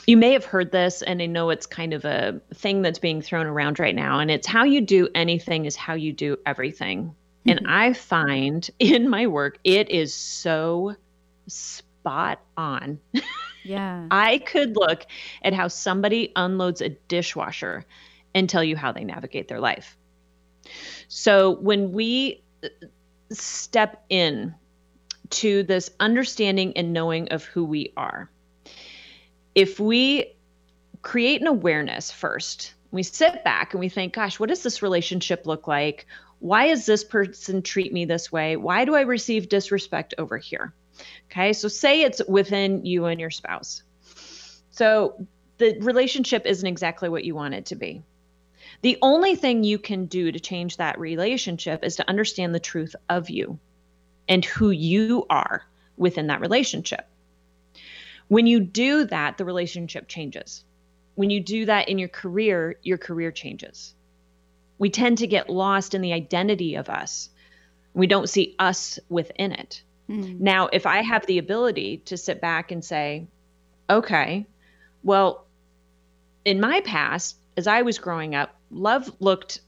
You 0.05 0.17
may 0.17 0.33
have 0.33 0.45
heard 0.45 0.71
this, 0.71 1.01
and 1.01 1.21
I 1.21 1.25
know 1.25 1.49
it's 1.49 1.65
kind 1.65 1.93
of 1.93 2.05
a 2.05 2.41
thing 2.53 2.81
that's 2.81 2.99
being 2.99 3.21
thrown 3.21 3.47
around 3.47 3.79
right 3.79 3.95
now, 3.95 4.19
and 4.19 4.29
it's 4.29 4.47
how 4.47 4.63
you 4.63 4.81
do 4.81 5.07
anything 5.15 5.65
is 5.65 5.75
how 5.75 5.93
you 5.93 6.13
do 6.13 6.37
everything. 6.45 7.15
And 7.45 7.59
mm-hmm. 7.59 7.69
I 7.69 7.93
find 7.93 8.69
in 8.79 9.09
my 9.09 9.27
work, 9.27 9.59
it 9.63 9.89
is 9.89 10.13
so 10.13 10.95
spot 11.47 12.41
on. 12.57 12.99
Yeah. 13.63 14.07
I 14.11 14.39
could 14.39 14.75
look 14.75 15.05
at 15.43 15.53
how 15.53 15.67
somebody 15.67 16.31
unloads 16.35 16.81
a 16.81 16.89
dishwasher 16.89 17.85
and 18.35 18.49
tell 18.49 18.63
you 18.63 18.75
how 18.75 18.91
they 18.91 19.03
navigate 19.03 19.47
their 19.47 19.59
life. 19.59 19.97
So 21.07 21.51
when 21.51 21.91
we 21.91 22.43
uh, 22.63 22.67
step 23.31 24.03
in 24.09 24.55
to 25.29 25.63
this 25.63 25.89
understanding 25.99 26.73
and 26.75 26.93
knowing 26.93 27.29
of 27.29 27.43
who 27.43 27.63
we 27.63 27.93
are, 27.97 28.29
if 29.55 29.79
we 29.79 30.33
create 31.01 31.41
an 31.41 31.47
awareness 31.47 32.11
first, 32.11 32.73
we 32.91 33.03
sit 33.03 33.43
back 33.43 33.73
and 33.73 33.79
we 33.79 33.89
think, 33.89 34.13
gosh, 34.13 34.39
what 34.39 34.49
does 34.49 34.63
this 34.63 34.81
relationship 34.81 35.45
look 35.45 35.67
like? 35.67 36.05
Why 36.39 36.67
does 36.67 36.85
this 36.85 37.03
person 37.03 37.61
treat 37.61 37.93
me 37.93 38.05
this 38.05 38.31
way? 38.31 38.55
Why 38.55 38.85
do 38.85 38.95
I 38.95 39.01
receive 39.01 39.49
disrespect 39.49 40.13
over 40.17 40.37
here? 40.37 40.73
Okay, 41.31 41.53
so 41.53 41.67
say 41.67 42.01
it's 42.01 42.21
within 42.27 42.85
you 42.85 43.05
and 43.05 43.19
your 43.19 43.31
spouse. 43.31 43.83
So 44.71 45.25
the 45.57 45.77
relationship 45.79 46.45
isn't 46.45 46.67
exactly 46.67 47.09
what 47.09 47.23
you 47.23 47.35
want 47.35 47.53
it 47.53 47.67
to 47.67 47.75
be. 47.75 48.03
The 48.81 48.97
only 49.01 49.35
thing 49.35 49.63
you 49.63 49.79
can 49.79 50.05
do 50.05 50.31
to 50.31 50.39
change 50.39 50.77
that 50.77 50.99
relationship 50.99 51.83
is 51.83 51.95
to 51.97 52.09
understand 52.09 52.53
the 52.53 52.59
truth 52.59 52.95
of 53.09 53.29
you 53.29 53.59
and 54.27 54.43
who 54.43 54.71
you 54.71 55.25
are 55.29 55.63
within 55.97 56.27
that 56.27 56.41
relationship 56.41 57.07
When 58.27 58.47
you 58.47 58.59
do 58.59 59.05
that, 59.05 59.37
the 59.37 59.45
relationship 59.45 60.07
changes. 60.07 60.63
When 61.15 61.29
you 61.29 61.39
do 61.39 61.65
that 61.65 61.89
in 61.89 61.99
your 61.99 62.09
career, 62.09 62.75
your 62.81 62.97
career 62.97 63.31
changes. 63.31 63.93
We 64.79 64.89
tend 64.89 65.19
to 65.19 65.27
get 65.27 65.49
lost 65.49 65.93
in 65.93 66.01
the 66.01 66.13
identity 66.13 66.75
of 66.75 66.89
us. 66.89 67.29
We 67.93 68.07
don't 68.07 68.29
see 68.29 68.55
us 68.57 68.99
within 69.09 69.51
it. 69.51 69.83
Mm. 70.09 70.39
Now, 70.39 70.69
if 70.73 70.85
I 70.85 71.01
have 71.01 71.25
the 71.25 71.37
ability 71.37 71.97
to 72.05 72.17
sit 72.17 72.41
back 72.41 72.71
and 72.71 72.83
say, 72.83 73.27
okay, 73.89 74.47
well, 75.03 75.45
in 76.43 76.59
my 76.59 76.81
past, 76.81 77.37
as 77.55 77.67
I 77.67 77.83
was 77.83 77.99
growing 77.99 78.35
up, 78.35 78.55
love 78.71 79.11
looked 79.19 79.61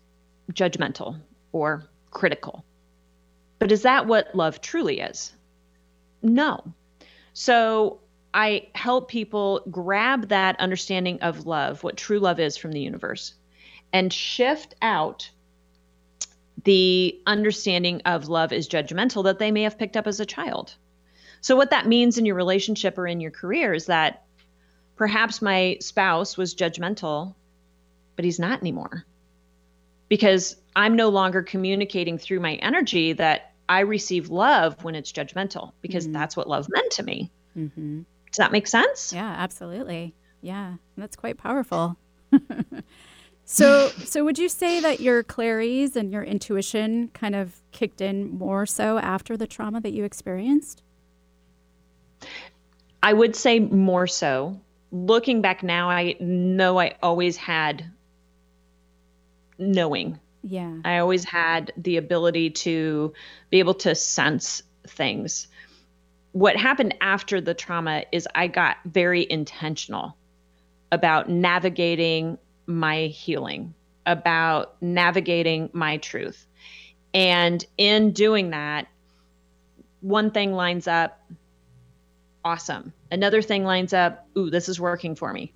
judgmental 0.51 1.19
or 1.51 1.87
critical. 2.11 2.65
But 3.59 3.71
is 3.71 3.83
that 3.83 4.07
what 4.07 4.35
love 4.35 4.61
truly 4.61 4.99
is? 4.99 5.33
No. 6.21 6.73
So 7.33 7.99
I 8.35 8.67
help 8.75 9.07
people 9.07 9.61
grab 9.71 10.27
that 10.27 10.59
understanding 10.59 11.21
of 11.21 11.45
love, 11.45 11.83
what 11.83 11.95
true 11.95 12.19
love 12.19 12.37
is 12.37 12.57
from 12.57 12.73
the 12.73 12.81
universe, 12.81 13.33
and 13.93 14.11
shift 14.11 14.75
out 14.81 15.31
the 16.65 17.17
understanding 17.25 18.01
of 18.03 18.27
love 18.27 18.51
is 18.51 18.67
judgmental 18.67 19.23
that 19.23 19.39
they 19.39 19.51
may 19.51 19.61
have 19.61 19.79
picked 19.79 19.95
up 19.95 20.05
as 20.05 20.19
a 20.19 20.25
child. 20.25 20.75
So, 21.39 21.55
what 21.55 21.69
that 21.69 21.87
means 21.87 22.17
in 22.17 22.25
your 22.25 22.35
relationship 22.35 22.97
or 22.97 23.07
in 23.07 23.21
your 23.21 23.31
career 23.31 23.73
is 23.73 23.85
that 23.85 24.23
perhaps 24.97 25.41
my 25.41 25.77
spouse 25.79 26.35
was 26.35 26.55
judgmental, 26.55 27.35
but 28.17 28.25
he's 28.25 28.39
not 28.39 28.59
anymore 28.59 29.05
because 30.09 30.57
I'm 30.75 30.97
no 30.97 31.07
longer 31.07 31.41
communicating 31.41 32.17
through 32.17 32.41
my 32.41 32.55
energy 32.55 33.13
that 33.13 33.53
I 33.69 33.79
receive 33.81 34.29
love 34.29 34.83
when 34.83 34.93
it's 34.93 35.13
judgmental 35.13 35.71
because 35.81 36.03
mm-hmm. 36.03 36.13
that's 36.13 36.35
what 36.35 36.49
love 36.49 36.67
meant 36.69 36.91
to 36.93 37.03
me. 37.03 37.31
Mm-hmm. 37.57 38.01
Does 38.35 38.43
that 38.43 38.51
make 38.51 38.67
sense? 38.67 39.13
Yeah, 39.13 39.33
absolutely. 39.37 40.13
Yeah, 40.41 40.73
that's 40.97 41.15
quite 41.15 41.37
powerful. 41.37 41.95
so, 43.45 43.87
so 43.87 44.25
would 44.25 44.37
you 44.37 44.49
say 44.49 44.81
that 44.81 44.99
your 44.99 45.23
clairs 45.23 45.95
and 45.95 46.11
your 46.11 46.21
intuition 46.21 47.11
kind 47.13 47.33
of 47.33 47.61
kicked 47.71 48.01
in 48.01 48.37
more 48.37 48.65
so 48.65 48.97
after 48.97 49.37
the 49.37 49.47
trauma 49.47 49.79
that 49.79 49.93
you 49.93 50.03
experienced? 50.03 50.83
I 53.01 53.13
would 53.13 53.37
say 53.37 53.59
more 53.59 54.05
so. 54.05 54.59
Looking 54.91 55.39
back 55.39 55.63
now, 55.63 55.89
I 55.89 56.17
know 56.19 56.77
I 56.77 56.95
always 57.01 57.37
had 57.37 57.89
knowing. 59.57 60.19
Yeah. 60.43 60.79
I 60.83 60.97
always 60.97 61.23
had 61.23 61.71
the 61.77 61.95
ability 61.95 62.49
to 62.49 63.13
be 63.49 63.59
able 63.59 63.75
to 63.75 63.95
sense 63.95 64.61
things. 64.85 65.47
What 66.35 66.57
happened 66.57 66.95
after 66.99 67.39
the 67.39 67.53
trauma 67.53 68.03
is 68.11 68.27
I 68.35 68.47
got 68.47 68.75
very 68.83 69.25
intentional 69.29 70.17
about 70.91 71.29
navigating 71.29 72.37
my 72.65 73.03
healing, 73.05 73.73
about 74.05 74.75
navigating 74.81 75.69
my 75.71 75.95
truth. 75.95 76.45
And 77.13 77.65
in 77.77 78.11
doing 78.11 78.49
that, 78.49 78.89
one 80.01 80.29
thing 80.29 80.51
lines 80.51 80.89
up, 80.89 81.21
awesome. 82.43 82.91
Another 83.09 83.41
thing 83.41 83.63
lines 83.63 83.93
up, 83.93 84.27
ooh, 84.37 84.49
this 84.49 84.67
is 84.67 84.77
working 84.77 85.15
for 85.15 85.31
me. 85.31 85.53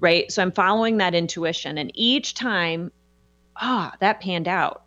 Right. 0.00 0.32
So 0.32 0.40
I'm 0.40 0.52
following 0.52 0.96
that 0.96 1.14
intuition. 1.14 1.76
And 1.76 1.90
each 1.92 2.32
time 2.32 2.90
ah, 3.54 3.92
that 4.00 4.22
panned 4.22 4.48
out. 4.48 4.84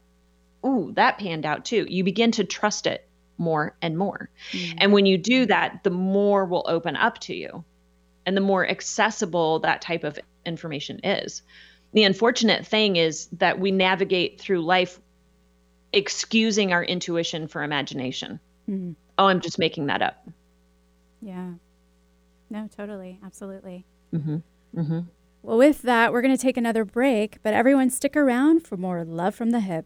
Ooh, 0.66 0.92
that 0.96 1.20
panned 1.20 1.46
out 1.46 1.66
too. 1.66 1.86
You 1.88 2.04
begin 2.04 2.32
to 2.32 2.44
trust 2.44 2.88
it 2.88 3.08
more 3.40 3.76
and 3.82 3.98
more. 3.98 4.30
Mm-hmm. 4.52 4.78
And 4.80 4.94
when 4.94 5.06
you 5.06 5.18
do 5.18 5.46
that, 5.48 5.84
the 5.84 5.90
more 5.90 6.46
will 6.46 6.66
open 6.68 6.96
up 6.96 7.20
to 7.20 7.34
you 7.34 7.64
and 8.26 8.38
the 8.38 8.42
more 8.42 8.68
accessible 8.68 9.60
that 9.60 9.82
type 9.82 10.04
of 10.04 10.20
information 10.46 11.00
is. 11.04 11.42
The 11.94 12.04
unfortunate 12.04 12.68
thing 12.68 12.98
is 12.98 13.28
that 13.34 13.60
we 13.60 13.72
navigate 13.72 14.40
through 14.40 14.62
life 14.62 15.00
excusing 15.92 16.72
our 16.72 16.84
intuition 16.84 17.48
for 17.48 17.64
imagination. 17.64 18.40
Mm-hmm. 18.70 18.92
Oh, 19.18 19.26
I'm 19.26 19.42
just 19.42 19.58
making 19.58 19.88
that 19.88 20.02
up. 20.02 20.28
Yeah. 21.22 21.54
No, 22.50 22.70
totally. 22.76 23.20
Absolutely. 23.26 23.86
Mm-hmm. 24.14 24.38
Mm-hmm. 24.76 25.00
Well, 25.42 25.58
with 25.58 25.82
that, 25.84 26.12
we're 26.12 26.22
going 26.22 26.36
to 26.36 26.42
take 26.42 26.58
another 26.58 26.86
break, 26.86 27.38
but 27.42 27.54
everyone 27.54 27.90
stick 27.90 28.16
around 28.16 28.68
for 28.68 28.78
more 28.78 29.04
Love 29.04 29.34
from 29.34 29.50
the 29.52 29.62
Hip. 29.62 29.86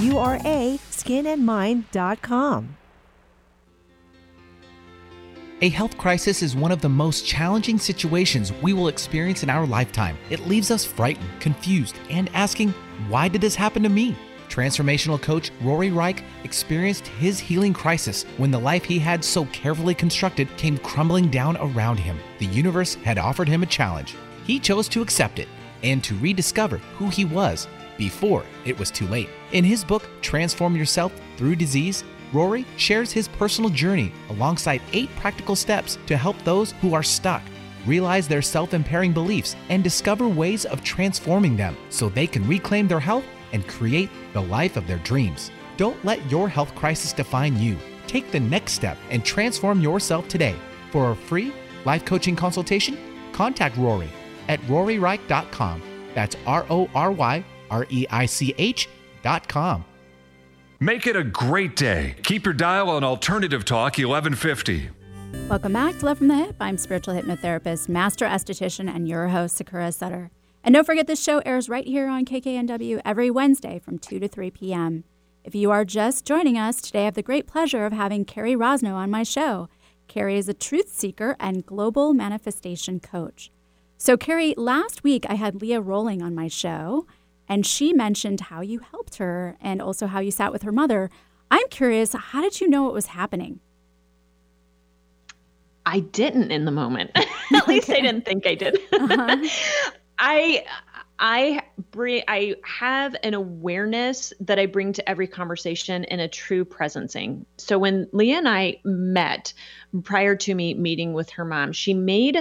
U-R-A, 0.00 0.78
skinandmind.com. 0.90 2.76
A 5.62 5.70
health 5.70 5.96
crisis 5.96 6.42
is 6.42 6.54
one 6.54 6.70
of 6.70 6.82
the 6.82 6.88
most 6.90 7.24
challenging 7.26 7.78
situations 7.78 8.52
we 8.60 8.74
will 8.74 8.88
experience 8.88 9.42
in 9.42 9.48
our 9.48 9.66
lifetime. 9.66 10.18
It 10.28 10.46
leaves 10.46 10.70
us 10.70 10.84
frightened, 10.84 11.30
confused, 11.40 11.96
and 12.10 12.28
asking, 12.34 12.74
why 13.08 13.28
did 13.28 13.40
this 13.40 13.54
happen 13.54 13.82
to 13.82 13.88
me? 13.88 14.14
Transformational 14.50 15.20
coach 15.20 15.50
Rory 15.62 15.90
Reich 15.90 16.22
experienced 16.44 17.06
his 17.06 17.40
healing 17.40 17.72
crisis 17.72 18.24
when 18.36 18.50
the 18.50 18.58
life 18.58 18.84
he 18.84 18.98
had 18.98 19.24
so 19.24 19.46
carefully 19.46 19.94
constructed 19.94 20.54
came 20.58 20.76
crumbling 20.76 21.30
down 21.30 21.56
around 21.56 21.96
him. 21.98 22.18
The 22.38 22.46
universe 22.46 22.94
had 22.96 23.16
offered 23.16 23.48
him 23.48 23.62
a 23.62 23.66
challenge. 23.66 24.14
He 24.44 24.58
chose 24.60 24.88
to 24.88 25.00
accept 25.00 25.38
it 25.38 25.48
and 25.82 26.04
to 26.04 26.14
rediscover 26.16 26.78
who 26.98 27.08
he 27.08 27.24
was 27.24 27.66
before 27.98 28.44
it 28.64 28.78
was 28.78 28.90
too 28.90 29.06
late. 29.08 29.28
In 29.52 29.64
his 29.64 29.84
book, 29.84 30.08
Transform 30.22 30.76
Yourself 30.76 31.12
Through 31.36 31.56
Disease, 31.56 32.04
Rory 32.32 32.66
shares 32.76 33.12
his 33.12 33.28
personal 33.28 33.70
journey 33.70 34.12
alongside 34.30 34.82
eight 34.92 35.14
practical 35.16 35.56
steps 35.56 35.98
to 36.06 36.16
help 36.16 36.36
those 36.42 36.72
who 36.80 36.94
are 36.94 37.02
stuck 37.02 37.42
realize 37.86 38.26
their 38.26 38.42
self 38.42 38.74
impairing 38.74 39.12
beliefs 39.12 39.56
and 39.68 39.82
discover 39.82 40.28
ways 40.28 40.66
of 40.66 40.82
transforming 40.82 41.56
them 41.56 41.76
so 41.88 42.08
they 42.08 42.26
can 42.26 42.46
reclaim 42.46 42.88
their 42.88 43.00
health 43.00 43.24
and 43.52 43.66
create 43.68 44.10
the 44.32 44.42
life 44.42 44.76
of 44.76 44.86
their 44.86 44.98
dreams. 44.98 45.50
Don't 45.76 46.02
let 46.04 46.30
your 46.30 46.48
health 46.48 46.74
crisis 46.74 47.12
define 47.12 47.58
you. 47.58 47.76
Take 48.06 48.30
the 48.30 48.40
next 48.40 48.72
step 48.72 48.98
and 49.10 49.24
transform 49.24 49.80
yourself 49.80 50.28
today. 50.28 50.56
For 50.90 51.10
a 51.10 51.16
free 51.16 51.52
life 51.84 52.04
coaching 52.04 52.36
consultation, 52.36 52.98
contact 53.32 53.76
Rory 53.76 54.10
at 54.48 54.60
roryreich.com. 54.62 55.82
That's 56.14 56.36
R 56.46 56.66
O 56.70 56.88
R 56.94 57.12
Y 57.12 57.44
R 57.70 57.86
E 57.90 58.06
I 58.10 58.26
C 58.26 58.54
H 58.58 58.88
dot 59.22 59.48
com. 59.48 59.84
Make 60.78 61.06
it 61.06 61.16
a 61.16 61.24
great 61.24 61.74
day. 61.74 62.16
Keep 62.22 62.44
your 62.44 62.54
dial 62.54 62.90
on 62.90 63.02
Alternative 63.02 63.64
Talk 63.64 63.96
1150. 63.96 64.90
Welcome 65.48 65.72
back 65.72 65.98
to 65.98 66.06
Love 66.06 66.18
from 66.18 66.28
the 66.28 66.34
Hip. 66.34 66.56
I'm 66.60 66.76
spiritual 66.76 67.14
hypnotherapist, 67.14 67.88
master 67.88 68.26
esthetician, 68.26 68.94
and 68.94 69.08
your 69.08 69.28
host, 69.28 69.56
Sakura 69.56 69.90
Sutter. 69.90 70.30
And 70.62 70.74
don't 70.74 70.84
forget, 70.84 71.06
this 71.06 71.22
show 71.22 71.38
airs 71.46 71.68
right 71.68 71.86
here 71.86 72.08
on 72.08 72.24
KKNW 72.24 73.00
every 73.04 73.30
Wednesday 73.30 73.78
from 73.78 73.98
2 73.98 74.18
to 74.18 74.28
3 74.28 74.50
p.m. 74.50 75.04
If 75.44 75.54
you 75.54 75.70
are 75.70 75.84
just 75.84 76.24
joining 76.24 76.58
us, 76.58 76.80
today 76.80 77.02
I 77.02 77.04
have 77.04 77.14
the 77.14 77.22
great 77.22 77.46
pleasure 77.46 77.86
of 77.86 77.92
having 77.92 78.24
Cari 78.24 78.56
Rosno 78.56 78.94
on 78.94 79.10
my 79.10 79.22
show. 79.22 79.68
Cari 80.08 80.36
is 80.36 80.48
a 80.48 80.54
truth 80.54 80.88
seeker 80.88 81.36
and 81.38 81.64
global 81.64 82.12
manifestation 82.12 82.98
coach. 82.98 83.52
So, 83.96 84.16
Cari, 84.16 84.54
last 84.56 85.04
week 85.04 85.24
I 85.28 85.34
had 85.34 85.62
Leah 85.62 85.80
Rolling 85.80 86.20
on 86.20 86.34
my 86.34 86.48
show, 86.48 87.06
and 87.48 87.66
she 87.66 87.92
mentioned 87.92 88.40
how 88.40 88.60
you 88.60 88.80
helped 88.80 89.16
her 89.16 89.56
and 89.60 89.80
also 89.80 90.06
how 90.06 90.20
you 90.20 90.30
sat 90.30 90.52
with 90.52 90.62
her 90.62 90.72
mother. 90.72 91.10
I'm 91.50 91.68
curious, 91.68 92.12
how 92.12 92.42
did 92.42 92.60
you 92.60 92.68
know 92.68 92.84
what 92.84 92.92
was 92.92 93.06
happening? 93.06 93.60
I 95.84 96.00
didn't 96.00 96.50
in 96.50 96.64
the 96.64 96.72
moment. 96.72 97.12
At 97.54 97.68
least 97.68 97.90
I 97.90 98.00
didn't 98.00 98.24
think 98.24 98.46
I 98.46 98.54
did. 98.54 98.78
Uh-huh. 98.92 99.36
I 100.18 100.64
I 101.18 101.62
bring 101.90 102.24
I 102.26 102.56
have 102.64 103.14
an 103.22 103.34
awareness 103.34 104.32
that 104.40 104.58
I 104.58 104.66
bring 104.66 104.92
to 104.94 105.08
every 105.08 105.26
conversation 105.26 106.04
in 106.04 106.20
a 106.20 106.28
true 106.28 106.64
presencing. 106.64 107.44
So 107.58 107.78
when 107.78 108.08
Leah 108.12 108.38
and 108.38 108.48
I 108.48 108.80
met 108.84 109.52
prior 110.02 110.34
to 110.36 110.54
me 110.54 110.74
meeting 110.74 111.12
with 111.12 111.30
her 111.30 111.44
mom, 111.44 111.72
she 111.72 111.94
made 111.94 112.38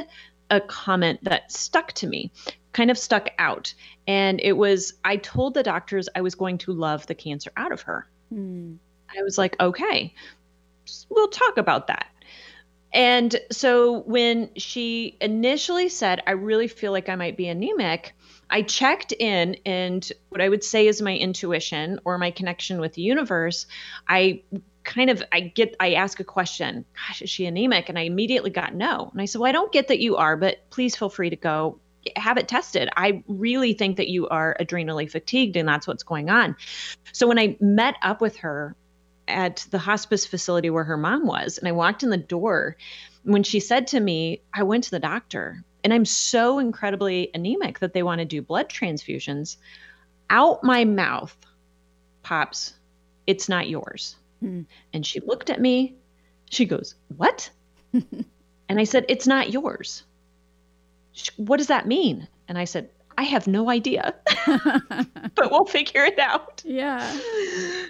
a 0.50 0.62
comment 0.62 1.20
that 1.24 1.52
stuck 1.52 1.92
to 1.94 2.08
me, 2.08 2.32
kind 2.76 2.92
of 2.92 2.98
stuck 2.98 3.30
out. 3.40 3.74
And 4.06 4.42
it 4.42 4.52
was 4.52 4.94
I 5.06 5.16
told 5.16 5.54
the 5.54 5.64
doctors 5.64 6.10
I 6.14 6.22
was 6.22 6.36
going 6.36 6.58
to 6.60 6.74
love 6.74 7.08
the 7.08 7.16
cancer 7.16 7.52
out 7.56 7.72
of 7.72 7.82
her. 7.84 8.06
Mm. 8.34 8.78
I 9.18 9.24
was 9.24 9.38
like, 9.38 9.56
okay, 9.62 10.14
we'll 11.10 11.30
talk 11.30 11.58
about 11.58 11.88
that. 11.88 12.08
And 12.92 13.36
so 13.50 14.00
when 14.02 14.50
she 14.58 15.18
initially 15.22 15.88
said, 15.88 16.22
I 16.28 16.32
really 16.32 16.68
feel 16.68 16.92
like 16.92 17.08
I 17.08 17.16
might 17.16 17.38
be 17.38 17.48
anemic, 17.48 18.14
I 18.50 18.62
checked 18.62 19.14
in 19.14 19.56
and 19.66 20.10
what 20.30 20.42
I 20.42 20.50
would 20.50 20.64
say 20.64 20.88
is 20.88 21.02
my 21.02 21.16
intuition 21.16 22.00
or 22.04 22.18
my 22.18 22.32
connection 22.32 22.82
with 22.82 22.94
the 22.94 23.02
universe. 23.02 23.68
I 24.08 24.42
kind 24.84 25.10
of 25.10 25.24
I 25.32 25.40
get 25.40 25.76
I 25.80 25.94
ask 25.94 26.20
a 26.20 26.26
question, 26.26 26.84
gosh, 26.94 27.22
is 27.22 27.30
she 27.30 27.46
anemic? 27.46 27.88
And 27.88 27.98
I 27.98 28.02
immediately 28.02 28.50
got 28.50 28.76
no. 28.76 29.10
And 29.14 29.22
I 29.22 29.26
said, 29.26 29.40
Well, 29.40 29.50
I 29.50 29.54
don't 29.54 29.72
get 29.72 29.88
that 29.88 30.00
you 30.00 30.18
are, 30.18 30.36
but 30.36 30.70
please 30.70 30.96
feel 30.96 31.10
free 31.10 31.30
to 31.30 31.38
go 31.38 31.80
have 32.16 32.38
it 32.38 32.48
tested. 32.48 32.90
I 32.96 33.24
really 33.28 33.74
think 33.74 33.98
that 33.98 34.08
you 34.08 34.28
are 34.28 34.56
adrenally 34.60 35.10
fatigued 35.10 35.56
and 35.56 35.68
that's 35.68 35.88
what's 35.88 36.04
going 36.04 36.30
on. 36.30 36.56
So 37.12 37.28
when 37.28 37.40
I 37.40 37.58
met 37.60 37.96
up 38.02 38.22
with 38.22 38.38
her 38.38 38.76
at 39.28 39.66
the 39.72 39.78
hospice 39.78 40.26
facility 40.26 40.70
where 40.70 40.84
her 40.84 40.98
mom 40.98 41.26
was. 41.26 41.58
And 41.58 41.68
I 41.68 41.72
walked 41.72 42.04
in 42.04 42.10
the 42.10 42.18
door. 42.18 42.78
When 43.24 43.44
she 43.44 43.60
said 43.60 43.88
to 43.88 44.00
me, 44.00 44.42
I 44.54 44.64
went 44.64 44.84
to 44.86 44.92
the 44.92 45.00
doctor 45.00 45.64
and 45.84 45.94
I'm 45.94 46.06
so 46.06 46.60
incredibly 46.60 47.32
anemic 47.34 47.80
that 47.80 47.94
they 47.94 48.04
want 48.04 48.20
to 48.20 48.26
do 48.26 48.42
blood 48.42 48.70
transfusions. 48.70 49.58
Out 50.30 50.64
my 50.64 50.86
mouth 50.86 51.36
pops, 52.24 52.74
it's 53.28 53.50
not 53.50 53.70
yours. 53.70 54.16
Mm. 54.44 54.66
And 54.94 55.06
she 55.06 55.20
looked 55.20 55.50
at 55.50 55.62
me. 55.62 55.96
She 56.50 56.66
goes, 56.66 56.96
What? 57.16 57.50
and 57.94 58.26
I 58.70 58.84
said, 58.84 59.06
It's 59.10 59.28
not 59.28 59.52
yours. 59.52 60.04
What 61.38 61.58
does 61.58 61.68
that 61.68 61.88
mean? 61.88 62.28
And 62.48 62.58
I 62.58 62.66
said, 62.66 62.90
I 63.18 63.24
have 63.24 63.48
no 63.48 63.70
idea, 63.70 64.14
but 64.46 65.52
we'll 65.52 65.66
figure 65.66 66.04
it 66.04 66.20
out. 66.20 66.62
Yeah. 66.66 67.18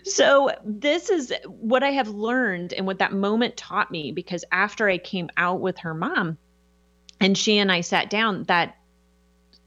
So, 0.03 0.51
this 0.63 1.09
is 1.09 1.33
what 1.47 1.83
I 1.83 1.89
have 1.91 2.09
learned 2.09 2.73
and 2.73 2.85
what 2.85 2.99
that 2.99 3.11
moment 3.11 3.57
taught 3.57 3.91
me 3.91 4.11
because 4.11 4.45
after 4.51 4.87
I 4.87 4.97
came 4.97 5.29
out 5.37 5.61
with 5.61 5.79
her 5.79 5.93
mom 5.93 6.37
and 7.19 7.37
she 7.37 7.57
and 7.57 7.71
I 7.71 7.81
sat 7.81 8.09
down, 8.09 8.43
that 8.43 8.77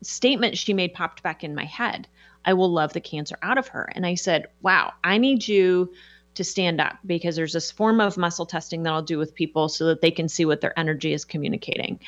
statement 0.02 0.56
she 0.56 0.74
made 0.74 0.94
popped 0.94 1.22
back 1.22 1.42
in 1.42 1.54
my 1.54 1.64
head. 1.64 2.06
I 2.44 2.52
will 2.54 2.70
love 2.70 2.92
the 2.92 3.00
cancer 3.00 3.36
out 3.42 3.58
of 3.58 3.68
her. 3.68 3.90
And 3.92 4.06
I 4.06 4.14
said, 4.14 4.46
Wow, 4.62 4.92
I 5.02 5.18
need 5.18 5.46
you 5.46 5.92
to 6.38 6.44
stand 6.44 6.80
up 6.80 6.96
because 7.04 7.36
there's 7.36 7.52
this 7.52 7.70
form 7.70 8.00
of 8.00 8.16
muscle 8.16 8.46
testing 8.46 8.82
that 8.82 8.92
I'll 8.92 9.02
do 9.02 9.18
with 9.18 9.34
people 9.34 9.68
so 9.68 9.86
that 9.86 10.00
they 10.00 10.10
can 10.10 10.28
see 10.28 10.44
what 10.44 10.60
their 10.60 10.76
energy 10.78 11.12
is 11.12 11.24
communicating. 11.24 12.00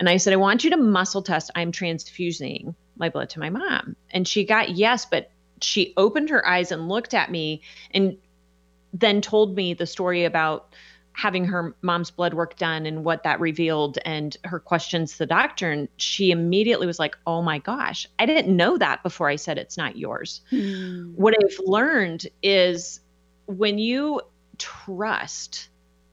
And 0.00 0.08
I 0.08 0.16
said, 0.16 0.32
I 0.32 0.36
want 0.36 0.64
you 0.64 0.70
to 0.70 0.76
muscle 0.76 1.22
test. 1.22 1.50
I'm 1.54 1.70
transfusing 1.70 2.74
my 2.96 3.10
blood 3.10 3.30
to 3.30 3.40
my 3.40 3.50
mom. 3.50 3.96
And 4.10 4.26
she 4.26 4.44
got 4.44 4.70
yes, 4.70 5.06
but 5.06 5.30
she 5.60 5.94
opened 5.96 6.30
her 6.30 6.46
eyes 6.46 6.72
and 6.72 6.88
looked 6.88 7.14
at 7.14 7.30
me 7.30 7.62
and 7.92 8.16
then 8.92 9.20
told 9.20 9.54
me 9.54 9.74
the 9.74 9.86
story 9.86 10.24
about 10.24 10.74
having 11.12 11.44
her 11.44 11.76
mom's 11.80 12.10
blood 12.10 12.34
work 12.34 12.56
done 12.56 12.86
and 12.86 13.04
what 13.04 13.22
that 13.22 13.38
revealed 13.38 13.98
and 14.04 14.36
her 14.44 14.58
questions 14.58 15.12
to 15.12 15.18
the 15.18 15.26
doctor 15.26 15.70
and 15.70 15.88
she 15.96 16.32
immediately 16.32 16.88
was 16.88 16.98
like 16.98 17.16
oh 17.24 17.40
my 17.40 17.60
gosh 17.60 18.08
i 18.18 18.26
didn't 18.26 18.54
know 18.54 18.76
that 18.76 19.00
before 19.04 19.28
i 19.28 19.36
said 19.36 19.56
it's 19.56 19.76
not 19.76 19.96
yours 19.96 20.40
mm. 20.50 21.14
what 21.14 21.32
i've 21.40 21.58
learned 21.66 22.26
is 22.42 22.98
when 23.46 23.78
you 23.78 24.20
trust 24.58 25.68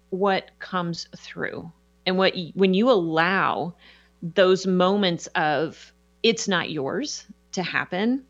what 0.10 0.52
comes 0.60 1.08
through 1.18 1.72
and 2.06 2.18
what 2.18 2.34
when 2.54 2.74
you 2.74 2.90
allow 2.90 3.74
those 4.22 4.68
moments 4.68 5.28
of 5.36 5.94
it's 6.24 6.48
not 6.48 6.70
yours 6.70 7.26
to 7.54 7.64
happen 7.64 8.24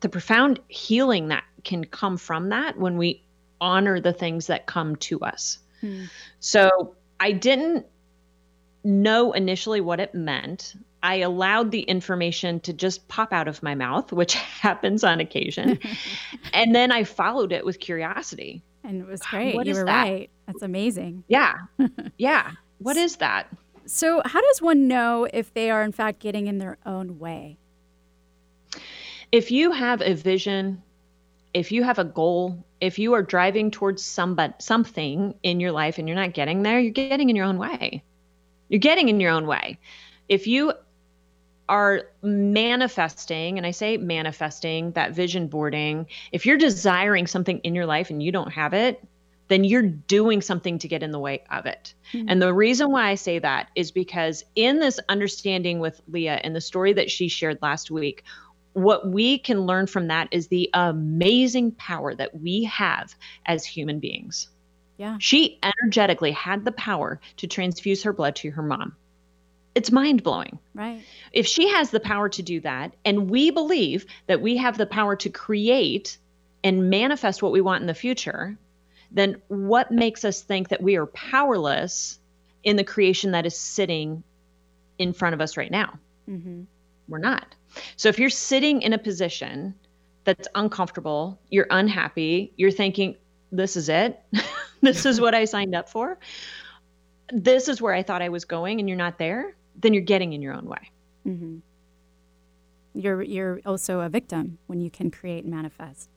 the 0.00 0.08
profound 0.08 0.58
healing 0.68 1.28
that 1.28 1.44
can 1.64 1.84
come 1.84 2.16
from 2.16 2.48
that 2.48 2.78
when 2.78 2.96
we 2.96 3.22
honor 3.60 4.00
the 4.00 4.12
things 4.12 4.46
that 4.46 4.66
come 4.66 4.96
to 4.96 5.20
us 5.20 5.58
hmm. 5.80 6.04
so 6.38 6.94
i 7.18 7.32
didn't 7.32 7.84
know 8.82 9.32
initially 9.32 9.80
what 9.80 10.00
it 10.00 10.14
meant 10.14 10.74
I 11.02 11.16
allowed 11.16 11.70
the 11.70 11.80
information 11.80 12.60
to 12.60 12.72
just 12.72 13.08
pop 13.08 13.32
out 13.32 13.48
of 13.48 13.62
my 13.62 13.74
mouth, 13.74 14.12
which 14.12 14.34
happens 14.62 15.04
on 15.04 15.20
occasion. 15.20 15.78
and 16.52 16.74
then 16.74 16.92
I 16.92 17.04
followed 17.04 17.52
it 17.52 17.64
with 17.64 17.80
curiosity. 17.80 18.62
And 18.84 19.00
it 19.00 19.06
was 19.06 19.20
great. 19.20 19.54
What 19.54 19.66
you 19.66 19.74
were 19.74 19.84
that? 19.84 20.02
right. 20.02 20.30
That's 20.46 20.62
amazing. 20.62 21.24
Yeah. 21.28 21.54
yeah. 22.18 22.52
What 22.78 22.96
is 22.96 23.16
that? 23.16 23.48
So, 23.86 24.22
how 24.24 24.40
does 24.40 24.62
one 24.62 24.88
know 24.88 25.26
if 25.32 25.52
they 25.52 25.70
are, 25.70 25.82
in 25.82 25.92
fact, 25.92 26.20
getting 26.20 26.46
in 26.46 26.58
their 26.58 26.78
own 26.86 27.18
way? 27.18 27.58
If 29.32 29.50
you 29.50 29.72
have 29.72 30.00
a 30.00 30.14
vision, 30.14 30.82
if 31.52 31.72
you 31.72 31.82
have 31.82 31.98
a 31.98 32.04
goal, 32.04 32.64
if 32.80 32.98
you 32.98 33.14
are 33.14 33.22
driving 33.22 33.70
towards 33.70 34.04
somebody, 34.04 34.54
something 34.58 35.34
in 35.42 35.60
your 35.60 35.72
life 35.72 35.98
and 35.98 36.08
you're 36.08 36.16
not 36.16 36.34
getting 36.34 36.62
there, 36.62 36.80
you're 36.80 36.92
getting 36.92 37.30
in 37.30 37.36
your 37.36 37.46
own 37.46 37.58
way. 37.58 38.02
You're 38.68 38.78
getting 38.80 39.08
in 39.08 39.20
your 39.20 39.32
own 39.32 39.46
way. 39.46 39.78
If 40.28 40.46
you 40.46 40.72
are 41.70 42.02
manifesting, 42.20 43.56
and 43.56 43.64
I 43.64 43.70
say 43.70 43.96
manifesting, 43.96 44.90
that 44.92 45.12
vision 45.12 45.46
boarding, 45.46 46.06
if 46.32 46.44
you're 46.44 46.58
desiring 46.58 47.28
something 47.28 47.60
in 47.60 47.76
your 47.76 47.86
life 47.86 48.10
and 48.10 48.20
you 48.20 48.32
don't 48.32 48.50
have 48.50 48.74
it, 48.74 49.02
then 49.46 49.62
you're 49.62 49.82
doing 49.82 50.42
something 50.42 50.78
to 50.80 50.88
get 50.88 51.04
in 51.04 51.12
the 51.12 51.18
way 51.18 51.44
of 51.48 51.66
it. 51.66 51.94
Mm-hmm. 52.12 52.26
And 52.28 52.42
the 52.42 52.52
reason 52.52 52.90
why 52.90 53.08
I 53.08 53.14
say 53.14 53.38
that 53.38 53.68
is 53.76 53.92
because 53.92 54.44
in 54.56 54.80
this 54.80 54.98
understanding 55.08 55.78
with 55.78 56.00
Leah 56.08 56.40
and 56.42 56.56
the 56.56 56.60
story 56.60 56.92
that 56.92 57.08
she 57.08 57.28
shared 57.28 57.58
last 57.62 57.88
week, 57.88 58.24
what 58.72 59.08
we 59.08 59.38
can 59.38 59.60
learn 59.60 59.86
from 59.86 60.08
that 60.08 60.26
is 60.32 60.48
the 60.48 60.70
amazing 60.74 61.70
power 61.72 62.16
that 62.16 62.40
we 62.40 62.64
have 62.64 63.14
as 63.46 63.64
human 63.64 64.00
beings. 64.00 64.48
Yeah. 64.98 65.18
She 65.20 65.60
energetically 65.62 66.32
had 66.32 66.64
the 66.64 66.72
power 66.72 67.20
to 67.36 67.46
transfuse 67.46 68.02
her 68.02 68.12
blood 68.12 68.34
to 68.36 68.50
her 68.50 68.62
mom 68.62 68.96
it's 69.74 69.92
mind 69.92 70.22
blowing. 70.22 70.58
Right. 70.74 71.02
If 71.32 71.46
she 71.46 71.68
has 71.68 71.90
the 71.90 72.00
power 72.00 72.28
to 72.28 72.42
do 72.42 72.60
that, 72.60 72.94
and 73.04 73.30
we 73.30 73.50
believe 73.50 74.06
that 74.26 74.40
we 74.40 74.56
have 74.56 74.76
the 74.76 74.86
power 74.86 75.16
to 75.16 75.30
create 75.30 76.18
and 76.64 76.90
manifest 76.90 77.42
what 77.42 77.52
we 77.52 77.60
want 77.60 77.80
in 77.80 77.86
the 77.86 77.94
future, 77.94 78.58
then 79.10 79.40
what 79.48 79.90
makes 79.90 80.24
us 80.24 80.42
think 80.42 80.68
that 80.68 80.82
we 80.82 80.96
are 80.96 81.06
powerless 81.06 82.18
in 82.62 82.76
the 82.76 82.84
creation 82.84 83.32
that 83.32 83.46
is 83.46 83.56
sitting 83.56 84.22
in 84.98 85.12
front 85.12 85.34
of 85.34 85.40
us 85.40 85.56
right 85.56 85.70
now? 85.70 85.98
Mm-hmm. 86.28 86.62
We're 87.08 87.18
not. 87.18 87.54
So 87.96 88.08
if 88.08 88.18
you're 88.18 88.30
sitting 88.30 88.82
in 88.82 88.92
a 88.92 88.98
position 88.98 89.74
that's 90.24 90.48
uncomfortable, 90.54 91.40
you're 91.48 91.66
unhappy, 91.70 92.52
you're 92.56 92.70
thinking, 92.70 93.16
this 93.50 93.76
is 93.76 93.88
it, 93.88 94.20
this 94.80 95.06
is 95.06 95.20
what 95.20 95.34
I 95.34 95.44
signed 95.44 95.74
up 95.74 95.88
for, 95.88 96.18
this 97.32 97.68
is 97.68 97.80
where 97.80 97.94
I 97.94 98.02
thought 98.02 98.22
I 98.22 98.28
was 98.28 98.44
going, 98.44 98.80
and 98.80 98.88
you're 98.88 98.98
not 98.98 99.18
there, 99.18 99.54
then 99.80 99.94
you're 99.94 100.02
getting 100.02 100.32
in 100.32 100.42
your 100.42 100.54
own 100.54 100.66
way. 100.66 100.90
Mm-hmm. 101.26 101.58
You're 102.94 103.22
you're 103.22 103.60
also 103.64 104.00
a 104.00 104.08
victim 104.08 104.58
when 104.66 104.80
you 104.80 104.90
can 104.90 105.10
create 105.10 105.44
and 105.44 105.52
manifest. 105.52 106.08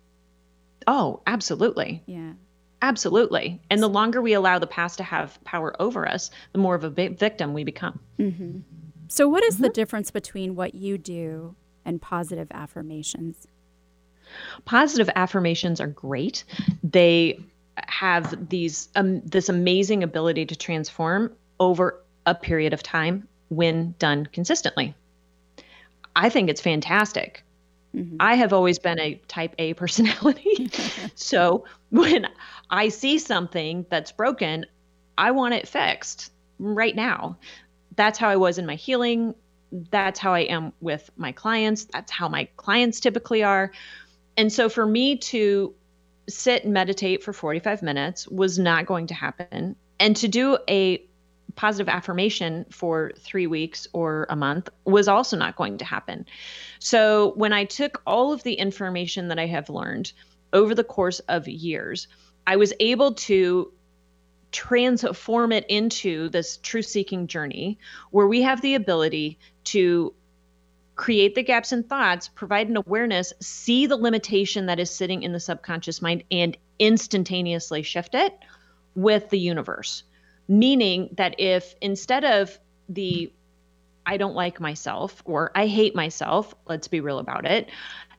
Oh, 0.88 1.22
absolutely. 1.28 2.03
Yeah. 2.05 2.34
Absolutely. 2.82 3.61
And 3.70 3.82
the 3.82 3.88
longer 3.88 4.22
we 4.22 4.34
allow 4.34 4.59
the 4.59 4.68
past 4.68 4.97
to 4.97 5.03
have 5.03 5.41
power 5.45 5.74
over 5.82 6.05
us, 6.07 6.30
the 6.51 6.59
more 6.59 6.76
of 6.76 6.84
a 6.84 6.89
victim 6.89 7.53
we 7.53 7.64
become. 7.64 7.99
Mm-hmm. 8.20 8.59
So, 9.07 9.30
what 9.30 9.43
is 9.45 9.55
mm-hmm. 9.55 9.64
the 9.64 9.70
difference 9.70 10.11
between 10.11 10.55
what 10.55 10.76
you 10.76 10.97
do 10.97 11.55
and 11.86 12.01
positive 12.01 12.49
affirmations? 12.51 13.47
Positive 14.66 15.09
affirmations 15.16 15.80
are 15.80 15.88
great. 15.88 16.43
They 16.84 17.39
have 17.78 18.49
these 18.49 18.89
um, 18.95 19.22
this 19.22 19.47
amazing 19.47 20.03
ability 20.03 20.45
to 20.47 20.55
transform 20.55 21.34
over 21.59 22.03
a 22.26 22.36
period 22.36 22.74
of 22.74 22.84
time 22.84 23.28
when 23.50 23.96
done 24.00 24.26
consistently. 24.28 24.96
I 26.16 26.30
think 26.30 26.50
it's 26.50 26.62
fantastic. 26.62 27.44
Mm-hmm. 27.96 28.18
I 28.20 28.36
have 28.36 28.54
always 28.54 28.80
been 28.80 29.00
a 29.00 29.16
type 29.28 29.56
A 29.58 29.74
personality. 29.76 30.70
so 31.16 31.66
when 31.89 32.28
I 32.70 32.89
see 32.89 33.20
something 33.20 33.86
that's 33.89 34.12
broken, 34.12 34.66
I 35.18 35.32
want 35.32 35.54
it 35.54 35.68
fixed 35.68 36.32
right 36.60 36.96
now. 36.96 37.38
That's 37.96 38.18
how 38.18 38.30
I 38.30 38.36
was 38.36 38.58
in 38.58 38.66
my 38.66 38.76
healing. 38.76 39.36
That's 39.91 40.20
how 40.20 40.34
I 40.34 40.41
am 40.41 40.74
with 40.82 41.10
my 41.18 41.32
clients. 41.32 41.86
That's 41.86 42.12
how 42.12 42.28
my 42.30 42.48
clients 42.58 43.00
typically 43.00 43.44
are. 43.44 43.72
And 44.38 44.52
so 44.52 44.70
for 44.70 44.86
me 44.86 45.18
to 45.18 45.74
sit 46.30 46.64
and 46.64 46.74
meditate 46.74 47.24
for 47.24 47.34
45 47.34 47.82
minutes 47.82 48.28
was 48.28 48.58
not 48.58 48.86
going 48.86 49.08
to 49.08 49.14
happen. 49.14 49.76
And 50.00 50.16
to 50.18 50.28
do 50.28 50.58
a 50.70 51.04
positive 51.56 51.89
affirmation 51.89 52.66
for 52.70 53.12
three 53.18 53.47
weeks 53.47 53.88
or 53.93 54.26
a 54.30 54.36
month 54.36 54.70
was 54.86 55.08
also 55.08 55.38
not 55.38 55.56
going 55.56 55.78
to 55.78 55.86
happen. 55.86 56.26
So 56.80 57.34
when 57.36 57.54
I 57.54 57.66
took 57.66 58.01
all 58.06 58.34
of 58.34 58.43
the 58.43 58.54
information 58.54 59.28
that 59.30 59.39
I 59.39 59.47
have 59.47 59.70
learned 59.70 60.14
over 60.51 60.76
the 60.76 60.84
course 60.84 61.20
of 61.20 61.47
years, 61.47 62.08
I 62.45 62.58
was 62.58 62.74
able 62.80 63.14
to 63.14 63.72
transform 64.51 65.51
it 65.51 65.66
into 65.68 66.30
this 66.30 66.58
truth 66.58 66.86
seeking 66.86 67.28
journey 67.28 67.80
where 68.12 68.28
we 68.28 68.43
have 68.43 68.62
the 68.62 68.76
ability 68.76 69.39
to 69.66 70.14
create 70.95 71.34
the 71.34 71.43
gaps 71.43 71.72
in 71.72 71.84
thoughts, 71.84 72.28
provide 72.28 72.70
an 72.70 72.78
awareness, 72.78 73.34
see 73.39 73.88
the 73.88 73.97
limitation 73.97 74.68
that 74.68 74.80
is 74.80 74.91
sitting 74.91 75.24
in 75.24 75.34
the 75.34 75.39
subconscious 75.39 76.01
mind, 76.01 76.24
and 76.30 76.56
instantaneously 76.78 77.82
shift 77.82 78.14
it 78.14 78.38
with 78.95 79.30
the 79.30 79.39
universe. 79.39 80.04
Meaning 80.48 81.10
that 81.18 81.39
if 81.39 81.76
instead 81.82 82.24
of 82.26 82.58
the 82.89 83.32
I 84.06 84.18
don't 84.18 84.36
like 84.36 84.60
myself 84.60 85.22
or 85.26 85.52
I 85.56 85.68
hate 85.68 85.96
myself, 85.96 86.54
let's 86.68 86.89
be 86.89 87.00
real 87.00 87.20
about 87.20 87.46
it, 87.46 87.70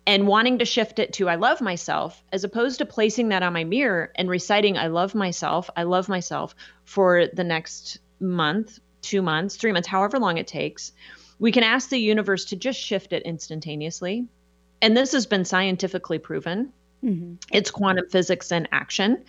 and 0.06 0.26
wanting 0.26 0.58
to 0.58 0.64
shift 0.64 0.98
it 0.98 1.12
to 1.14 1.28
I 1.28 1.34
love 1.34 1.60
myself, 1.60 2.22
as 2.32 2.44
opposed 2.44 2.78
to 2.78 2.86
placing 2.86 3.28
that 3.28 3.42
on 3.42 3.52
my 3.52 3.64
mirror 3.64 4.12
and 4.16 4.28
reciting 4.28 4.76
I 4.76 4.86
love 4.86 5.14
myself, 5.14 5.68
I 5.76 5.82
love 5.82 6.08
myself 6.08 6.54
for 6.84 7.26
the 7.26 7.44
next 7.44 7.98
month, 8.20 8.78
two 9.02 9.22
months, 9.22 9.56
three 9.56 9.72
months, 9.72 9.88
however 9.88 10.18
long 10.18 10.38
it 10.38 10.46
takes, 10.46 10.92
we 11.38 11.52
can 11.52 11.62
ask 11.62 11.88
the 11.90 11.98
universe 11.98 12.46
to 12.46 12.56
just 12.56 12.78
shift 12.78 13.12
it 13.12 13.22
instantaneously. 13.24 14.26
And 14.80 14.96
this 14.96 15.12
has 15.12 15.26
been 15.26 15.44
scientifically 15.44 16.18
proven. 16.18 16.72
Mm-hmm. 17.02 17.34
It's 17.52 17.70
quantum 17.70 18.08
physics 18.08 18.52
in 18.52 18.68
action 18.72 19.24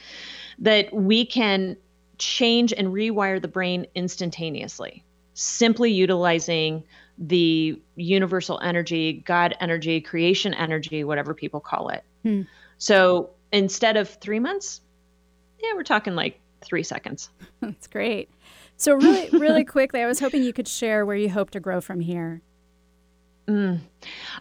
that 0.59 0.93
we 0.93 1.25
can 1.25 1.77
change 2.17 2.73
and 2.73 2.89
rewire 2.89 3.41
the 3.41 3.47
brain 3.47 3.85
instantaneously, 3.95 5.03
simply 5.33 5.91
utilizing 5.91 6.83
the 7.17 7.81
universal 7.95 8.59
energy, 8.61 9.23
God 9.25 9.55
energy, 9.59 10.01
creation 10.01 10.53
energy, 10.53 11.03
whatever 11.03 11.33
people 11.33 11.59
call 11.59 11.89
it. 11.89 12.03
Hmm. 12.23 12.41
So 12.77 13.29
instead 13.51 13.97
of 13.97 14.09
three 14.09 14.39
months, 14.39 14.81
yeah, 15.59 15.73
we're 15.75 15.83
talking 15.83 16.15
like 16.15 16.39
three 16.61 16.83
seconds. 16.83 17.29
That's 17.61 17.87
great. 17.87 18.29
So, 18.77 18.95
really, 18.95 19.29
really 19.29 19.63
quickly, 19.65 20.01
I 20.01 20.05
was 20.05 20.19
hoping 20.19 20.43
you 20.43 20.53
could 20.53 20.67
share 20.67 21.05
where 21.05 21.15
you 21.15 21.29
hope 21.29 21.51
to 21.51 21.59
grow 21.59 21.79
from 21.79 22.01
here. 22.01 22.41
Mm. 23.47 23.79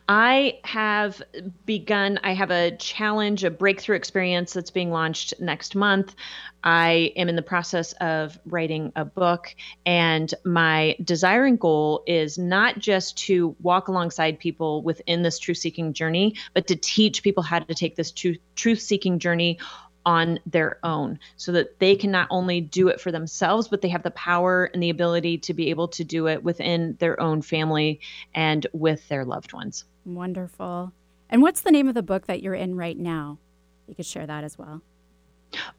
I 0.09 0.61
have 0.65 1.23
begun, 1.67 2.19
I 2.25 2.33
have 2.33 2.51
a 2.51 2.75
challenge, 2.77 3.45
a 3.45 3.51
breakthrough 3.51 3.97
experience 3.97 4.55
that's 4.55 4.71
being 4.71 4.91
launched 4.91 5.35
next 5.41 5.75
month. 5.75 6.15
I 6.63 7.13
am 7.17 7.29
in 7.29 7.37
the 7.37 7.43
process 7.43 7.93
of 8.01 8.39
writing 8.47 8.93
a 8.97 9.05
book, 9.05 9.55
and 9.85 10.33
my 10.45 10.97
desire 11.05 11.45
and 11.45 11.61
goal 11.61 12.03
is 12.07 12.39
not 12.39 12.79
just 12.79 13.19
to 13.19 13.55
walk 13.61 13.89
alongside 13.89 14.39
people 14.39 14.83
within 14.83 15.23
this 15.23 15.39
truth 15.39 15.59
seeking 15.59 15.93
journey, 15.93 16.37
but 16.55 16.67
to 16.69 16.77
teach 16.77 17.23
people 17.23 17.43
how 17.43 17.59
to 17.59 17.75
take 17.75 17.97
this 17.97 18.11
truth 18.11 18.81
seeking 18.81 19.19
journey 19.19 19.59
on 20.07 20.39
their 20.47 20.79
own 20.83 21.19
so 21.37 21.53
that 21.53 21.79
they 21.79 21.97
can 21.97 22.11
not 22.11 22.29
only 22.31 22.61
do 22.61 22.89
it 22.89 23.01
for 23.01 23.11
themselves, 23.11 23.69
but 23.69 23.81
they 23.81 23.89
have 23.89 24.03
the 24.03 24.11
power 24.11 24.65
and 24.67 24.83
the 24.83 24.91
ability 24.91 25.39
to 25.39 25.55
be 25.55 25.71
able 25.71 25.89
to 25.89 26.05
do 26.05 26.29
it 26.29 26.43
within 26.45 26.97
their 26.99 27.21
own 27.21 27.43
family 27.43 28.01
and 28.35 28.67
with 28.73 29.07
their 29.09 29.25
loved 29.25 29.53
ones. 29.53 29.85
Wonderful. 30.05 30.93
And 31.31 31.43
what's 31.43 31.63
the 31.63 31.71
name 31.71 31.89
of 31.89 31.95
the 31.95 32.03
book 32.03 32.27
that 32.27 32.43
you're 32.43 32.55
in 32.55 32.77
right 32.77 32.99
now? 32.99 33.39
You 33.87 33.95
could 33.95 34.07
share 34.07 34.27
that 34.27 34.45
as 34.45 34.59
well. 34.59 34.83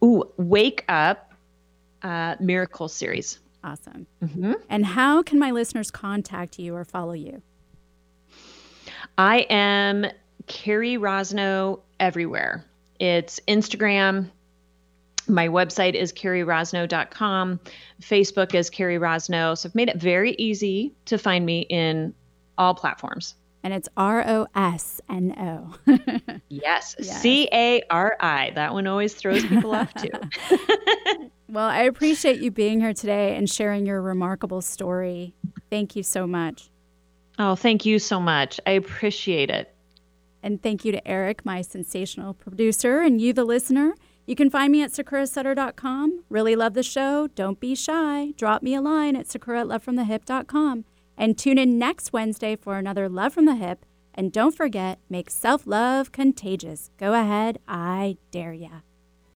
Ooh, 0.03 0.23
Wake 0.37 0.83
Up 0.89 1.33
uh, 2.01 2.35
Miracle 2.39 2.87
Series. 2.87 3.39
Awesome. 3.63 4.05
Mm-hmm. 4.23 4.53
And 4.69 4.85
how 4.85 5.23
can 5.23 5.39
my 5.39 5.51
listeners 5.51 5.89
contact 5.89 6.59
you 6.59 6.75
or 6.75 6.85
follow 6.85 7.13
you? 7.13 7.41
I 9.17 9.39
am 9.49 10.05
Cari 10.45 10.97
Rosno 10.97 11.79
everywhere. 11.99 12.65
It's 12.99 13.39
Instagram. 13.47 14.29
My 15.27 15.47
website 15.47 15.95
is 15.95 16.13
carirosno.com. 16.13 17.59
Facebook 18.01 18.53
is 18.53 18.69
Cari 18.69 18.97
Rosno. 18.99 19.57
So 19.57 19.69
I've 19.69 19.75
made 19.75 19.89
it 19.89 19.97
very 19.97 20.33
easy 20.33 20.93
to 21.05 21.17
find 21.17 21.45
me 21.45 21.61
in 21.61 22.13
all 22.57 22.75
platforms. 22.75 23.35
And 23.63 23.73
it's 23.73 23.89
R 23.97 24.23
O 24.27 24.47
S 24.55 25.01
N 25.09 25.33
O. 25.37 25.95
Yes, 26.49 26.95
C 26.99 27.49
A 27.51 27.81
R 27.89 28.15
I. 28.19 28.51
That 28.55 28.73
one 28.73 28.87
always 28.87 29.13
throws 29.13 29.43
people 29.45 29.73
off 29.73 29.93
too. 29.95 30.09
well, 31.49 31.67
I 31.67 31.81
appreciate 31.81 32.39
you 32.39 32.51
being 32.51 32.79
here 32.79 32.93
today 32.93 33.35
and 33.35 33.49
sharing 33.49 33.85
your 33.85 34.01
remarkable 34.01 34.61
story. 34.61 35.33
Thank 35.69 35.95
you 35.95 36.03
so 36.03 36.27
much. 36.27 36.69
Oh, 37.37 37.55
thank 37.55 37.85
you 37.85 37.99
so 37.99 38.19
much. 38.19 38.59
I 38.65 38.71
appreciate 38.71 39.49
it. 39.49 39.74
And 40.45 40.61
thank 40.61 40.85
you 40.85 40.91
to 40.91 41.07
Eric, 41.07 41.43
my 41.43 41.63
sensational 41.63 42.35
producer, 42.35 42.99
and 42.99 43.19
you, 43.19 43.33
the 43.33 43.43
listener. 43.43 43.95
You 44.27 44.35
can 44.35 44.51
find 44.51 44.71
me 44.71 44.83
at 44.83 44.91
sakurasutter.com. 44.91 46.23
Really 46.29 46.55
love 46.55 46.75
the 46.75 46.83
show. 46.83 47.25
Don't 47.33 47.59
be 47.59 47.73
shy. 47.73 48.31
Drop 48.37 48.61
me 48.61 48.75
a 48.75 48.81
line 48.81 49.15
at 49.15 49.27
sakura 49.27 49.61
at 49.61 49.65
lovefromthehip.com. 49.65 50.85
And 51.17 51.35
tune 51.35 51.57
in 51.57 51.79
next 51.79 52.13
Wednesday 52.13 52.55
for 52.55 52.77
another 52.77 53.09
Love 53.09 53.33
from 53.33 53.45
the 53.45 53.55
Hip. 53.55 53.87
And 54.13 54.31
don't 54.31 54.55
forget, 54.55 54.99
make 55.09 55.31
self 55.31 55.65
love 55.65 56.11
contagious. 56.11 56.91
Go 56.99 57.15
ahead, 57.15 57.57
I 57.67 58.17
dare 58.29 58.53
ya. 58.53 58.84